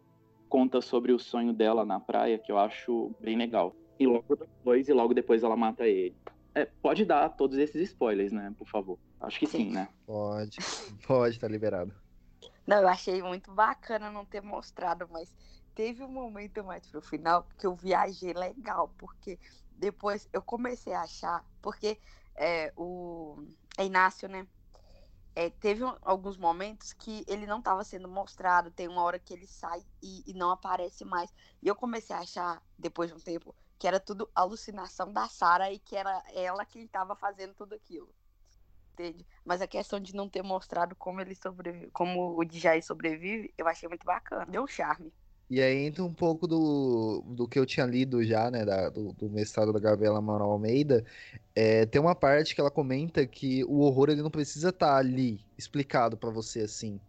conta 0.47 0.81
sobre 0.81 1.11
o 1.11 1.19
sonho 1.19 1.53
dela 1.53 1.85
na 1.85 1.99
praia, 1.99 2.37
que 2.37 2.51
eu 2.51 2.57
acho 2.57 3.15
bem 3.19 3.37
legal. 3.37 3.75
E 3.99 4.05
logo 4.05 4.35
depois, 4.35 4.89
e 4.89 4.93
logo 4.93 5.13
depois 5.13 5.43
ela 5.43 5.55
mata 5.55 5.87
ele. 5.87 6.15
É, 6.53 6.65
pode 6.65 7.05
dar 7.05 7.29
todos 7.29 7.57
esses 7.57 7.81
spoilers, 7.89 8.31
né, 8.31 8.53
por 8.57 8.67
favor. 8.67 8.99
Acho 9.19 9.39
que 9.39 9.47
sim, 9.47 9.69
sim 9.69 9.71
né? 9.71 9.87
Pode, 10.05 10.57
pode, 11.07 11.39
tá 11.39 11.47
liberado. 11.47 11.93
Não, 12.67 12.77
eu 12.77 12.87
achei 12.87 13.21
muito 13.21 13.51
bacana 13.51 14.11
não 14.11 14.25
ter 14.25 14.41
mostrado, 14.41 15.07
mas 15.11 15.33
teve 15.73 16.03
um 16.03 16.11
momento 16.11 16.63
mais 16.63 16.85
pro 16.87 17.01
final 17.01 17.47
que 17.57 17.65
eu 17.65 17.75
viajei 17.75 18.33
legal, 18.33 18.93
porque 18.97 19.39
depois 19.81 20.29
eu 20.31 20.43
comecei 20.43 20.93
a 20.93 21.01
achar, 21.01 21.43
porque 21.59 21.99
é, 22.35 22.71
o 22.77 23.43
é 23.75 23.83
Inácio, 23.83 24.29
né? 24.29 24.47
É, 25.35 25.49
teve 25.49 25.83
alguns 26.03 26.37
momentos 26.37 26.93
que 26.93 27.25
ele 27.27 27.47
não 27.47 27.57
estava 27.57 27.83
sendo 27.83 28.07
mostrado, 28.07 28.69
tem 28.69 28.87
uma 28.87 29.01
hora 29.01 29.17
que 29.17 29.33
ele 29.33 29.47
sai 29.47 29.83
e, 30.03 30.23
e, 30.29 30.33
não 30.35 30.51
aparece 30.51 31.03
mais. 31.03 31.33
E 31.63 31.67
eu 31.67 31.75
comecei 31.75 32.15
a 32.15 32.19
achar, 32.19 32.61
depois 32.77 33.09
de 33.09 33.17
um 33.17 33.19
tempo, 33.19 33.55
que 33.79 33.87
era 33.87 33.99
tudo 33.99 34.29
alucinação 34.35 35.11
da 35.11 35.27
Sara 35.27 35.71
e 35.71 35.79
que 35.79 35.95
era 35.95 36.21
ela 36.35 36.63
que 36.63 36.79
estava 36.79 37.15
fazendo 37.15 37.55
tudo 37.55 37.73
aquilo. 37.73 38.13
Entende? 38.93 39.25
Mas 39.43 39.61
a 39.61 39.67
questão 39.67 39.99
de 39.99 40.13
não 40.13 40.29
ter 40.29 40.43
mostrado 40.43 40.95
como 40.95 41.21
ele 41.21 41.33
sobrevive, 41.33 41.89
como 41.91 42.37
o 42.37 42.45
Djaí 42.45 42.83
sobrevive, 42.83 43.51
eu 43.57 43.67
achei 43.67 43.89
muito 43.89 44.05
bacana. 44.05 44.45
Deu 44.45 44.63
um 44.63 44.67
charme. 44.67 45.11
E 45.51 45.61
aí 45.61 45.85
entra 45.85 46.01
um 46.01 46.13
pouco 46.13 46.47
do, 46.47 47.25
do 47.27 47.45
que 47.45 47.59
eu 47.59 47.65
tinha 47.65 47.85
lido 47.85 48.23
já, 48.23 48.49
né, 48.49 48.63
da, 48.63 48.87
do, 48.87 49.11
do, 49.11 49.29
mestrado 49.29 49.73
da 49.73 49.81
Gabriela 49.81 50.21
Manuel 50.21 50.51
Almeida. 50.51 51.03
É, 51.53 51.85
tem 51.85 51.99
uma 51.99 52.15
parte 52.15 52.55
que 52.55 52.61
ela 52.61 52.71
comenta 52.71 53.27
que 53.27 53.61
o 53.65 53.81
horror 53.81 54.09
ele 54.09 54.21
não 54.21 54.31
precisa 54.31 54.69
estar 54.69 54.87
tá 54.87 54.95
ali 54.95 55.45
explicado 55.57 56.15
para 56.15 56.29
você 56.29 56.61
assim. 56.61 57.01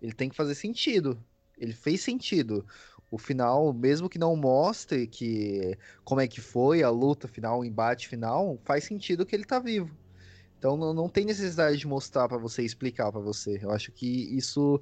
Ele 0.00 0.14
tem 0.14 0.30
que 0.30 0.36
fazer 0.36 0.54
sentido. 0.54 1.22
Ele 1.58 1.74
fez 1.74 2.00
sentido. 2.00 2.64
O 3.10 3.18
final, 3.18 3.70
mesmo 3.74 4.08
que 4.08 4.18
não 4.18 4.34
mostre 4.34 5.06
que 5.06 5.76
como 6.02 6.22
é 6.22 6.26
que 6.26 6.40
foi 6.40 6.82
a 6.82 6.88
luta 6.88 7.28
final, 7.28 7.60
o 7.60 7.64
embate 7.66 8.08
final, 8.08 8.58
faz 8.64 8.84
sentido 8.84 9.26
que 9.26 9.36
ele 9.36 9.44
tá 9.44 9.58
vivo. 9.58 9.94
Então 10.60 10.76
não, 10.76 10.92
não 10.92 11.08
tem 11.08 11.24
necessidade 11.24 11.78
de 11.78 11.86
mostrar 11.86 12.28
para 12.28 12.36
você, 12.36 12.62
explicar 12.62 13.10
para 13.10 13.20
você. 13.20 13.58
Eu 13.62 13.70
acho 13.70 13.90
que 13.90 14.06
isso 14.36 14.78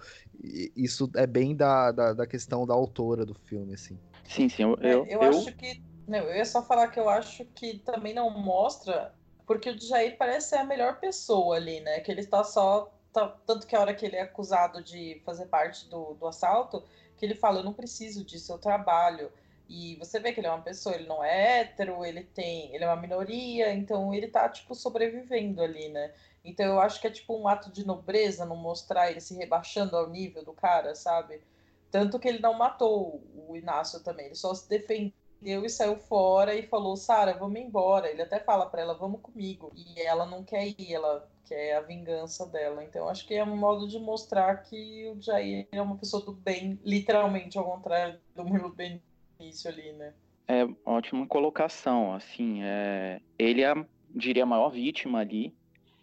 isso 0.76 1.08
é 1.14 1.24
bem 1.24 1.54
da, 1.54 1.92
da, 1.92 2.12
da, 2.12 2.26
questão 2.26 2.66
da 2.66 2.74
autora 2.74 3.24
do 3.24 3.32
filme, 3.32 3.74
assim. 3.74 3.96
Sim, 4.24 4.48
sim. 4.48 4.64
Eu, 4.64 4.76
eu, 4.80 5.06
eu, 5.06 5.22
eu, 5.22 5.22
acho 5.22 5.54
que. 5.54 5.80
Não, 6.08 6.18
eu 6.18 6.34
ia 6.34 6.44
só 6.44 6.64
falar 6.64 6.88
que 6.88 6.98
eu 6.98 7.08
acho 7.08 7.44
que 7.44 7.78
também 7.78 8.12
não 8.12 8.28
mostra, 8.28 9.14
porque 9.46 9.70
o 9.70 9.80
Jair 9.80 10.18
parece 10.18 10.48
ser 10.48 10.56
a 10.56 10.64
melhor 10.64 10.98
pessoa 10.98 11.54
ali, 11.54 11.80
né? 11.80 12.00
Que 12.00 12.10
ele 12.10 12.22
está 12.22 12.42
só. 12.42 12.92
Tá, 13.12 13.28
tanto 13.46 13.64
que 13.64 13.76
a 13.76 13.80
hora 13.80 13.94
que 13.94 14.04
ele 14.04 14.16
é 14.16 14.22
acusado 14.22 14.82
de 14.82 15.22
fazer 15.24 15.46
parte 15.46 15.88
do, 15.88 16.14
do 16.14 16.26
assalto, 16.26 16.82
que 17.16 17.24
ele 17.24 17.36
fala, 17.36 17.60
eu 17.60 17.64
não 17.64 17.72
preciso 17.72 18.24
disso, 18.24 18.52
eu 18.52 18.58
trabalho. 18.58 19.30
E 19.68 19.96
você 19.96 20.18
vê 20.18 20.32
que 20.32 20.40
ele 20.40 20.46
é 20.46 20.50
uma 20.50 20.62
pessoa, 20.62 20.94
ele 20.94 21.06
não 21.06 21.22
é 21.22 21.60
hétero, 21.60 22.04
ele 22.04 22.24
tem, 22.24 22.74
ele 22.74 22.84
é 22.84 22.86
uma 22.86 22.96
minoria, 22.96 23.72
então 23.74 24.14
ele 24.14 24.28
tá 24.28 24.48
tipo 24.48 24.74
sobrevivendo 24.74 25.62
ali, 25.62 25.90
né? 25.90 26.12
Então 26.42 26.64
eu 26.66 26.80
acho 26.80 27.00
que 27.00 27.06
é 27.06 27.10
tipo 27.10 27.36
um 27.36 27.46
ato 27.46 27.70
de 27.70 27.86
nobreza 27.86 28.46
não 28.46 28.56
mostrar 28.56 29.10
ele 29.10 29.20
se 29.20 29.34
rebaixando 29.36 29.94
ao 29.96 30.08
nível 30.08 30.42
do 30.42 30.54
cara, 30.54 30.94
sabe? 30.94 31.42
Tanto 31.90 32.18
que 32.18 32.28
ele 32.28 32.38
não 32.38 32.54
matou 32.54 33.22
o 33.46 33.56
Inácio 33.56 34.00
também, 34.02 34.26
ele 34.26 34.34
só 34.34 34.54
se 34.54 34.68
defendeu 34.68 35.12
e 35.42 35.68
saiu 35.68 35.96
fora 35.96 36.54
e 36.54 36.66
falou: 36.66 36.96
"Sara, 36.96 37.34
vamos 37.34 37.60
embora". 37.60 38.10
Ele 38.10 38.22
até 38.22 38.40
fala 38.40 38.66
para 38.66 38.80
ela: 38.82 38.94
"Vamos 38.94 39.20
comigo". 39.20 39.70
E 39.74 40.00
ela 40.00 40.24
não 40.26 40.42
quer 40.44 40.66
ir, 40.66 40.94
ela 40.94 41.28
quer 41.44 41.76
a 41.76 41.80
vingança 41.80 42.46
dela. 42.46 42.84
Então 42.84 43.08
acho 43.08 43.26
que 43.26 43.34
é 43.34 43.44
um 43.44 43.56
modo 43.56 43.88
de 43.88 43.98
mostrar 43.98 44.56
que 44.62 45.08
o 45.10 45.20
Jair 45.20 45.68
é 45.72 45.80
uma 45.82 45.96
pessoa 45.96 46.24
do 46.24 46.32
bem, 46.32 46.78
literalmente 46.84 47.58
ao 47.58 47.64
contrário 47.64 48.20
do 48.34 48.44
Milo 48.44 48.70
Ben 48.70 49.02
início 49.40 49.70
ali, 49.70 49.92
né? 49.92 50.14
É 50.46 50.66
ótima 50.84 51.26
colocação, 51.26 52.14
assim, 52.14 52.62
é... 52.62 53.20
ele 53.38 53.62
é, 53.62 53.74
diria, 54.10 54.44
a 54.44 54.46
maior 54.46 54.70
vítima 54.70 55.20
ali, 55.20 55.54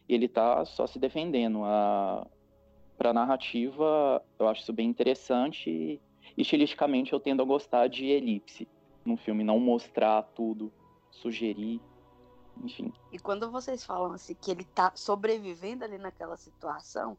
e 0.08 0.14
ele 0.14 0.28
tá 0.28 0.64
só 0.66 0.86
se 0.88 1.00
defendendo. 1.00 1.64
A... 1.64 2.26
Pra 2.98 3.12
narrativa, 3.12 4.24
eu 4.40 4.48
acho 4.48 4.62
isso 4.62 4.72
bem 4.72 4.88
interessante, 4.88 5.70
e 5.70 6.02
estilisticamente 6.38 7.12
eu 7.12 7.20
tendo 7.20 7.42
a 7.42 7.46
gostar 7.46 7.88
de 7.88 8.06
elipse 8.06 8.70
no 9.04 9.18
filme, 9.18 9.44
não 9.44 9.60
mostrar 9.60 10.22
tudo, 10.34 10.72
sugerir, 11.12 11.82
enfim. 12.64 12.94
E 13.12 13.20
quando 13.20 13.52
vocês 13.52 13.84
falam 13.84 14.14
assim 14.14 14.34
que 14.34 14.50
ele 14.50 14.64
tá 14.64 14.94
sobrevivendo 14.96 15.84
ali 15.84 15.98
naquela 15.98 16.38
situação, 16.38 17.18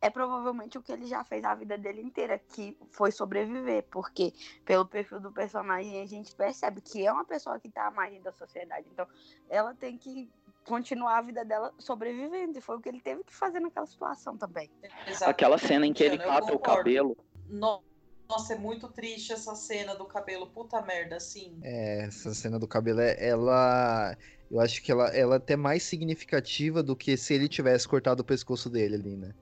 é 0.00 0.08
provavelmente 0.08 0.78
o 0.78 0.82
que 0.82 0.92
ele 0.92 1.06
já 1.06 1.24
fez 1.24 1.44
a 1.44 1.54
vida 1.54 1.76
dele 1.76 2.00
inteira, 2.00 2.38
que 2.38 2.76
foi 2.90 3.10
sobreviver, 3.10 3.84
porque 3.90 4.32
pelo 4.64 4.86
perfil 4.86 5.20
do 5.20 5.32
personagem 5.32 6.00
a 6.00 6.06
gente 6.06 6.34
percebe 6.34 6.80
que 6.80 7.06
é 7.06 7.12
uma 7.12 7.24
pessoa 7.24 7.58
que 7.58 7.68
está 7.68 7.86
à 7.86 7.90
margem 7.90 8.20
da 8.22 8.32
sociedade. 8.32 8.86
Então, 8.92 9.06
ela 9.48 9.74
tem 9.74 9.98
que 9.98 10.30
continuar 10.64 11.18
a 11.18 11.22
vida 11.22 11.44
dela 11.44 11.72
sobrevivendo, 11.78 12.58
e 12.58 12.60
foi 12.60 12.76
o 12.76 12.80
que 12.80 12.88
ele 12.88 13.00
teve 13.00 13.24
que 13.24 13.34
fazer 13.34 13.58
naquela 13.58 13.86
situação 13.86 14.36
também. 14.36 14.70
Exatamente. 14.82 15.24
Aquela 15.24 15.58
cena 15.58 15.86
em 15.86 15.92
que 15.92 16.04
ele 16.04 16.18
cata 16.18 16.54
o 16.54 16.58
cabelo. 16.58 17.16
Nossa, 17.48 18.52
é 18.52 18.58
muito 18.58 18.88
triste 18.88 19.32
essa 19.32 19.54
cena 19.54 19.94
do 19.94 20.04
cabelo, 20.04 20.46
puta 20.48 20.82
merda, 20.82 21.16
assim. 21.16 21.58
É, 21.62 22.04
essa 22.04 22.34
cena 22.34 22.58
do 22.58 22.68
cabelo, 22.68 23.00
é, 23.00 23.16
ela. 23.18 24.14
Eu 24.50 24.60
acho 24.60 24.82
que 24.82 24.92
ela, 24.92 25.08
ela 25.08 25.34
é 25.34 25.38
até 25.38 25.56
mais 25.56 25.82
significativa 25.82 26.82
do 26.82 26.94
que 26.94 27.16
se 27.16 27.34
ele 27.34 27.48
tivesse 27.48 27.88
cortado 27.88 28.22
o 28.22 28.24
pescoço 28.24 28.68
dele 28.68 28.94
ali, 28.96 29.16
né? 29.16 29.34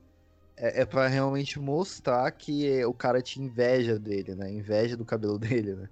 É, 0.57 0.83
é 0.83 0.87
para 0.87 1.07
realmente 1.07 1.59
mostrar 1.59 2.31
que 2.33 2.85
o 2.85 2.95
cara 2.95 3.21
tinha 3.21 3.47
inveja 3.47 3.99
dele, 3.99 4.35
né? 4.35 4.51
Inveja 4.51 4.97
do 4.97 5.05
cabelo 5.05 5.39
dele, 5.39 5.75
né? 5.75 5.89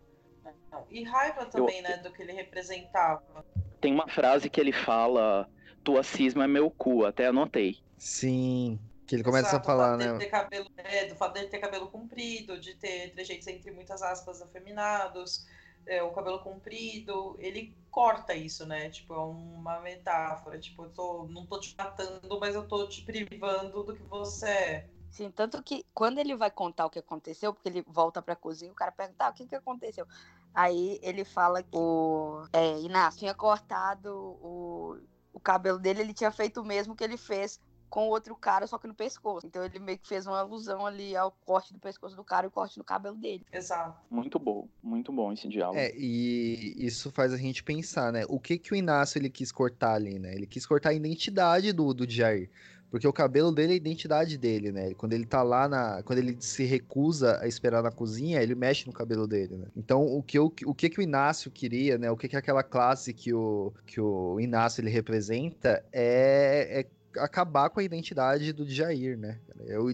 E 0.91 1.03
raiva 1.03 1.47
também, 1.47 1.79
Eu... 1.79 1.83
né? 1.83 1.97
Do 1.99 2.13
que 2.13 2.23
ele 2.23 2.33
representava. 2.33 3.45
Tem 3.81 3.93
uma 3.93 4.09
frase 4.09 4.49
que 4.49 4.61
ele 4.61 4.73
fala: 4.73 5.49
Tua 5.83 6.03
cisma 6.03 6.45
é 6.45 6.49
meu 6.49 6.71
cu, 6.71 7.05
até 7.05 7.27
anotei. 7.27 7.79
Sim. 7.99 8.79
Que 9.07 9.17
ele 9.17 9.23
começa 9.23 9.49
Exato, 9.49 9.63
a 9.63 9.65
falar, 9.65 9.97
né? 9.99 10.27
Cabelo, 10.27 10.67
é, 10.79 11.07
do 11.07 11.15
fato 11.15 11.35
dele 11.35 11.49
ter 11.49 11.59
cabelo 11.59 11.89
comprido, 11.89 12.59
de 12.59 12.75
ter 12.75 13.13
trejeitos 13.13 13.47
entre 13.47 13.71
muitas 13.71 14.01
aspas 14.01 14.41
afeminados, 14.41 15.47
é, 15.87 16.03
o 16.03 16.13
cabelo 16.13 16.41
comprido, 16.41 17.37
ele 17.39 17.75
corta 17.91 18.35
isso, 18.35 18.67
né? 18.67 18.91
Tipo, 18.91 19.15
é 19.15 19.19
uma 19.19 19.81
metáfora. 19.81 20.59
Tipo, 20.59 20.85
eu 20.85 20.91
tô, 20.91 21.29
não 21.29 21.47
tô 21.47 21.61
te 21.61 21.75
matando, 21.77 22.41
mas 22.41 22.55
eu 22.55 22.67
tô 22.67 22.89
te 22.89 23.03
privando 23.03 23.83
do 23.83 23.95
que 23.95 24.03
você 24.05 24.49
é. 24.49 24.91
Sim, 25.11 25.31
tanto 25.31 25.63
que 25.63 25.87
quando 25.95 26.19
ele 26.19 26.35
vai 26.35 26.51
contar 26.51 26.87
o 26.87 26.91
que 26.91 26.99
aconteceu, 26.99 27.55
porque 27.55 27.69
ele 27.69 27.85
volta 27.87 28.21
pra 28.21 28.35
cozinha, 28.35 28.73
o 28.73 28.75
cara 28.75 28.91
pergunta, 28.91 29.27
ah, 29.27 29.31
o 29.31 29.33
que 29.33 29.47
que 29.47 29.55
aconteceu? 29.55 30.07
Aí 30.53 30.99
ele 31.03 31.25
fala 31.25 31.63
que 31.63 31.69
o 31.73 32.45
é, 32.53 32.81
Inácio 32.81 33.21
tinha 33.21 33.35
cortado 33.35 34.13
o, 34.13 34.99
o 35.33 35.39
cabelo 35.39 35.79
dele, 35.79 36.01
ele 36.01 36.15
tinha 36.15 36.33
feito 36.33 36.61
o 36.61 36.65
mesmo 36.65 36.97
que 36.97 37.05
ele 37.05 37.17
fez 37.17 37.61
com 37.95 38.09
outro 38.09 38.35
cara, 38.35 38.67
só 38.67 38.77
que 38.77 38.89
no 38.89 38.95
pescoço. 38.95 39.47
Então 39.47 39.65
ele 39.65 39.79
meio 39.79 39.97
que 39.97 40.09
fez 40.09 40.27
uma 40.27 40.41
alusão 40.41 40.85
ali 40.85 41.15
ao 41.15 41.31
corte 41.31 41.73
do 41.73 41.79
pescoço 41.79 42.17
do 42.17 42.25
cara 42.25 42.45
e 42.45 42.49
o 42.49 42.51
corte 42.51 42.77
no 42.77 42.83
cabelo 42.83 43.15
dele. 43.15 43.47
Exato. 43.53 43.97
Muito 44.11 44.37
bom, 44.37 44.67
muito 44.83 45.13
bom 45.13 45.33
esse 45.33 45.47
diálogo. 45.47 45.79
É, 45.79 45.93
e 45.95 46.75
isso 46.77 47.13
faz 47.13 47.33
a 47.33 47.37
gente 47.37 47.63
pensar, 47.63 48.13
né? 48.13 48.25
O 48.29 48.41
que 48.41 48.59
que 48.59 48.73
o 48.73 48.75
Inácio 48.75 49.17
ele 49.21 49.31
quis 49.31 49.53
cortar 49.53 49.95
ali, 49.95 50.19
né? 50.19 50.35
Ele 50.35 50.45
quis 50.45 50.67
cortar 50.67 50.89
a 50.89 50.93
identidade 50.93 51.73
do, 51.73 51.95
do 51.95 52.11
Jair. 52.11 52.51
Porque 52.91 53.07
o 53.07 53.13
cabelo 53.13 53.53
dele 53.53 53.73
é 53.73 53.75
a 53.75 53.77
identidade 53.77 54.37
dele, 54.37 54.73
né? 54.73 54.93
Quando 54.95 55.13
ele 55.13 55.25
tá 55.25 55.45
lá 55.45 55.69
na. 55.69 56.03
Quando 56.03 56.19
ele 56.19 56.37
se 56.41 56.65
recusa 56.65 57.39
a 57.41 57.47
esperar 57.47 57.83
na 57.83 57.93
cozinha, 57.93 58.43
ele 58.43 58.57
mexe 58.57 58.89
no 58.89 58.93
cabelo 58.93 59.29
dele, 59.29 59.57
né? 59.57 59.67
Então, 59.77 60.05
o 60.05 60.21
que 60.21 60.39
o, 60.39 60.47
o, 60.67 60.75
que, 60.75 60.91
que 60.91 60.99
o 60.99 61.03
Inácio 61.03 61.49
queria, 61.49 61.97
né? 61.97 62.11
O 62.11 62.17
que, 62.17 62.29
que 62.29 62.37
aquela 62.37 62.65
classe 62.65 63.13
que 63.13 63.33
o, 63.33 63.73
que 63.87 64.01
o 64.01 64.41
Inácio 64.41 64.81
ele 64.81 64.91
representa 64.91 65.85
é, 65.93 66.81
é 66.81 66.87
acabar 67.19 67.71
com 67.71 67.81
a 67.81 67.85
identidade 67.85 68.53
do 68.53 68.69
Jair, 68.69 69.17
né? 69.17 69.39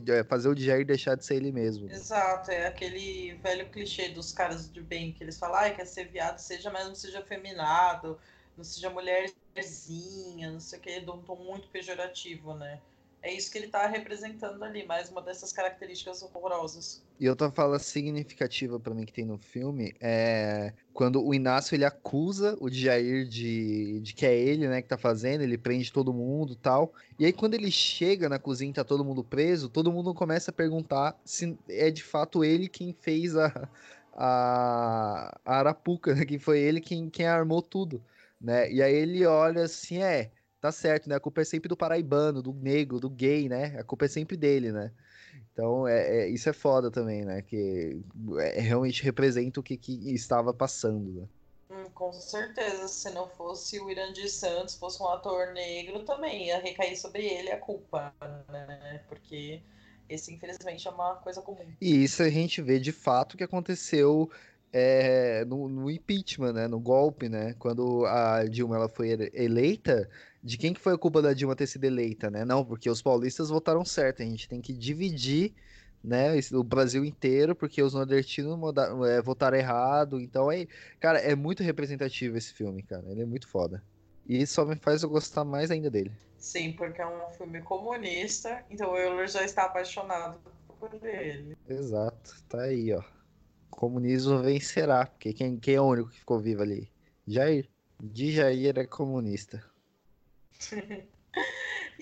É 0.08 0.24
fazer 0.24 0.48
o 0.48 0.56
Jair 0.56 0.84
deixar 0.86 1.14
de 1.14 1.24
ser 1.24 1.36
ele 1.36 1.52
mesmo. 1.52 1.90
Exato, 1.90 2.50
é 2.50 2.66
aquele 2.66 3.34
velho 3.42 3.68
clichê 3.70 4.08
dos 4.08 4.32
caras 4.32 4.70
de 4.70 4.80
bem 4.82 5.12
que 5.12 5.22
eles 5.22 5.38
falam, 5.38 5.56
ah, 5.56 5.70
quer 5.70 5.86
ser 5.86 6.08
viado, 6.08 6.38
seja, 6.38 6.70
mas 6.70 6.86
não 6.86 6.94
seja 6.94 7.22
feminado, 7.22 8.18
não 8.56 8.64
seja 8.64 8.90
mulherzinha, 8.90 10.50
não 10.50 10.60
sei 10.60 10.78
o 10.78 10.82
que, 10.82 11.00
de 11.00 11.10
um 11.10 11.22
tom 11.22 11.36
muito 11.36 11.68
pejorativo, 11.68 12.54
né? 12.54 12.80
É 13.22 13.32
isso 13.32 13.50
que 13.50 13.58
ele 13.58 13.68
tá 13.68 13.86
representando 13.86 14.62
ali, 14.62 14.86
mais 14.86 15.10
uma 15.10 15.20
dessas 15.20 15.52
características 15.52 16.22
horrorosas. 16.22 17.02
E 17.18 17.28
outra 17.28 17.50
fala 17.50 17.78
significativa 17.78 18.80
para 18.80 18.94
mim 18.94 19.04
que 19.04 19.12
tem 19.12 19.26
no 19.26 19.36
filme 19.36 19.94
é 20.00 20.72
quando 20.94 21.22
o 21.22 21.34
Inácio 21.34 21.74
ele 21.74 21.84
acusa 21.84 22.56
o 22.58 22.70
Jair 22.70 23.28
de, 23.28 24.00
de 24.00 24.14
que 24.14 24.24
é 24.24 24.34
ele, 24.34 24.66
né, 24.68 24.80
que 24.80 24.88
tá 24.88 24.96
fazendo, 24.96 25.42
ele 25.42 25.58
prende 25.58 25.92
todo 25.92 26.14
mundo 26.14 26.56
tal. 26.56 26.94
E 27.18 27.26
aí 27.26 27.32
quando 27.32 27.52
ele 27.52 27.70
chega 27.70 28.26
na 28.26 28.38
cozinha 28.38 28.70
e 28.70 28.74
tá 28.74 28.84
todo 28.84 29.04
mundo 29.04 29.22
preso, 29.22 29.68
todo 29.68 29.92
mundo 29.92 30.14
começa 30.14 30.50
a 30.50 30.54
perguntar 30.54 31.20
se 31.22 31.58
é 31.68 31.90
de 31.90 32.02
fato 32.02 32.42
ele 32.42 32.68
quem 32.68 32.94
fez 32.94 33.36
a, 33.36 33.68
a, 34.14 35.38
a 35.44 35.56
Arapuca, 35.58 36.14
né, 36.14 36.24
que 36.24 36.38
foi 36.38 36.58
ele 36.58 36.80
quem, 36.80 37.10
quem 37.10 37.26
armou 37.26 37.60
tudo, 37.60 38.02
né? 38.40 38.72
E 38.72 38.82
aí 38.82 38.94
ele 38.94 39.26
olha 39.26 39.64
assim, 39.64 40.02
é, 40.02 40.30
tá 40.60 40.70
certo, 40.70 41.08
né? 41.08 41.16
A 41.16 41.20
culpa 41.20 41.40
é 41.40 41.44
sempre 41.44 41.68
do 41.68 41.76
paraibano, 41.76 42.42
do 42.42 42.52
negro, 42.52 43.00
do 43.00 43.08
gay, 43.08 43.48
né? 43.48 43.78
A 43.78 43.84
culpa 43.84 44.04
é 44.04 44.08
sempre 44.08 44.36
dele, 44.36 44.70
né? 44.70 44.92
Então, 45.52 45.86
é, 45.88 46.24
é 46.24 46.28
isso 46.28 46.48
é 46.48 46.52
foda 46.52 46.90
também, 46.90 47.24
né? 47.24 47.42
Que 47.42 48.00
é, 48.38 48.60
realmente 48.60 49.02
representa 49.02 49.60
o 49.60 49.62
que, 49.62 49.76
que 49.76 50.14
estava 50.14 50.52
passando, 50.52 51.20
né? 51.20 51.28
Hum, 51.70 51.90
com 51.94 52.12
certeza, 52.12 52.88
se 52.88 53.10
não 53.10 53.28
fosse 53.28 53.80
o 53.80 53.90
Irandir 53.90 54.30
Santos, 54.30 54.74
fosse 54.74 55.02
um 55.02 55.08
ator 55.08 55.52
negro, 55.52 56.04
também 56.04 56.48
ia 56.48 56.58
recair 56.58 56.96
sobre 56.96 57.24
ele 57.24 57.50
a 57.50 57.58
culpa, 57.58 58.12
né? 58.48 59.02
Porque 59.08 59.62
esse, 60.08 60.34
infelizmente, 60.34 60.86
é 60.88 60.90
uma 60.90 61.14
coisa 61.16 61.40
comum. 61.40 61.64
E 61.80 62.02
isso 62.02 62.22
a 62.22 62.28
gente 62.28 62.60
vê 62.60 62.80
de 62.80 62.90
fato 62.90 63.36
que 63.36 63.44
aconteceu 63.44 64.28
é, 64.72 65.44
no, 65.44 65.68
no, 65.68 65.90
impeachment, 65.90 66.52
né, 66.52 66.68
no 66.68 66.78
golpe, 66.78 67.28
né, 67.28 67.54
quando 67.58 68.04
a 68.06 68.44
Dilma 68.44 68.76
ela 68.76 68.88
foi 68.88 69.30
eleita, 69.34 70.08
de 70.42 70.56
quem 70.56 70.72
que 70.72 70.80
foi 70.80 70.94
a 70.94 70.98
culpa 70.98 71.20
da 71.20 71.32
Dilma 71.32 71.56
ter 71.56 71.66
sido 71.66 71.84
eleita, 71.84 72.30
né? 72.30 72.44
Não, 72.44 72.64
porque 72.64 72.88
os 72.88 73.02
paulistas 73.02 73.50
votaram 73.50 73.84
certo, 73.84 74.22
a 74.22 74.24
gente 74.24 74.48
tem 74.48 74.60
que 74.60 74.72
dividir, 74.72 75.52
né, 76.02 76.38
o 76.52 76.62
Brasil 76.62 77.04
inteiro, 77.04 77.54
porque 77.54 77.82
os 77.82 77.92
nordestinos 77.92 78.58
é, 79.08 79.20
votaram 79.20 79.58
errado, 79.58 80.20
então 80.20 80.50
é, 80.50 80.66
cara, 80.98 81.18
é 81.18 81.34
muito 81.34 81.62
representativo 81.62 82.38
esse 82.38 82.54
filme, 82.54 82.82
cara, 82.82 83.04
ele 83.08 83.22
é 83.22 83.26
muito 83.26 83.48
foda. 83.48 83.82
E 84.26 84.40
isso 84.40 84.54
só 84.54 84.64
me 84.64 84.76
faz 84.76 85.02
eu 85.02 85.10
gostar 85.10 85.44
mais 85.44 85.70
ainda 85.70 85.90
dele. 85.90 86.12
Sim, 86.38 86.72
porque 86.72 87.02
é 87.02 87.06
um 87.06 87.30
filme 87.32 87.60
comunista, 87.60 88.64
então 88.70 88.92
o 88.92 88.96
Euler 88.96 89.28
já 89.28 89.44
está 89.44 89.64
apaixonado 89.64 90.38
por 90.78 90.90
ele. 91.04 91.56
Exato, 91.68 92.42
tá 92.48 92.62
aí, 92.62 92.94
ó 92.94 93.02
comunismo 93.70 94.42
vencerá, 94.42 95.06
porque 95.06 95.32
quem, 95.32 95.58
quem 95.58 95.74
é 95.74 95.80
o 95.80 95.86
único 95.86 96.10
que 96.10 96.18
ficou 96.18 96.38
vivo 96.38 96.62
ali? 96.62 96.90
Jair. 97.26 97.68
De 98.02 98.32
Jair 98.32 98.78
é 98.78 98.86
comunista. 98.86 99.62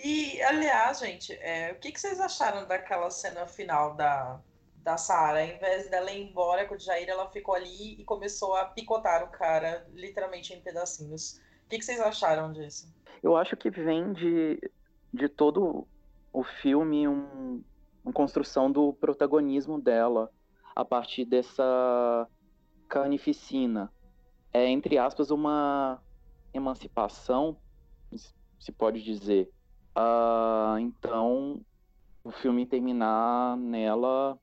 e, 0.03 0.41
aliás, 0.43 1.01
gente, 1.01 1.33
é, 1.35 1.73
o 1.73 1.77
que, 1.81 1.93
que, 1.93 2.01
vocês 2.01 2.21
acharam 2.21 2.66
daquela 2.66 3.11
cena 3.11 3.47
final 3.47 3.95
da, 3.95 4.41
da 4.77 4.97
Sara? 4.97 5.41
Ao 5.41 5.47
invés 5.47 5.91
dela 5.91 6.11
ir 6.12 6.29
embora 6.29 6.66
com 6.66 6.75
o 6.75 6.79
Jair, 6.79 7.09
ela 7.09 7.29
ficou 7.31 7.55
ali 7.55 8.01
e 8.01 8.05
começou 8.05 8.55
a 8.55 8.64
picotar 8.66 9.25
o 9.25 9.29
cara, 9.29 9.87
literalmente 9.93 10.53
em 10.55 10.61
pedacinhos. 10.61 11.41
O 11.66 11.69
que, 11.69 11.79
que 11.79 11.85
vocês 11.85 12.01
acharam 12.01 12.53
disso? 12.53 12.93
Eu 13.23 13.37
acho 13.37 13.57
que 13.57 13.71
vem 13.71 14.12
de, 14.12 14.61
de 15.12 15.29
todo 15.29 15.87
o 16.33 16.45
filme 16.45 17.09
um, 17.09 17.62
uma 18.05 18.12
construção 18.12 18.71
do 18.71 18.93
protagonismo 18.95 19.81
dela 19.81 20.33
a 20.79 20.85
partir 20.85 21.24
dessa 21.24 22.29
carnificina. 22.89 23.93
É, 24.53 24.68
entre 24.68 24.97
aspas, 24.97 25.33
uma 25.33 26.01
emancipação, 26.55 27.57
se 28.61 28.70
pode 28.70 29.03
dizer. 29.03 29.51
Uh, 29.97 30.79
então, 30.79 31.61
o 32.22 32.31
filme 32.31 32.64
terminar 32.64 33.57
nela 33.57 34.39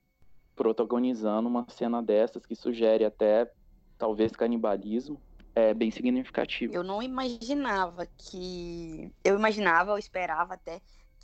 protagonizando 0.57 1.47
uma 1.47 1.65
cena 1.69 2.03
dessas 2.03 2.45
que 2.45 2.53
sugere 2.53 3.05
até 3.05 3.49
talvez 3.97 4.33
canibalismo 4.33 5.21
é 5.55 5.73
bem 5.73 5.89
significativo. 5.89 6.73
Eu 6.73 6.83
não 6.83 7.01
imaginava 7.01 8.05
que. 8.17 9.09
Eu 9.23 9.35
imaginava, 9.37 9.91
eu 9.91 9.97
esperava 9.97 10.55
até 10.55 10.81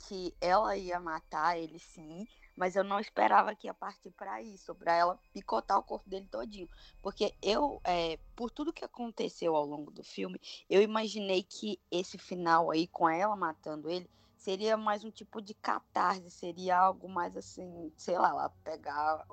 que 0.08 0.34
ela 0.40 0.74
ia 0.74 0.98
matar 0.98 1.58
ele 1.58 1.78
sim, 1.78 2.26
mas 2.56 2.76
eu 2.76 2.84
não 2.84 3.00
esperava 3.00 3.54
que 3.54 3.66
ia 3.66 3.74
partir 3.74 4.10
para 4.10 4.42
isso, 4.42 4.74
para 4.74 4.94
ela 4.94 5.18
picotar 5.32 5.78
o 5.78 5.82
corpo 5.82 6.08
dele 6.08 6.26
todinho, 6.30 6.68
porque 7.00 7.34
eu, 7.42 7.80
é, 7.84 8.18
por 8.36 8.50
tudo 8.50 8.72
que 8.72 8.84
aconteceu 8.84 9.56
ao 9.56 9.64
longo 9.64 9.90
do 9.90 10.02
filme, 10.02 10.40
eu 10.68 10.82
imaginei 10.82 11.42
que 11.42 11.80
esse 11.90 12.18
final 12.18 12.70
aí 12.70 12.86
com 12.86 13.08
ela 13.08 13.34
matando 13.36 13.90
ele 13.90 14.08
seria 14.36 14.76
mais 14.76 15.04
um 15.04 15.10
tipo 15.10 15.40
de 15.40 15.54
catarse, 15.54 16.28
seria 16.30 16.76
algo 16.76 17.08
mais 17.08 17.36
assim, 17.36 17.92
sei 17.96 18.18
lá, 18.18 18.32
lá 18.32 18.48
pegar 18.64 19.24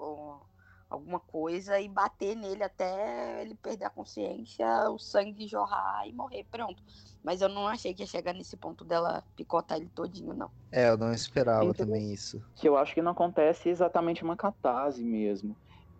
alguma 0.88 1.20
coisa 1.20 1.80
e 1.80 1.88
bater 1.88 2.36
nele 2.36 2.64
até 2.64 3.42
ele 3.42 3.56
perder 3.56 3.86
a 3.86 3.90
consciência, 3.90 4.68
o 4.90 5.00
sangue 5.00 5.48
jorrar 5.48 6.08
e 6.08 6.14
morrer, 6.14 6.46
pronto. 6.46 6.84
Mas 7.24 7.42
eu 7.42 7.50
não 7.50 7.68
achei 7.68 7.94
que 7.94 8.04
ia 8.04 8.08
chegar 8.08 8.34
nesse 8.34 8.56
ponto 8.56 8.86
dela 8.86 9.24
picotar 9.36 9.78
ele 9.78 9.90
todinho, 9.94 10.34
não. 10.34 10.50
É, 10.72 10.90
eu 10.90 10.98
não 10.98 11.12
esperava 11.12 11.66
então, 11.66 11.86
também 11.86 12.14
isso. 12.14 12.42
Que 12.56 12.68
eu 12.68 12.78
acho 12.78 12.94
que 12.94 13.02
não 13.02 13.12
acontece 13.12 13.70
exatamente 13.70 14.24
uma 14.24 14.38
catarse 14.38 15.04
mesmo. 15.04 15.56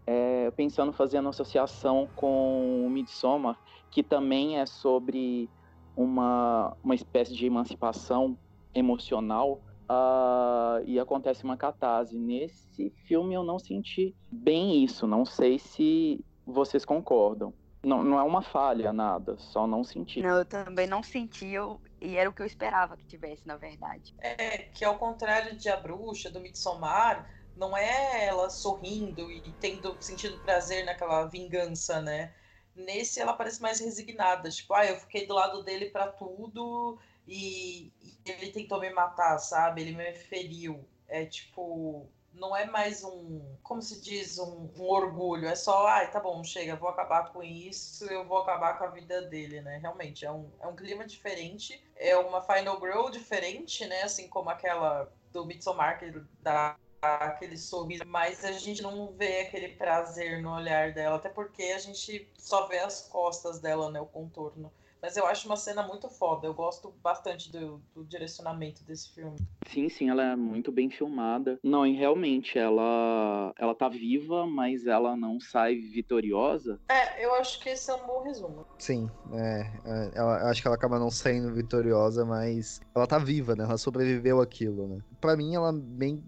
É, 0.08 0.50
pensando 0.52 0.92
fazendo 0.94 1.30
associação 1.30 2.08
com 2.16 2.86
o 2.86 2.90
Midsommar, 2.90 3.60
que 3.92 4.02
também 4.02 4.58
é 4.58 4.66
sobre 4.66 5.50
uma, 5.96 6.76
uma 6.84 6.96
espécie 6.96 7.36
de 7.36 7.46
emancipação 7.46 8.38
emocional 8.74 9.62
uh, 9.90 10.84
e 10.86 11.00
acontece 11.00 11.44
uma 11.44 11.58
catarse. 11.58 12.18
Nesse 12.18 12.92
filme 13.06 13.34
eu 13.34 13.44
não 13.44 13.60
senti 13.60 14.16
bem 14.32 14.84
isso, 14.84 15.06
não 15.06 15.26
sei 15.26 15.60
se 15.60 16.24
vocês 16.46 16.86
concordam. 16.86 17.54
Não, 17.84 18.04
não 18.04 18.20
é 18.20 18.24
uma 18.24 18.42
falha, 18.42 18.92
nada, 18.92 19.38
só 19.38 19.66
não 19.66 19.84
senti. 19.84 20.22
Não, 20.22 20.38
eu 20.40 20.46
também 20.46 20.86
não 20.86 21.02
senti, 21.02 21.48
eu, 21.48 21.80
e 22.02 22.18
era 22.18 22.30
o 22.30 22.34
que 22.34 22.42
eu 22.42 22.46
esperava 22.46 22.98
que 22.98 23.06
tivesse, 23.06 23.48
na 23.48 23.56
verdade. 23.56 24.14
É, 24.20 24.58
que 24.58 24.84
ao 24.84 24.98
contrário 24.98 25.56
de 25.56 25.70
A 25.70 25.78
Bruxa, 25.78 26.30
do 26.30 26.42
Midsommar, 26.42 27.30
não 27.56 27.76
é 27.76 28.26
ela 28.26 28.50
sorrindo 28.50 29.32
e 29.32 29.54
tendo 29.54 29.96
sentido 30.02 30.40
prazer 30.40 30.86
naquela 30.86 31.26
vingança, 31.26 32.02
né? 32.02 32.34
Nesse 32.76 33.20
ela 33.20 33.34
parece 33.34 33.62
mais 33.62 33.80
resignada, 33.80 34.50
tipo, 34.50 34.74
ah, 34.74 34.86
eu 34.86 34.98
fiquei 34.98 35.26
do 35.26 35.34
lado 35.34 35.64
dele 35.64 35.90
para 35.90 36.08
tudo 36.12 37.00
e, 37.28 37.94
e 38.02 38.18
ele 38.26 38.52
tentou 38.52 38.80
me 38.80 38.90
matar, 38.92 39.38
sabe? 39.40 39.82
Ele 39.82 39.96
me 39.96 40.14
feriu. 40.14 40.88
É 41.08 41.26
tipo, 41.26 42.10
não 42.40 42.56
é 42.56 42.66
mais 42.66 43.04
um, 43.04 43.42
como 43.62 43.82
se 43.82 44.02
diz, 44.02 44.40
um, 44.40 44.70
um, 44.78 44.84
orgulho, 44.84 45.48
é 45.48 45.56
só, 45.56 45.88
ai, 45.88 46.10
tá 46.10 46.20
bom, 46.20 46.44
chega, 46.44 46.76
vou 46.76 46.90
acabar 46.90 47.32
com 47.32 47.44
isso, 47.44 48.06
eu 48.06 48.26
vou 48.26 48.40
acabar 48.40 48.78
com 48.78 48.86
a 48.86 48.90
vida 48.90 49.22
dele, 49.24 49.62
né? 49.62 49.78
Realmente, 49.78 50.26
é 50.26 50.32
um, 50.32 50.50
é 50.60 50.68
um 50.68 50.76
clima 50.76 51.06
diferente, 51.06 51.84
é 51.96 52.18
uma 52.18 52.42
Final 52.42 52.80
Girl 52.80 53.10
diferente, 53.10 53.86
né? 53.86 54.04
Assim 54.04 54.28
como 54.28 54.50
aquela 54.50 55.12
do 55.32 55.46
Midsommar, 55.46 56.00
que 56.00 56.12
dá 56.42 56.76
aquele 57.02 57.58
sorriso, 57.58 58.04
mas 58.06 58.44
a 58.44 58.52
gente 58.52 58.82
não 58.82 59.12
vê 59.14 59.42
aquele 59.42 59.70
prazer 59.70 60.42
no 60.42 60.54
olhar 60.54 60.94
dela, 60.94 61.16
até 61.16 61.30
porque 61.30 61.64
a 61.64 61.80
gente 61.80 62.30
só 62.38 62.68
vê 62.68 62.80
as 62.80 63.08
costas 63.08 63.60
dela, 63.60 63.90
né? 63.92 64.00
O 64.02 64.06
contorno. 64.06 64.72
Mas 65.02 65.16
eu 65.16 65.26
acho 65.26 65.48
uma 65.48 65.56
cena 65.56 65.82
muito 65.84 66.10
foda. 66.10 66.46
Eu 66.46 66.54
gosto 66.54 66.94
bastante 67.02 67.52
do, 67.52 67.82
do, 67.96 68.04
direcionamento 68.04 68.84
desse 68.84 69.14
filme. 69.14 69.38
Sim, 69.68 69.88
sim, 69.88 70.10
ela 70.10 70.24
é 70.24 70.36
muito 70.36 70.72
bem 70.72 70.90
filmada. 70.90 71.58
Não, 71.64 71.86
e 71.86 71.96
realmente, 71.96 72.58
ela, 72.58 73.54
ela 73.58 73.74
tá 73.74 73.88
viva, 73.88 74.46
mas 74.46 74.86
ela 74.86 75.16
não 75.16 75.40
sai 75.40 75.76
vitoriosa. 75.76 76.80
É, 76.90 77.24
eu 77.24 77.34
acho 77.36 77.60
que 77.62 77.70
esse 77.70 77.90
é 77.90 77.94
um 77.94 78.06
bom 78.06 78.24
resumo. 78.24 78.66
Sim, 78.78 79.10
é. 79.32 79.62
é 79.86 80.12
ela, 80.16 80.40
eu 80.42 80.48
acho 80.48 80.62
que 80.62 80.68
ela 80.68 80.76
acaba 80.76 81.00
não 81.00 81.10
saindo 81.10 81.54
vitoriosa, 81.54 82.26
mas 82.26 82.80
ela 82.94 83.08
tá 83.08 83.18
viva, 83.18 83.56
né? 83.56 83.64
Ela 83.64 83.78
sobreviveu 83.78 84.42
aquilo, 84.42 84.88
né? 84.88 85.00
Pra 85.22 85.38
mim, 85.38 85.56
ela 85.56 85.72
bem. 85.72 86.22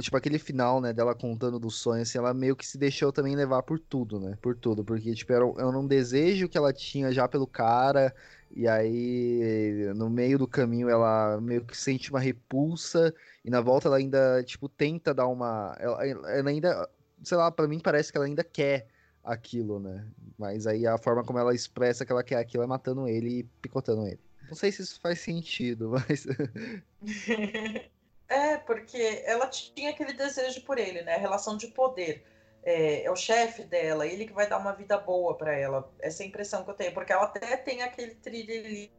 Tipo, 0.00 0.16
aquele 0.16 0.38
final, 0.38 0.80
né, 0.80 0.92
dela 0.92 1.14
contando 1.14 1.58
dos 1.58 1.80
sonhos, 1.80 2.08
assim, 2.08 2.18
ela 2.18 2.32
meio 2.32 2.56
que 2.56 2.66
se 2.66 2.78
deixou 2.78 3.12
também 3.12 3.36
levar 3.36 3.62
por 3.62 3.78
tudo, 3.78 4.18
né? 4.18 4.38
Por 4.40 4.56
tudo. 4.56 4.84
Porque, 4.84 5.12
tipo, 5.14 5.32
era, 5.32 5.44
era 5.58 5.78
um 5.78 5.86
desejo 5.86 6.48
que 6.48 6.56
ela 6.56 6.72
tinha 6.72 7.12
já 7.12 7.28
pelo 7.28 7.46
cara 7.46 8.05
e 8.50 8.66
aí, 8.68 9.92
no 9.94 10.08
meio 10.08 10.38
do 10.38 10.46
caminho, 10.46 10.88
ela 10.88 11.40
meio 11.40 11.64
que 11.64 11.76
sente 11.76 12.10
uma 12.10 12.20
repulsa, 12.20 13.14
e 13.44 13.50
na 13.50 13.60
volta 13.60 13.88
ela 13.88 13.96
ainda, 13.96 14.42
tipo, 14.44 14.68
tenta 14.68 15.12
dar 15.12 15.26
uma. 15.26 15.76
Ela, 15.78 16.06
ela 16.06 16.50
ainda, 16.50 16.88
sei 17.22 17.36
lá, 17.36 17.50
para 17.50 17.68
mim 17.68 17.80
parece 17.80 18.10
que 18.10 18.18
ela 18.18 18.26
ainda 18.26 18.44
quer 18.44 18.86
aquilo, 19.22 19.80
né? 19.80 20.06
Mas 20.38 20.66
aí 20.66 20.86
a 20.86 20.96
forma 20.96 21.24
como 21.24 21.38
ela 21.38 21.54
expressa 21.54 22.06
que 22.06 22.12
ela 22.12 22.22
quer 22.22 22.36
aquilo 22.36 22.62
é 22.62 22.66
matando 22.66 23.08
ele 23.08 23.40
e 23.40 23.44
picotando 23.60 24.06
ele. 24.06 24.20
Não 24.48 24.54
sei 24.54 24.70
se 24.70 24.82
isso 24.82 25.00
faz 25.00 25.20
sentido, 25.20 25.90
mas. 26.08 26.26
é, 28.28 28.56
porque 28.58 29.22
ela 29.24 29.48
tinha 29.48 29.90
aquele 29.90 30.12
desejo 30.12 30.62
por 30.62 30.78
ele, 30.78 31.02
né? 31.02 31.16
A 31.16 31.20
relação 31.20 31.56
de 31.56 31.66
poder 31.68 32.24
é, 32.66 33.04
é 33.04 33.10
o 33.10 33.14
chefe 33.14 33.62
dela, 33.62 34.04
ele 34.04 34.26
que 34.26 34.32
vai 34.32 34.48
dar 34.48 34.58
uma 34.58 34.72
vida 34.72 34.98
boa 34.98 35.36
para 35.36 35.56
ela. 35.56 35.88
Essa 36.00 36.24
é 36.24 36.26
a 36.26 36.28
impressão 36.28 36.64
que 36.64 36.70
eu 36.70 36.74
tenho, 36.74 36.92
porque 36.92 37.12
ela 37.12 37.22
até 37.22 37.56
tem 37.56 37.82
aquele 37.82 38.16
trilho 38.16 38.90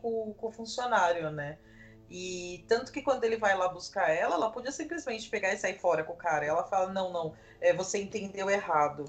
com, 0.00 0.32
com 0.34 0.46
o 0.46 0.52
funcionário, 0.52 1.28
né? 1.32 1.58
E 2.08 2.64
tanto 2.68 2.92
que 2.92 3.02
quando 3.02 3.24
ele 3.24 3.36
vai 3.36 3.56
lá 3.58 3.68
buscar 3.68 4.10
ela, 4.10 4.36
ela 4.36 4.50
podia 4.52 4.70
simplesmente 4.70 5.28
pegar 5.28 5.52
e 5.52 5.58
sair 5.58 5.76
fora 5.76 6.04
com 6.04 6.12
o 6.12 6.16
cara. 6.16 6.46
Ela 6.46 6.62
fala: 6.68 6.92
Não, 6.92 7.12
não, 7.12 7.34
é, 7.60 7.74
você 7.74 8.00
entendeu 8.00 8.48
errado. 8.48 9.04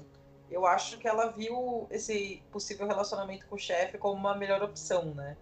Eu 0.50 0.66
acho 0.66 0.98
que 0.98 1.06
ela 1.06 1.30
viu 1.30 1.86
esse 1.88 2.42
possível 2.50 2.88
relacionamento 2.88 3.46
com 3.46 3.54
o 3.54 3.58
chefe 3.58 3.98
como 3.98 4.14
uma 4.14 4.34
melhor 4.34 4.62
opção, 4.64 5.14
né? 5.14 5.36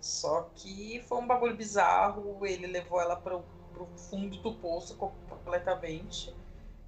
Só 0.00 0.50
que 0.54 1.02
foi 1.08 1.18
um 1.18 1.26
bagulho 1.26 1.56
bizarro. 1.56 2.46
Ele 2.46 2.68
levou 2.68 3.00
ela 3.00 3.16
pro, 3.16 3.42
pro 3.72 3.86
fundo 3.96 4.36
do 4.40 4.54
poço 4.54 4.96
completamente. 4.96 6.32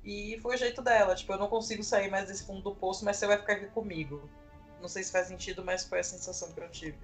E 0.05 0.39
foi 0.43 0.57
o 0.57 0.59
jeito 0.59 0.83
dela, 0.83 1.15
tipo, 1.15 1.33
eu 1.33 1.39
não 1.39 1.49
consigo 1.49 1.83
sair 1.83 2.11
mais 2.11 2.27
desse 2.27 2.45
fundo 2.45 2.61
do 2.63 2.75
poço, 2.75 3.05
mas 3.05 3.17
você 3.17 3.27
vai 3.27 3.39
ficar 3.39 3.55
aqui 3.55 3.67
comigo. 3.67 4.29
Não 4.81 4.89
sei 4.89 5.05
se 5.05 5.13
faz 5.13 5.29
sentido, 5.29 5.65
mas 5.65 5.85
foi 5.85 6.01
a 6.01 6.03
sensação 6.03 6.51
que 6.53 6.61
eu 6.61 6.69
tive. 6.69 6.99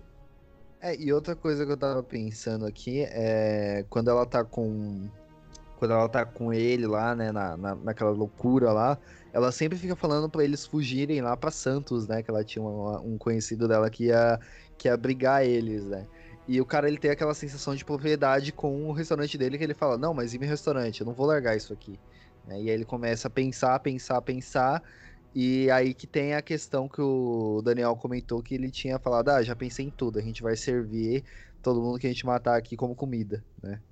É, 0.81 0.97
e 0.97 1.13
outra 1.13 1.35
coisa 1.35 1.65
que 1.65 1.73
eu 1.73 1.77
tava 1.77 2.03
pensando 2.03 2.67
aqui 2.67 3.03
é 3.09 3.85
quando 3.89 4.11
ela 4.11 4.27
tá 4.27 4.45
com. 4.45 5.09
Quando 5.77 5.93
ela 5.93 6.09
tá 6.09 6.25
com 6.27 6.53
ele 6.53 6.89
lá, 6.89 7.15
né, 7.15 7.31
na, 7.31 7.57
na, 7.57 7.75
naquela 7.77 8.11
loucura 8.11 8.73
lá, 8.73 8.99
ela 9.33 9.53
sempre 9.53 9.79
fica 9.79 9.95
falando 9.95 10.29
para 10.29 10.43
eles 10.43 10.67
fugirem 10.67 11.21
lá 11.21 11.37
para 11.37 11.53
Santos, 11.53 12.09
né? 12.09 12.21
Que 12.21 12.31
ela 12.31 12.43
tinha 12.43 12.63
uma, 12.65 13.01
um 13.01 13.17
conhecido 13.17 13.69
dela 13.69 13.89
que 13.89 14.07
ia, 14.07 14.41
que 14.77 14.89
ia 14.89 14.97
brigar 14.97 15.45
eles, 15.47 15.85
né? 15.85 16.05
E 16.49 16.61
o 16.61 16.67
cara 16.67 16.89
ele 16.89 16.99
tem 16.99 17.11
aquela 17.11 17.35
sensação 17.35 17.77
de 17.77 17.85
propriedade 17.85 18.53
com 18.53 18.89
o 18.89 18.93
restaurante 18.93 19.37
dele 19.39 19.59
que 19.59 19.63
ele 19.63 19.75
fala: 19.75 19.97
Não, 19.97 20.13
mas 20.13 20.35
e 20.35 20.39
meu 20.39 20.49
restaurante? 20.49 21.01
Eu 21.01 21.07
não 21.07 21.15
vou 21.15 21.27
largar 21.27 21.57
isso 21.57 21.73
aqui. 21.73 21.99
Né? 22.45 22.63
E 22.63 22.69
aí 22.71 22.71
ele 22.71 22.85
começa 22.85 23.29
a 23.29 23.31
pensar, 23.31 23.79
pensar, 23.81 24.21
pensar. 24.23 24.83
E 25.35 25.71
aí 25.71 25.95
que 25.95 26.07
tem 26.07 26.35
a 26.35 26.43
questão 26.43 26.89
que 26.89 27.01
o 27.01 27.61
Daniel 27.63 27.97
comentou 27.97 28.43
que 28.43 28.55
ele 28.55 28.71
tinha 28.71 28.99
falado: 28.99 29.29
ah, 29.31 29.43
já 29.43 29.55
pensei 29.57 29.87
em 29.87 29.91
tudo, 29.91 30.19
a 30.19 30.23
gente 30.23 30.43
vai 30.43 30.57
servir 30.57 31.25
todo 31.63 31.83
mundo 31.83 31.99
que 31.99 32.07
a 32.07 32.11
gente 32.13 32.27
matar 32.27 32.57
aqui 32.59 32.77
como 32.77 32.97
comida, 32.97 33.45
né? 33.63 33.83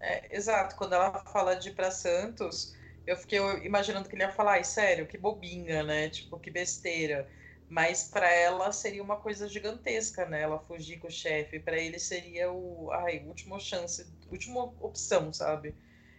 É, 0.00 0.36
exato, 0.36 0.76
quando 0.76 0.94
ela 0.94 1.24
fala 1.26 1.54
de 1.56 1.70
ir 1.70 1.74
pra 1.74 1.90
Santos, 1.90 2.74
eu 3.06 3.16
fiquei 3.16 3.38
imaginando 3.64 4.08
que 4.08 4.14
ele 4.14 4.22
ia 4.22 4.30
falar, 4.32 4.52
ai, 4.54 4.64
sério, 4.64 5.06
que 5.06 5.16
bobinha, 5.18 5.82
né? 5.82 6.10
Tipo, 6.10 6.38
que 6.38 6.50
besteira. 6.50 7.30
Mas 7.68 8.04
para 8.08 8.30
ela 8.30 8.70
seria 8.72 9.02
uma 9.02 9.16
coisa 9.20 9.48
gigantesca, 9.48 10.26
né? 10.26 10.42
Ela 10.42 10.58
fugir 10.60 10.98
com 10.98 11.08
o 11.08 11.10
chefe. 11.10 11.58
para 11.60 11.78
ele 11.78 11.98
seria 11.98 12.52
o, 12.52 12.90
ai, 12.92 13.24
última 13.26 13.58
chance, 13.58 14.06
última 14.30 14.62
opção, 14.80 15.32
sabe? 15.32 15.76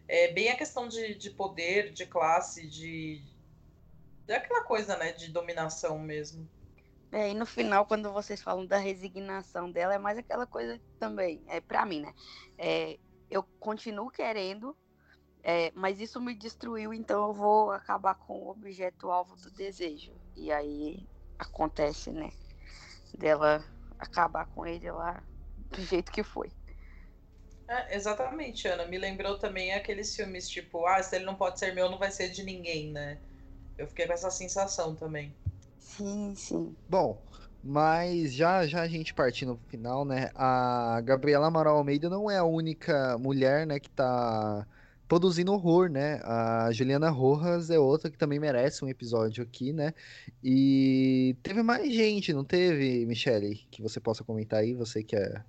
É 0.07 0.31
bem 0.31 0.49
a 0.49 0.57
questão 0.57 0.87
de, 0.87 1.15
de 1.15 1.29
poder, 1.29 1.91
de 1.91 2.05
classe, 2.05 2.67
de. 2.67 3.23
daquela 4.25 4.63
coisa, 4.63 4.95
né? 4.97 5.11
De 5.11 5.31
dominação 5.31 5.99
mesmo. 5.99 6.49
É, 7.11 7.29
e 7.29 7.33
no 7.33 7.45
final, 7.45 7.85
quando 7.85 8.11
vocês 8.11 8.41
falam 8.41 8.65
da 8.65 8.77
resignação 8.77 9.71
dela, 9.71 9.95
é 9.95 9.97
mais 9.97 10.17
aquela 10.17 10.45
coisa 10.45 10.79
também, 10.99 11.41
é 11.47 11.61
para 11.61 11.85
mim, 11.85 12.01
né? 12.01 12.13
É, 12.57 12.99
eu 13.29 13.43
continuo 13.59 14.09
querendo, 14.09 14.75
é, 15.41 15.71
mas 15.73 16.01
isso 16.01 16.19
me 16.19 16.35
destruiu, 16.35 16.93
então 16.93 17.27
eu 17.27 17.33
vou 17.33 17.71
acabar 17.71 18.15
com 18.15 18.33
o 18.33 18.49
objeto 18.49 19.09
alvo 19.09 19.35
do 19.37 19.49
desejo. 19.51 20.13
E 20.35 20.51
aí 20.51 21.07
acontece, 21.39 22.11
né? 22.11 22.29
Dela 23.17 23.63
acabar 23.97 24.45
com 24.47 24.65
ele 24.65 24.91
lá 24.91 25.23
do 25.69 25.81
jeito 25.81 26.11
que 26.11 26.23
foi. 26.23 26.51
É, 27.67 27.95
exatamente, 27.95 28.67
Ana. 28.67 28.85
Me 28.85 28.97
lembrou 28.97 29.37
também 29.37 29.73
aqueles 29.73 30.15
filmes 30.15 30.47
tipo, 30.49 30.85
ah, 30.85 31.01
se 31.03 31.15
ele 31.15 31.25
não 31.25 31.35
pode 31.35 31.59
ser 31.59 31.73
meu, 31.73 31.89
não 31.89 31.97
vai 31.97 32.11
ser 32.11 32.29
de 32.29 32.43
ninguém, 32.43 32.91
né? 32.91 33.17
Eu 33.77 33.87
fiquei 33.87 34.07
com 34.07 34.13
essa 34.13 34.31
sensação 34.31 34.95
também. 34.95 35.33
Sim, 35.77 36.33
sim. 36.35 36.75
Bom, 36.89 37.21
mas 37.63 38.33
já 38.33 38.65
já 38.65 38.81
a 38.81 38.87
gente 38.87 39.13
partindo 39.13 39.55
pro 39.57 39.69
final, 39.69 40.05
né? 40.05 40.31
A 40.35 41.01
Gabriela 41.03 41.47
Amaral 41.47 41.77
Almeida 41.77 42.09
não 42.09 42.31
é 42.31 42.37
a 42.37 42.43
única 42.43 43.17
mulher, 43.17 43.67
né, 43.67 43.79
que 43.79 43.89
tá 43.89 44.65
produzindo 45.07 45.53
horror, 45.53 45.89
né? 45.89 46.21
A 46.23 46.69
Juliana 46.71 47.09
Rojas 47.09 47.69
é 47.69 47.79
outra 47.79 48.09
que 48.11 48.17
também 48.17 48.39
merece 48.39 48.83
um 48.83 48.89
episódio 48.89 49.43
aqui, 49.43 49.73
né? 49.73 49.93
E 50.43 51.35
teve 51.43 51.63
mais 51.63 51.91
gente, 51.93 52.33
não 52.33 52.43
teve, 52.43 53.05
Michele? 53.05 53.55
Que 53.71 53.81
você 53.81 53.99
possa 53.99 54.23
comentar 54.23 54.59
aí, 54.59 54.73
você 54.73 55.03
que 55.03 55.15
é 55.15 55.43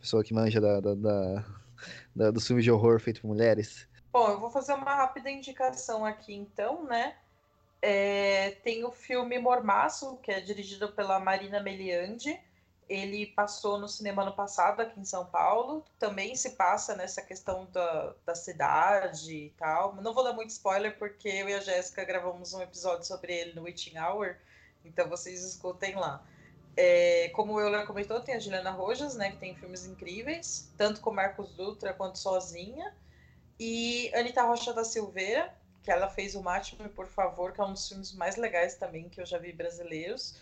pessoa 0.00 0.24
que 0.24 0.34
manja 0.34 0.60
da, 0.60 0.80
da, 0.80 0.94
da, 0.94 1.44
da 2.16 2.30
dos 2.30 2.46
filmes 2.46 2.64
de 2.64 2.72
horror 2.72 2.98
feito 2.98 3.20
por 3.20 3.28
mulheres? 3.28 3.88
Bom, 4.12 4.28
eu 4.28 4.40
vou 4.40 4.50
fazer 4.50 4.72
uma 4.72 4.94
rápida 4.94 5.30
indicação 5.30 6.04
aqui 6.04 6.34
então, 6.34 6.84
né? 6.84 7.16
É, 7.82 8.50
tem 8.62 8.84
o 8.84 8.90
filme 8.90 9.38
Mormaço, 9.38 10.18
que 10.18 10.30
é 10.30 10.40
dirigido 10.40 10.90
pela 10.92 11.20
Marina 11.20 11.62
Meliandi. 11.62 12.38
Ele 12.88 13.26
passou 13.28 13.78
no 13.78 13.88
cinema 13.88 14.22
ano 14.22 14.32
passado 14.32 14.80
aqui 14.80 14.98
em 14.98 15.04
São 15.04 15.24
Paulo. 15.24 15.84
Também 15.98 16.34
se 16.34 16.50
passa 16.50 16.96
nessa 16.96 17.22
questão 17.22 17.68
da, 17.72 18.14
da 18.26 18.34
cidade 18.34 19.32
e 19.32 19.50
tal. 19.50 19.94
Não 20.02 20.12
vou 20.12 20.24
dar 20.24 20.32
muito 20.32 20.50
spoiler, 20.50 20.98
porque 20.98 21.28
eu 21.28 21.48
e 21.48 21.54
a 21.54 21.60
Jéssica 21.60 22.04
gravamos 22.04 22.52
um 22.52 22.60
episódio 22.60 23.06
sobre 23.06 23.32
ele 23.32 23.54
no 23.54 23.62
Witching 23.62 23.96
Hour. 23.96 24.36
Então 24.84 25.08
vocês 25.08 25.44
escutem 25.44 25.94
lá. 25.94 26.22
É, 26.76 27.30
como 27.34 27.54
o 27.54 27.60
Euler 27.60 27.86
comentou, 27.86 28.20
tem 28.20 28.34
a 28.34 28.38
Juliana 28.38 28.70
Rojas, 28.70 29.14
né, 29.14 29.32
que 29.32 29.38
tem 29.38 29.54
filmes 29.54 29.84
incríveis, 29.84 30.70
tanto 30.76 31.00
com 31.00 31.10
Marcos 31.10 31.50
Dutra 31.50 31.92
quanto 31.92 32.18
sozinha. 32.18 32.94
E 33.58 34.10
Anitta 34.14 34.42
Rocha 34.42 34.72
da 34.72 34.84
Silveira, 34.84 35.52
que 35.82 35.90
ela 35.90 36.08
fez 36.08 36.34
o 36.34 36.42
Mate-me, 36.42 36.88
por 36.88 37.06
favor, 37.06 37.52
que 37.52 37.60
é 37.60 37.64
um 37.64 37.72
dos 37.72 37.88
filmes 37.88 38.12
mais 38.14 38.36
legais 38.36 38.76
também 38.76 39.08
que 39.08 39.20
eu 39.20 39.26
já 39.26 39.38
vi 39.38 39.52
brasileiros. 39.52 40.36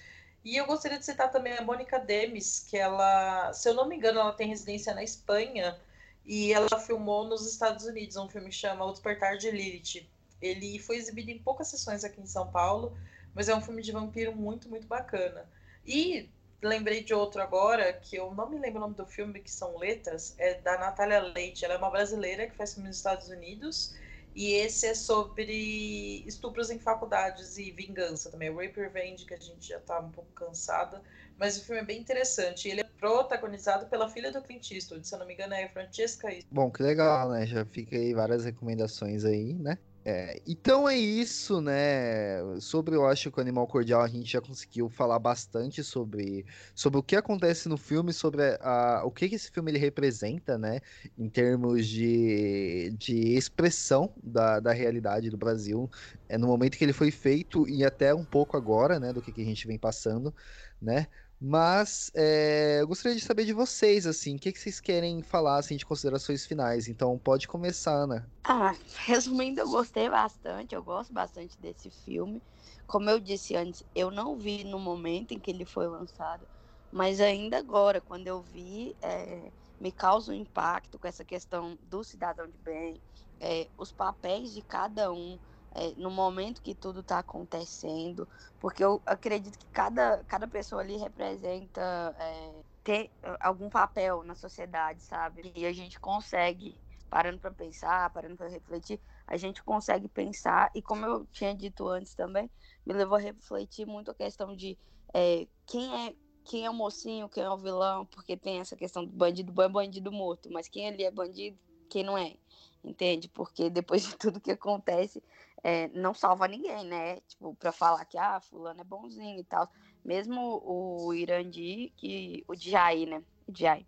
E 0.45 0.57
eu 0.57 0.67
gostaria 0.67 0.99
de 0.99 1.05
citar 1.05 1.31
também 1.31 1.53
a 1.55 1.63
Mônica 1.63 1.99
Demis, 1.99 2.61
que 2.61 2.77
ela, 2.77 3.53
se 3.53 3.69
eu 3.69 3.75
não 3.75 3.89
me 3.89 3.97
engano, 3.97 4.21
ela 4.21 4.33
tem 4.33 4.49
residência 4.49 4.95
na 4.95 5.03
Espanha 5.03 5.79
e 6.25 6.53
ela 6.53 6.79
filmou 6.79 7.25
nos 7.25 7.47
Estados 7.47 7.85
Unidos 7.87 8.17
um 8.17 8.29
filme 8.29 8.51
que 8.51 8.55
chama 8.55 8.85
O 8.85 8.93
Despertar 8.93 9.37
de 9.37 9.51
Lilith. 9.51 10.09
Ele 10.41 10.79
foi 10.79 10.97
exibido 10.97 11.31
em 11.31 11.39
poucas 11.39 11.69
sessões 11.69 12.05
aqui 12.05 12.21
em 12.21 12.27
São 12.27 12.51
Paulo, 12.51 12.97
mas 13.35 13.49
é 13.49 13.55
um 13.55 13.61
filme 13.61 13.83
de 13.83 13.93
vampiro 13.93 14.35
muito, 14.37 14.69
muito 14.69 14.87
bacana. 14.87 15.49
E 15.89 16.29
lembrei 16.63 17.03
de 17.03 17.15
outro 17.15 17.41
agora, 17.41 17.95
que 17.95 18.15
eu 18.15 18.35
não 18.35 18.51
me 18.51 18.59
lembro 18.59 18.77
o 18.77 18.81
nome 18.83 18.95
do 18.95 19.07
filme, 19.07 19.41
que 19.41 19.51
são 19.51 19.79
letras, 19.79 20.35
é 20.37 20.61
da 20.61 20.77
Natália 20.77 21.19
Leite. 21.19 21.65
Ela 21.65 21.75
é 21.75 21.79
uma 21.79 21.89
brasileira 21.89 22.47
que 22.47 22.55
faz 22.55 22.75
filme 22.75 22.89
nos 22.89 22.99
Estados 22.99 23.29
Unidos. 23.29 23.95
E 24.35 24.53
esse 24.53 24.87
é 24.87 24.95
sobre 24.95 26.23
estupros 26.27 26.69
em 26.71 26.79
faculdades 26.79 27.57
e 27.57 27.71
vingança 27.71 28.31
também. 28.31 28.55
Rape 28.55 28.79
Revenge, 28.79 29.25
que 29.25 29.33
a 29.33 29.41
gente 29.41 29.67
já 29.67 29.81
tá 29.81 29.99
um 29.99 30.11
pouco 30.11 30.31
cansada. 30.33 31.03
Mas 31.39 31.57
o 31.57 31.65
filme 31.65 31.81
é 31.81 31.85
bem 31.85 31.99
interessante. 31.99 32.69
Ele 32.69 32.83
é 32.83 32.85
protagonizado 32.85 33.87
pela 33.87 34.11
filha 34.11 34.31
do 34.31 34.43
Clint 34.43 34.71
Eastwood, 34.71 35.09
se 35.09 35.15
eu 35.15 35.19
não 35.19 35.27
me 35.27 35.33
engano, 35.33 35.55
é 35.55 35.69
Francesca. 35.69 36.29
Bom, 36.51 36.71
que 36.71 36.83
legal, 36.83 37.31
né? 37.31 37.47
Já 37.47 37.65
fica 37.65 37.97
aí 37.97 38.13
várias 38.13 38.45
recomendações 38.45 39.25
aí, 39.25 39.55
né? 39.55 39.79
É, 40.11 40.41
então 40.47 40.89
é 40.89 40.97
isso, 40.97 41.61
né? 41.61 42.41
Sobre 42.63 42.97
eu 42.97 43.07
acho 43.07 43.31
que 43.31 43.39
o 43.39 43.43
Animal 43.43 43.67
Cordial 43.67 44.01
a 44.01 44.09
gente 44.09 44.31
já 44.33 44.41
conseguiu 44.41 44.89
falar 44.89 45.19
bastante 45.19 45.85
sobre, 45.85 46.47
sobre 46.75 46.99
o 46.99 47.03
que 47.03 47.15
acontece 47.15 47.69
no 47.69 47.77
filme, 47.77 48.11
sobre 48.11 48.43
a, 48.63 49.03
o 49.05 49.11
que, 49.11 49.29
que 49.29 49.35
esse 49.35 49.51
filme 49.51 49.71
ele 49.71 49.79
representa, 49.79 50.57
né? 50.57 50.81
Em 51.17 51.29
termos 51.29 51.87
de, 51.87 52.91
de 52.97 53.35
expressão 53.37 54.15
da, 54.23 54.61
da 54.61 54.73
realidade 54.73 55.29
do 55.29 55.37
Brasil, 55.37 55.91
é 56.27 56.39
no 56.39 56.47
momento 56.47 56.79
que 56.79 56.85
ele 56.85 56.95
foi 56.95 57.11
feito 57.11 57.69
e 57.69 57.85
até 57.85 58.15
um 58.15 58.25
pouco 58.25 58.57
agora, 58.57 58.99
né? 58.99 59.13
Do 59.13 59.21
que, 59.21 59.31
que 59.31 59.43
a 59.43 59.45
gente 59.45 59.67
vem 59.67 59.79
passando, 59.79 60.35
né? 60.81 61.07
Mas 61.41 62.11
é, 62.15 62.81
eu 62.81 62.89
gostaria 62.89 63.17
de 63.17 63.25
saber 63.25 63.45
de 63.45 63.53
vocês, 63.53 64.07
assim, 64.07 64.37
o 64.37 64.39
que, 64.39 64.53
que 64.53 64.59
vocês 64.59 64.81
querem 64.81 65.23
falar 65.23 65.59
assim, 65.59 65.77
de 65.77 65.87
considerações 65.87 66.45
finais. 66.47 66.89
Então 66.89 67.19
pode 67.19 67.47
começar, 67.47 67.93
Ana. 67.95 68.33
Ah, 68.45 68.73
resumindo, 69.07 69.61
eu 69.61 69.69
gostei 69.69 70.09
bastante, 70.09 70.75
eu 70.75 70.83
gosto 70.83 71.13
bastante 71.13 71.61
desse 71.61 71.91
filme. 71.91 72.43
Como 72.87 73.09
eu 73.11 73.21
disse 73.21 73.55
antes, 73.55 73.83
eu 73.95 74.11
não 74.11 74.37
vi 74.39 74.65
no 74.65 74.79
momento 74.79 75.33
em 75.33 75.41
que 75.41 75.51
ele 75.51 75.65
foi 75.65 75.87
lançado, 75.87 76.49
mas 76.91 77.21
ainda 77.21 77.59
agora, 77.59 78.01
quando 78.01 78.27
eu 78.27 78.43
vi, 78.43 78.97
é, 79.03 79.53
me 79.79 79.93
causa 79.93 80.33
um 80.33 80.35
impacto 80.35 80.99
com 80.99 81.07
essa 81.07 81.25
questão 81.25 81.79
do 81.83 82.03
cidadão 82.03 82.49
de 82.49 82.59
bem, 82.59 83.03
é, 83.39 83.71
os 83.77 83.93
papéis 83.93 84.53
de 84.53 84.63
cada 84.63 85.13
um 85.13 85.39
é, 85.75 85.93
no 85.97 86.11
momento 86.11 86.63
que 86.63 86.75
tudo 86.75 87.01
está 87.01 87.19
acontecendo, 87.19 88.29
porque 88.59 88.83
eu 88.83 89.03
acredito 89.07 89.59
que 89.59 89.67
cada, 89.73 90.25
cada 90.25 90.49
pessoa 90.49 90.83
ali 90.83 90.97
representa 90.97 92.15
é, 92.19 92.63
ter 92.83 93.11
algum 93.41 93.69
papel 93.69 94.23
na 94.23 94.35
sociedade, 94.35 95.03
sabe? 95.03 95.53
E 95.55 95.67
a 95.67 95.73
gente 95.73 96.01
consegue, 96.01 96.79
parando 97.11 97.39
para 97.39 97.51
pensar, 97.51 98.11
parando 98.11 98.37
para 98.37 98.49
refletir, 98.49 99.01
a 99.27 99.37
gente 99.37 99.63
consegue 99.63 100.09
pensar, 100.09 100.71
e 100.75 100.81
como 100.81 101.05
eu 101.05 101.27
tinha 101.27 101.55
dito 101.55 101.87
antes 101.87 102.15
também, 102.15 102.51
me 102.87 102.95
levou 102.95 103.17
a 103.17 103.21
refletir 103.21 103.87
muito 103.87 104.11
a 104.11 104.15
questão 104.15 104.57
de 104.57 104.79
é, 105.15 105.47
quem 105.67 106.09
é 106.09 106.15
quem 106.49 106.65
é 106.65 106.71
o 106.71 106.75
mocinho, 106.75 107.29
quem 107.29 107.43
é 107.43 107.51
o 107.51 107.59
vilão, 107.59 108.07
porque 108.07 108.35
tem 108.35 108.59
essa 108.59 108.75
questão 108.75 109.05
do 109.05 109.13
bandido 109.13 109.53
bom 109.53 109.63
é 109.63 109.69
bandido 109.69 110.11
morto, 110.11 110.51
mas 110.51 110.67
quem 110.67 110.89
ali 110.89 111.05
é 111.05 111.11
bandido, 111.11 111.59
quem 111.91 112.03
não 112.03 112.17
é, 112.17 112.37
entende? 112.83 113.29
Porque 113.29 113.69
depois 113.69 114.03
de 114.07 114.17
tudo 114.17 114.41
que 114.41 114.51
acontece, 114.51 115.23
é, 115.63 115.89
não 115.89 116.15
salva 116.15 116.49
ninguém, 116.49 116.85
né? 116.85 117.21
Tipo, 117.23 117.55
pra 117.55 117.73
falar 117.73 118.05
que, 118.05 118.19
ah, 118.19 118.41
fulano 118.41 118.81
é 118.81 118.85
bonzinho 118.85 119.39
e 119.39 119.45
tal. 119.45 119.69
Mesmo 120.05 120.63
o 120.65 121.13
Irandi, 121.15 121.93
que, 121.97 122.45
o 122.49 122.55
Djai, 122.55 123.07
né? 123.07 123.23
O 123.47 123.53
Djai, 123.53 123.87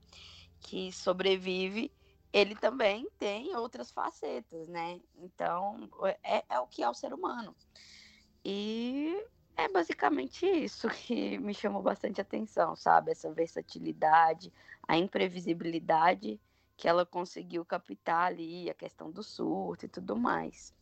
que 0.61 0.93
sobrevive, 0.93 1.93
ele 2.33 2.55
também 2.55 3.09
tem 3.19 3.55
outras 3.57 3.91
facetas, 3.91 4.69
né? 4.69 5.01
Então, 5.17 5.89
é, 6.23 6.45
é 6.49 6.61
o 6.61 6.67
que 6.67 6.83
é 6.83 6.89
o 6.89 6.95
ser 6.95 7.13
humano. 7.13 7.57
E 8.45 9.15
é 9.57 9.69
basicamente 9.69 10.47
isso 10.47 10.89
que 11.07 11.39
me 11.39 11.55
chamou 11.55 11.83
bastante 11.83 12.21
atenção, 12.21 12.75
sabe? 12.77 13.13
Essa 13.13 13.33
versatilidade, 13.33 14.53
a 14.87 14.97
imprevisibilidade 14.97 16.41
que 16.77 16.89
ela 16.89 17.05
conseguiu 17.05 17.65
captar 17.65 18.29
ali, 18.29 18.71
a 18.71 18.75
questão 18.75 19.11
do 19.11 19.23
surto 19.23 19.85
e 19.85 19.89
tudo 19.89 20.17
mais. 20.17 20.75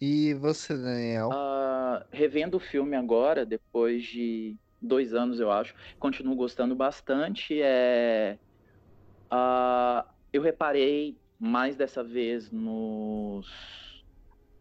E 0.00 0.34
você, 0.34 0.76
Daniel? 0.76 1.32
Uh, 1.32 2.04
revendo 2.12 2.56
o 2.58 2.60
filme 2.60 2.96
agora, 2.96 3.46
depois 3.46 4.04
de 4.04 4.58
dois 4.80 5.14
anos, 5.14 5.40
eu 5.40 5.50
acho, 5.50 5.74
continuo 5.98 6.36
gostando 6.36 6.76
bastante. 6.76 7.60
É, 7.62 8.38
uh, 9.32 10.04
eu 10.32 10.42
reparei 10.42 11.20
mais 11.38 11.76
dessa 11.76 12.04
vez 12.04 12.50
nos 12.50 13.46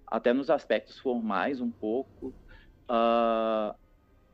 até 0.07 0.33
nos 0.33 0.49
aspectos 0.49 0.97
formais 0.99 1.61
um 1.61 1.71
pouco. 1.71 2.35
Uh, 2.89 3.75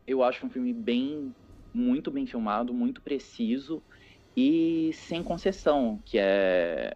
eu 0.08 0.24
acho 0.24 0.46
um 0.46 0.50
filme 0.50 0.74
bem, 0.74 1.36
muito 1.74 2.12
bem 2.12 2.28
filmado, 2.28 2.74
muito 2.74 3.02
preciso 3.04 3.86
e 4.36 4.92
sem 4.94 5.24
concessão, 5.24 6.02
que 6.06 6.18
é 6.20 6.94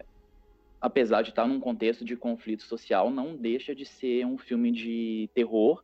apesar 0.83 1.21
de 1.21 1.29
estar 1.29 1.47
num 1.47 1.61
contexto 1.61 2.03
de 2.03 2.17
conflito 2.17 2.63
social, 2.63 3.09
não 3.09 3.37
deixa 3.37 3.73
de 3.73 3.85
ser 3.85 4.25
um 4.25 4.37
filme 4.37 4.69
de 4.69 5.29
terror 5.33 5.81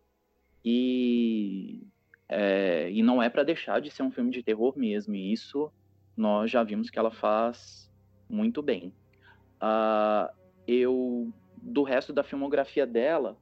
e, 0.64 1.88
é, 2.28 2.92
e 2.92 3.02
não 3.02 3.24
é 3.24 3.30
para 3.30 3.46
deixar 3.46 3.80
de 3.80 3.90
ser 3.90 4.04
um 4.04 4.12
filme 4.12 4.30
de 4.30 4.44
terror 4.44 4.78
mesmo. 4.78 5.16
E 5.16 5.32
isso 5.32 5.72
nós 6.18 6.52
já 6.52 6.62
vimos 6.64 6.90
que 6.90 7.00
ela 7.00 7.12
faz 7.12 7.90
muito 8.30 8.62
bem. 8.62 8.94
Uh, 9.64 10.30
eu 10.68 11.32
do 11.62 11.84
resto 11.84 12.12
da 12.12 12.22
filmografia 12.22 12.86
dela, 12.86 13.38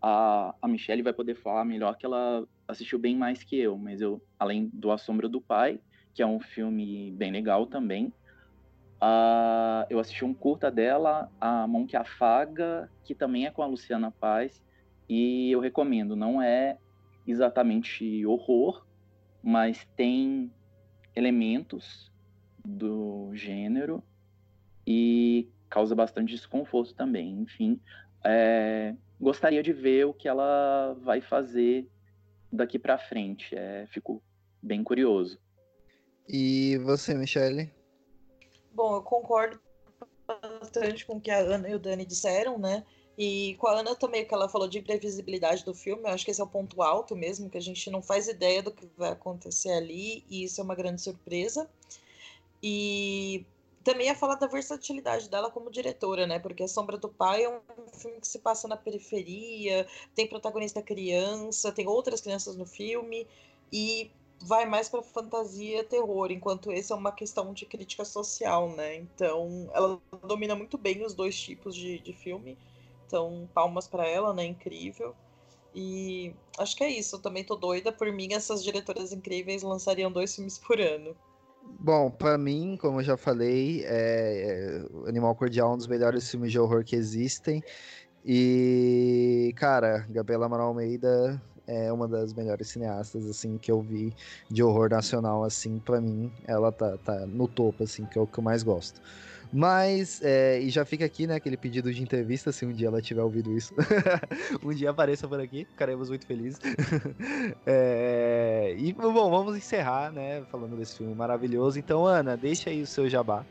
a, 0.00 0.54
a 0.62 0.66
Michelle 0.66 1.02
vai 1.02 1.12
poder 1.12 1.34
falar 1.34 1.66
melhor 1.66 1.94
que 1.98 2.06
ela 2.06 2.48
assistiu 2.66 2.98
bem 2.98 3.14
mais 3.14 3.44
que 3.44 3.58
eu, 3.58 3.76
mas 3.76 4.00
eu 4.00 4.22
além 4.38 4.70
do 4.72 4.90
A 4.90 4.96
Sombra 4.96 5.28
do 5.28 5.42
Pai, 5.42 5.78
que 6.14 6.22
é 6.22 6.26
um 6.26 6.40
filme 6.40 7.10
bem 7.12 7.30
legal 7.30 7.66
também, 7.66 8.10
Uh, 9.02 9.82
eu 9.90 9.98
assisti 9.98 10.24
um 10.24 10.32
curta 10.32 10.70
dela, 10.70 11.28
A 11.40 11.66
Mão 11.66 11.84
que 11.84 11.96
Afaga, 11.96 12.88
que 13.02 13.16
também 13.16 13.46
é 13.46 13.50
com 13.50 13.60
a 13.60 13.66
Luciana 13.66 14.12
Paz, 14.12 14.62
e 15.08 15.50
eu 15.50 15.58
recomendo. 15.58 16.14
Não 16.14 16.40
é 16.40 16.78
exatamente 17.26 18.24
horror, 18.24 18.86
mas 19.42 19.84
tem 19.96 20.52
elementos 21.16 22.12
do 22.64 23.30
gênero 23.34 24.04
e 24.86 25.48
causa 25.68 25.96
bastante 25.96 26.32
desconforto 26.32 26.94
também. 26.94 27.40
Enfim, 27.40 27.80
é, 28.24 28.94
gostaria 29.20 29.64
de 29.64 29.72
ver 29.72 30.06
o 30.06 30.14
que 30.14 30.28
ela 30.28 30.96
vai 31.02 31.20
fazer 31.20 31.88
daqui 32.52 32.78
para 32.78 32.98
frente. 32.98 33.52
É, 33.56 33.84
fico 33.88 34.22
bem 34.62 34.84
curioso. 34.84 35.40
E 36.28 36.78
você, 36.84 37.14
Michele? 37.14 37.81
Bom, 38.74 38.96
eu 38.96 39.02
concordo 39.02 39.60
bastante 40.26 41.04
com 41.04 41.16
o 41.16 41.20
que 41.20 41.30
a 41.30 41.38
Ana 41.38 41.68
e 41.68 41.74
o 41.74 41.78
Dani 41.78 42.06
disseram, 42.06 42.58
né? 42.58 42.84
E 43.18 43.54
com 43.58 43.66
a 43.66 43.80
Ana 43.80 43.94
também, 43.94 44.24
que 44.24 44.32
ela 44.32 44.48
falou 44.48 44.66
de 44.66 44.78
imprevisibilidade 44.78 45.64
do 45.64 45.74
filme, 45.74 46.02
eu 46.04 46.08
acho 46.08 46.24
que 46.24 46.30
esse 46.30 46.40
é 46.40 46.44
o 46.44 46.48
ponto 46.48 46.80
alto 46.82 47.14
mesmo, 47.14 47.50
que 47.50 47.58
a 47.58 47.62
gente 47.62 47.90
não 47.90 48.00
faz 48.00 48.26
ideia 48.28 48.62
do 48.62 48.72
que 48.72 48.88
vai 48.96 49.10
acontecer 49.10 49.72
ali, 49.72 50.24
e 50.28 50.44
isso 50.44 50.60
é 50.60 50.64
uma 50.64 50.74
grande 50.74 51.02
surpresa. 51.02 51.68
E 52.62 53.44
também 53.84 54.06
ia 54.06 54.14
falar 54.14 54.36
da 54.36 54.46
versatilidade 54.46 55.28
dela 55.28 55.50
como 55.50 55.70
diretora, 55.70 56.26
né? 56.26 56.38
Porque 56.38 56.62
A 56.62 56.68
Sombra 56.68 56.96
do 56.96 57.08
Pai 57.08 57.44
é 57.44 57.50
um 57.50 57.60
filme 57.92 58.20
que 58.20 58.28
se 58.28 58.38
passa 58.38 58.66
na 58.66 58.76
periferia, 58.76 59.86
tem 60.14 60.26
protagonista 60.26 60.80
criança, 60.80 61.72
tem 61.72 61.86
outras 61.86 62.20
crianças 62.20 62.56
no 62.56 62.64
filme, 62.64 63.26
e 63.70 64.10
vai 64.46 64.66
mais 64.66 64.88
para 64.88 65.02
fantasia 65.02 65.84
terror, 65.84 66.30
enquanto 66.30 66.72
esse 66.72 66.92
é 66.92 66.96
uma 66.96 67.12
questão 67.12 67.52
de 67.52 67.66
crítica 67.66 68.04
social, 68.04 68.70
né? 68.74 68.96
Então, 68.96 69.70
ela 69.72 70.00
domina 70.26 70.54
muito 70.54 70.76
bem 70.76 71.04
os 71.04 71.14
dois 71.14 71.38
tipos 71.38 71.74
de, 71.74 71.98
de 71.98 72.12
filme. 72.12 72.58
Então, 73.06 73.48
palmas 73.52 73.86
para 73.86 74.06
ela, 74.06 74.32
né? 74.32 74.44
Incrível. 74.44 75.14
E 75.74 76.34
acho 76.58 76.76
que 76.76 76.84
é 76.84 76.90
isso. 76.90 77.16
Eu 77.16 77.20
também 77.20 77.44
tô 77.44 77.56
doida. 77.56 77.92
Por 77.92 78.10
mim, 78.12 78.32
essas 78.32 78.62
diretoras 78.62 79.12
incríveis 79.12 79.62
lançariam 79.62 80.10
dois 80.10 80.34
filmes 80.34 80.58
por 80.58 80.80
ano. 80.80 81.16
Bom, 81.78 82.10
para 82.10 82.36
mim, 82.36 82.76
como 82.80 83.00
eu 83.00 83.04
já 83.04 83.16
falei, 83.16 83.82
é... 83.84 84.84
Animal 85.06 85.34
Cordial 85.34 85.70
é 85.70 85.74
um 85.74 85.76
dos 85.76 85.86
melhores 85.86 86.30
filmes 86.30 86.50
de 86.50 86.58
horror 86.58 86.84
que 86.84 86.96
existem. 86.96 87.62
E, 88.24 89.52
cara, 89.56 90.06
Gabriela 90.10 90.46
Amaral 90.46 90.68
Almeida 90.68 91.42
é 91.66 91.92
uma 91.92 92.08
das 92.08 92.32
melhores 92.32 92.68
cineastas 92.68 93.28
assim 93.28 93.56
que 93.56 93.70
eu 93.70 93.80
vi 93.80 94.12
de 94.50 94.62
horror 94.62 94.90
nacional 94.90 95.44
assim 95.44 95.78
para 95.78 96.00
mim 96.00 96.32
ela 96.44 96.72
tá, 96.72 96.96
tá 96.98 97.26
no 97.26 97.46
topo 97.46 97.84
assim 97.84 98.04
que 98.04 98.18
é 98.18 98.20
o 98.20 98.26
que 98.26 98.38
eu 98.38 98.44
mais 98.44 98.62
gosto. 98.62 99.00
Mas 99.54 100.22
é, 100.22 100.58
e 100.60 100.70
já 100.70 100.82
fica 100.82 101.04
aqui 101.04 101.26
né 101.26 101.34
aquele 101.34 101.58
pedido 101.58 101.92
de 101.92 102.02
entrevista 102.02 102.50
se 102.50 102.64
um 102.64 102.72
dia 102.72 102.88
ela 102.88 103.02
tiver 103.02 103.22
ouvido 103.22 103.54
isso. 103.56 103.74
Um 104.64 104.72
dia 104.72 104.90
apareça 104.90 105.28
por 105.28 105.40
aqui 105.40 105.66
ficaremos 105.66 106.08
muito 106.08 106.26
felizes. 106.26 106.58
É, 107.66 108.74
e 108.78 108.92
bom 108.92 109.30
vamos 109.30 109.56
encerrar 109.56 110.10
né 110.10 110.42
falando 110.50 110.76
desse 110.76 110.96
filme 110.96 111.14
maravilhoso. 111.14 111.78
Então 111.78 112.06
Ana 112.06 112.36
deixa 112.36 112.70
aí 112.70 112.82
o 112.82 112.86
seu 112.86 113.08
jabá. 113.08 113.44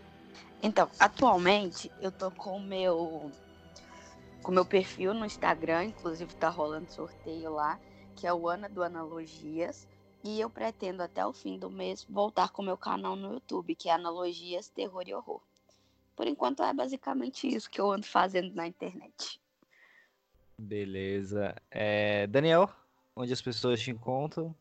Então 0.64 0.90
atualmente 1.00 1.92
eu 2.02 2.12
tô 2.12 2.32
com 2.32 2.58
o 2.58 2.62
meu 2.62 3.32
com 4.42 4.52
meu 4.52 4.66
perfil 4.66 5.14
no 5.14 5.24
Instagram, 5.24 5.86
inclusive 5.86 6.34
tá 6.36 6.50
rolando 6.50 6.92
sorteio 6.92 7.54
lá 7.54 7.80
que 8.16 8.28
é 8.28 8.34
o 8.34 8.48
Ana 8.48 8.70
do 8.70 8.84
Analogias. 8.84 9.88
E 10.24 10.40
eu 10.40 10.50
pretendo 10.50 11.02
até 11.02 11.26
o 11.26 11.34
fim 11.34 11.58
do 11.58 11.70
mês 11.70 12.06
voltar 12.08 12.50
com 12.52 12.62
o 12.62 12.66
meu 12.66 12.78
canal 12.78 13.16
no 13.16 13.34
YouTube, 13.34 13.76
que 13.76 13.90
é 13.90 13.94
Analogias 13.94 14.70
Terror 14.70 15.04
e 15.08 15.14
Horror. 15.14 15.42
Por 16.16 16.28
enquanto 16.28 16.62
é 16.62 16.74
basicamente 16.74 17.48
isso 17.48 17.70
que 17.70 17.82
eu 17.82 17.92
ando 17.92 18.06
fazendo 18.06 18.54
na 18.54 18.68
internet. 18.68 19.42
Beleza. 20.60 21.56
É, 21.72 22.28
Daniel, 22.28 22.70
onde 23.16 23.34
as 23.34 23.42
pessoas 23.42 23.82
te 23.82 23.90
encontram? 23.90 24.56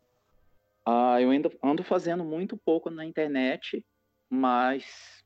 Ah, 0.87 1.21
eu 1.21 1.31
ainda 1.31 1.51
ando 1.63 1.85
fazendo 1.85 2.25
muito 2.25 2.57
pouco 2.57 2.89
na 2.89 3.05
internet, 3.05 3.85
mas 4.31 5.23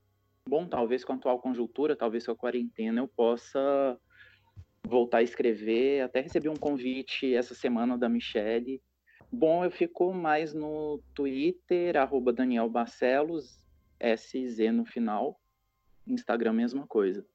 bom, 0.49 0.66
talvez 0.66 1.05
com 1.05 1.12
a 1.12 1.16
atual 1.16 1.39
conjuntura, 1.39 1.97
talvez 1.97 2.27
com 2.27 2.33
a 2.33 2.37
quarentena 2.37 3.01
eu 3.01 3.09
possa 3.09 3.99
voltar 4.85 5.18
a 5.18 5.22
escrever. 5.22 6.03
Até 6.03 6.20
recebi 6.20 6.49
um 6.49 6.57
convite 6.57 7.35
essa 7.35 7.55
semana 7.55 7.97
da 7.97 8.09
Michelle. 8.09 8.80
Bom, 9.32 9.64
eu 9.64 9.70
fico 9.70 10.12
mais 10.12 10.55
no 10.55 11.03
Twitter, 11.14 11.97
arroba 11.97 12.32
Daniel 12.32 12.68
Barcelos, 12.68 13.59
SZ 14.01 14.72
no 14.72 14.85
final. 14.85 15.41
Instagram, 16.07 16.53
mesma 16.53 16.87
coisa. 16.87 17.26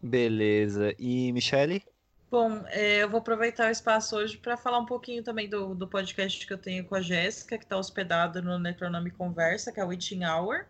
Beleza. 0.00 0.94
E 0.98 1.32
Michelle? 1.32 1.82
Bom, 2.30 2.64
é, 2.66 3.02
eu 3.02 3.08
vou 3.08 3.18
aproveitar 3.18 3.68
o 3.68 3.70
espaço 3.70 4.16
hoje 4.16 4.36
para 4.38 4.56
falar 4.56 4.78
um 4.78 4.86
pouquinho 4.86 5.22
também 5.22 5.48
do, 5.48 5.74
do 5.74 5.86
podcast 5.86 6.46
que 6.46 6.52
eu 6.52 6.58
tenho 6.58 6.84
com 6.84 6.94
a 6.94 7.00
Jéssica, 7.00 7.56
que 7.56 7.64
está 7.64 7.76
hospedado 7.76 8.42
no 8.42 8.58
Netronome 8.58 9.10
Conversa, 9.10 9.72
que 9.72 9.78
é 9.78 9.84
o 9.84 9.88
Witching 9.88 10.24
Hour. 10.24 10.66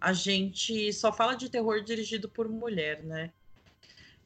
A 0.00 0.12
gente 0.12 0.92
só 0.92 1.12
fala 1.12 1.34
de 1.34 1.50
terror 1.50 1.82
dirigido 1.82 2.28
por 2.28 2.48
mulher, 2.48 3.02
né? 3.02 3.30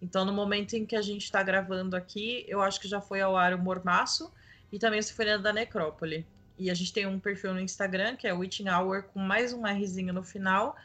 Então, 0.00 0.24
no 0.24 0.32
momento 0.32 0.74
em 0.74 0.84
que 0.84 0.94
a 0.94 1.02
gente 1.02 1.24
está 1.24 1.42
gravando 1.42 1.96
aqui, 1.96 2.44
eu 2.48 2.60
acho 2.60 2.80
que 2.80 2.88
já 2.88 3.00
foi 3.00 3.20
ao 3.20 3.36
ar 3.36 3.54
o 3.54 3.58
Mormaço 3.58 4.32
e 4.70 4.78
também 4.78 5.00
o 5.00 5.02
Sinfonia 5.02 5.38
da 5.38 5.52
Necrópole. 5.52 6.26
E 6.58 6.70
a 6.70 6.74
gente 6.74 6.92
tem 6.92 7.06
um 7.06 7.18
perfil 7.18 7.52
no 7.54 7.60
Instagram, 7.60 8.16
que 8.16 8.26
é 8.26 8.32
Witching 8.32 8.68
Hour, 8.68 9.04
com 9.04 9.18
mais 9.18 9.52
um 9.52 9.62
Rzinho 9.62 10.12
no 10.12 10.22
final. 10.22 10.76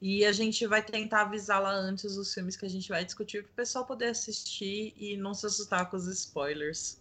E 0.00 0.24
a 0.24 0.32
gente 0.32 0.66
vai 0.66 0.82
tentar 0.82 1.22
avisar 1.22 1.60
lá 1.60 1.72
antes 1.72 2.16
os 2.16 2.32
filmes 2.32 2.56
que 2.56 2.66
a 2.66 2.70
gente 2.70 2.88
vai 2.88 3.04
discutir 3.04 3.42
para 3.42 3.50
o 3.50 3.54
pessoal 3.54 3.84
poder 3.84 4.08
assistir 4.08 4.94
e 4.96 5.16
não 5.16 5.32
se 5.32 5.46
assustar 5.46 5.88
com 5.90 5.96
os 5.96 6.06
spoilers. 6.06 7.00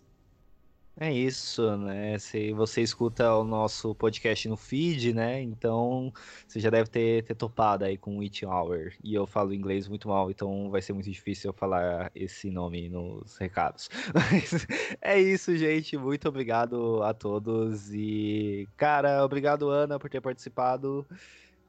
É 0.98 1.12
isso, 1.12 1.76
né? 1.78 2.18
Se 2.18 2.54
você 2.54 2.82
escuta 2.82 3.34
o 3.36 3.44
nosso 3.44 3.94
podcast 3.96 4.48
no 4.48 4.56
feed, 4.56 5.14
né? 5.14 5.42
Então 5.42 6.14
você 6.48 6.60
já 6.60 6.70
deve 6.70 6.90
ter, 6.90 7.24
ter 7.24 7.36
topado 7.36 7.84
aí 7.84 7.98
com 7.98 8.22
It 8.22 8.46
Hour. 8.46 8.94
E 9.04 9.14
eu 9.14 9.28
falo 9.28 9.54
inglês 9.54 9.90
muito 9.90 10.08
mal, 10.08 10.32
então 10.32 10.70
vai 10.70 10.82
ser 10.82 10.94
muito 10.94 11.12
difícil 11.12 11.50
eu 11.50 11.54
falar 11.54 12.10
esse 12.16 12.50
nome 12.50 12.88
nos 12.88 13.36
recados. 13.38 13.90
Mas 14.16 14.66
é 15.02 15.20
isso, 15.20 15.58
gente. 15.58 15.98
Muito 15.98 16.30
obrigado 16.30 17.04
a 17.04 17.14
todos. 17.14 17.94
E, 17.94 18.66
cara, 18.78 19.26
obrigado, 19.26 19.70
Ana, 19.70 20.00
por 20.00 20.10
ter 20.10 20.22
participado. 20.22 21.06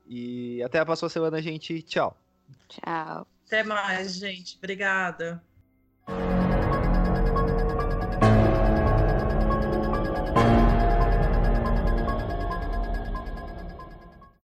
E 0.07 0.62
até 0.62 0.79
a 0.79 0.87
próxima 0.87 1.09
semana, 1.09 1.43
gente. 1.43 1.83
Tchau. 1.83 2.16
Tchau. 2.68 3.27
Até 3.45 3.64
mais, 3.64 4.14
gente. 4.14 4.57
Obrigada. 4.59 5.43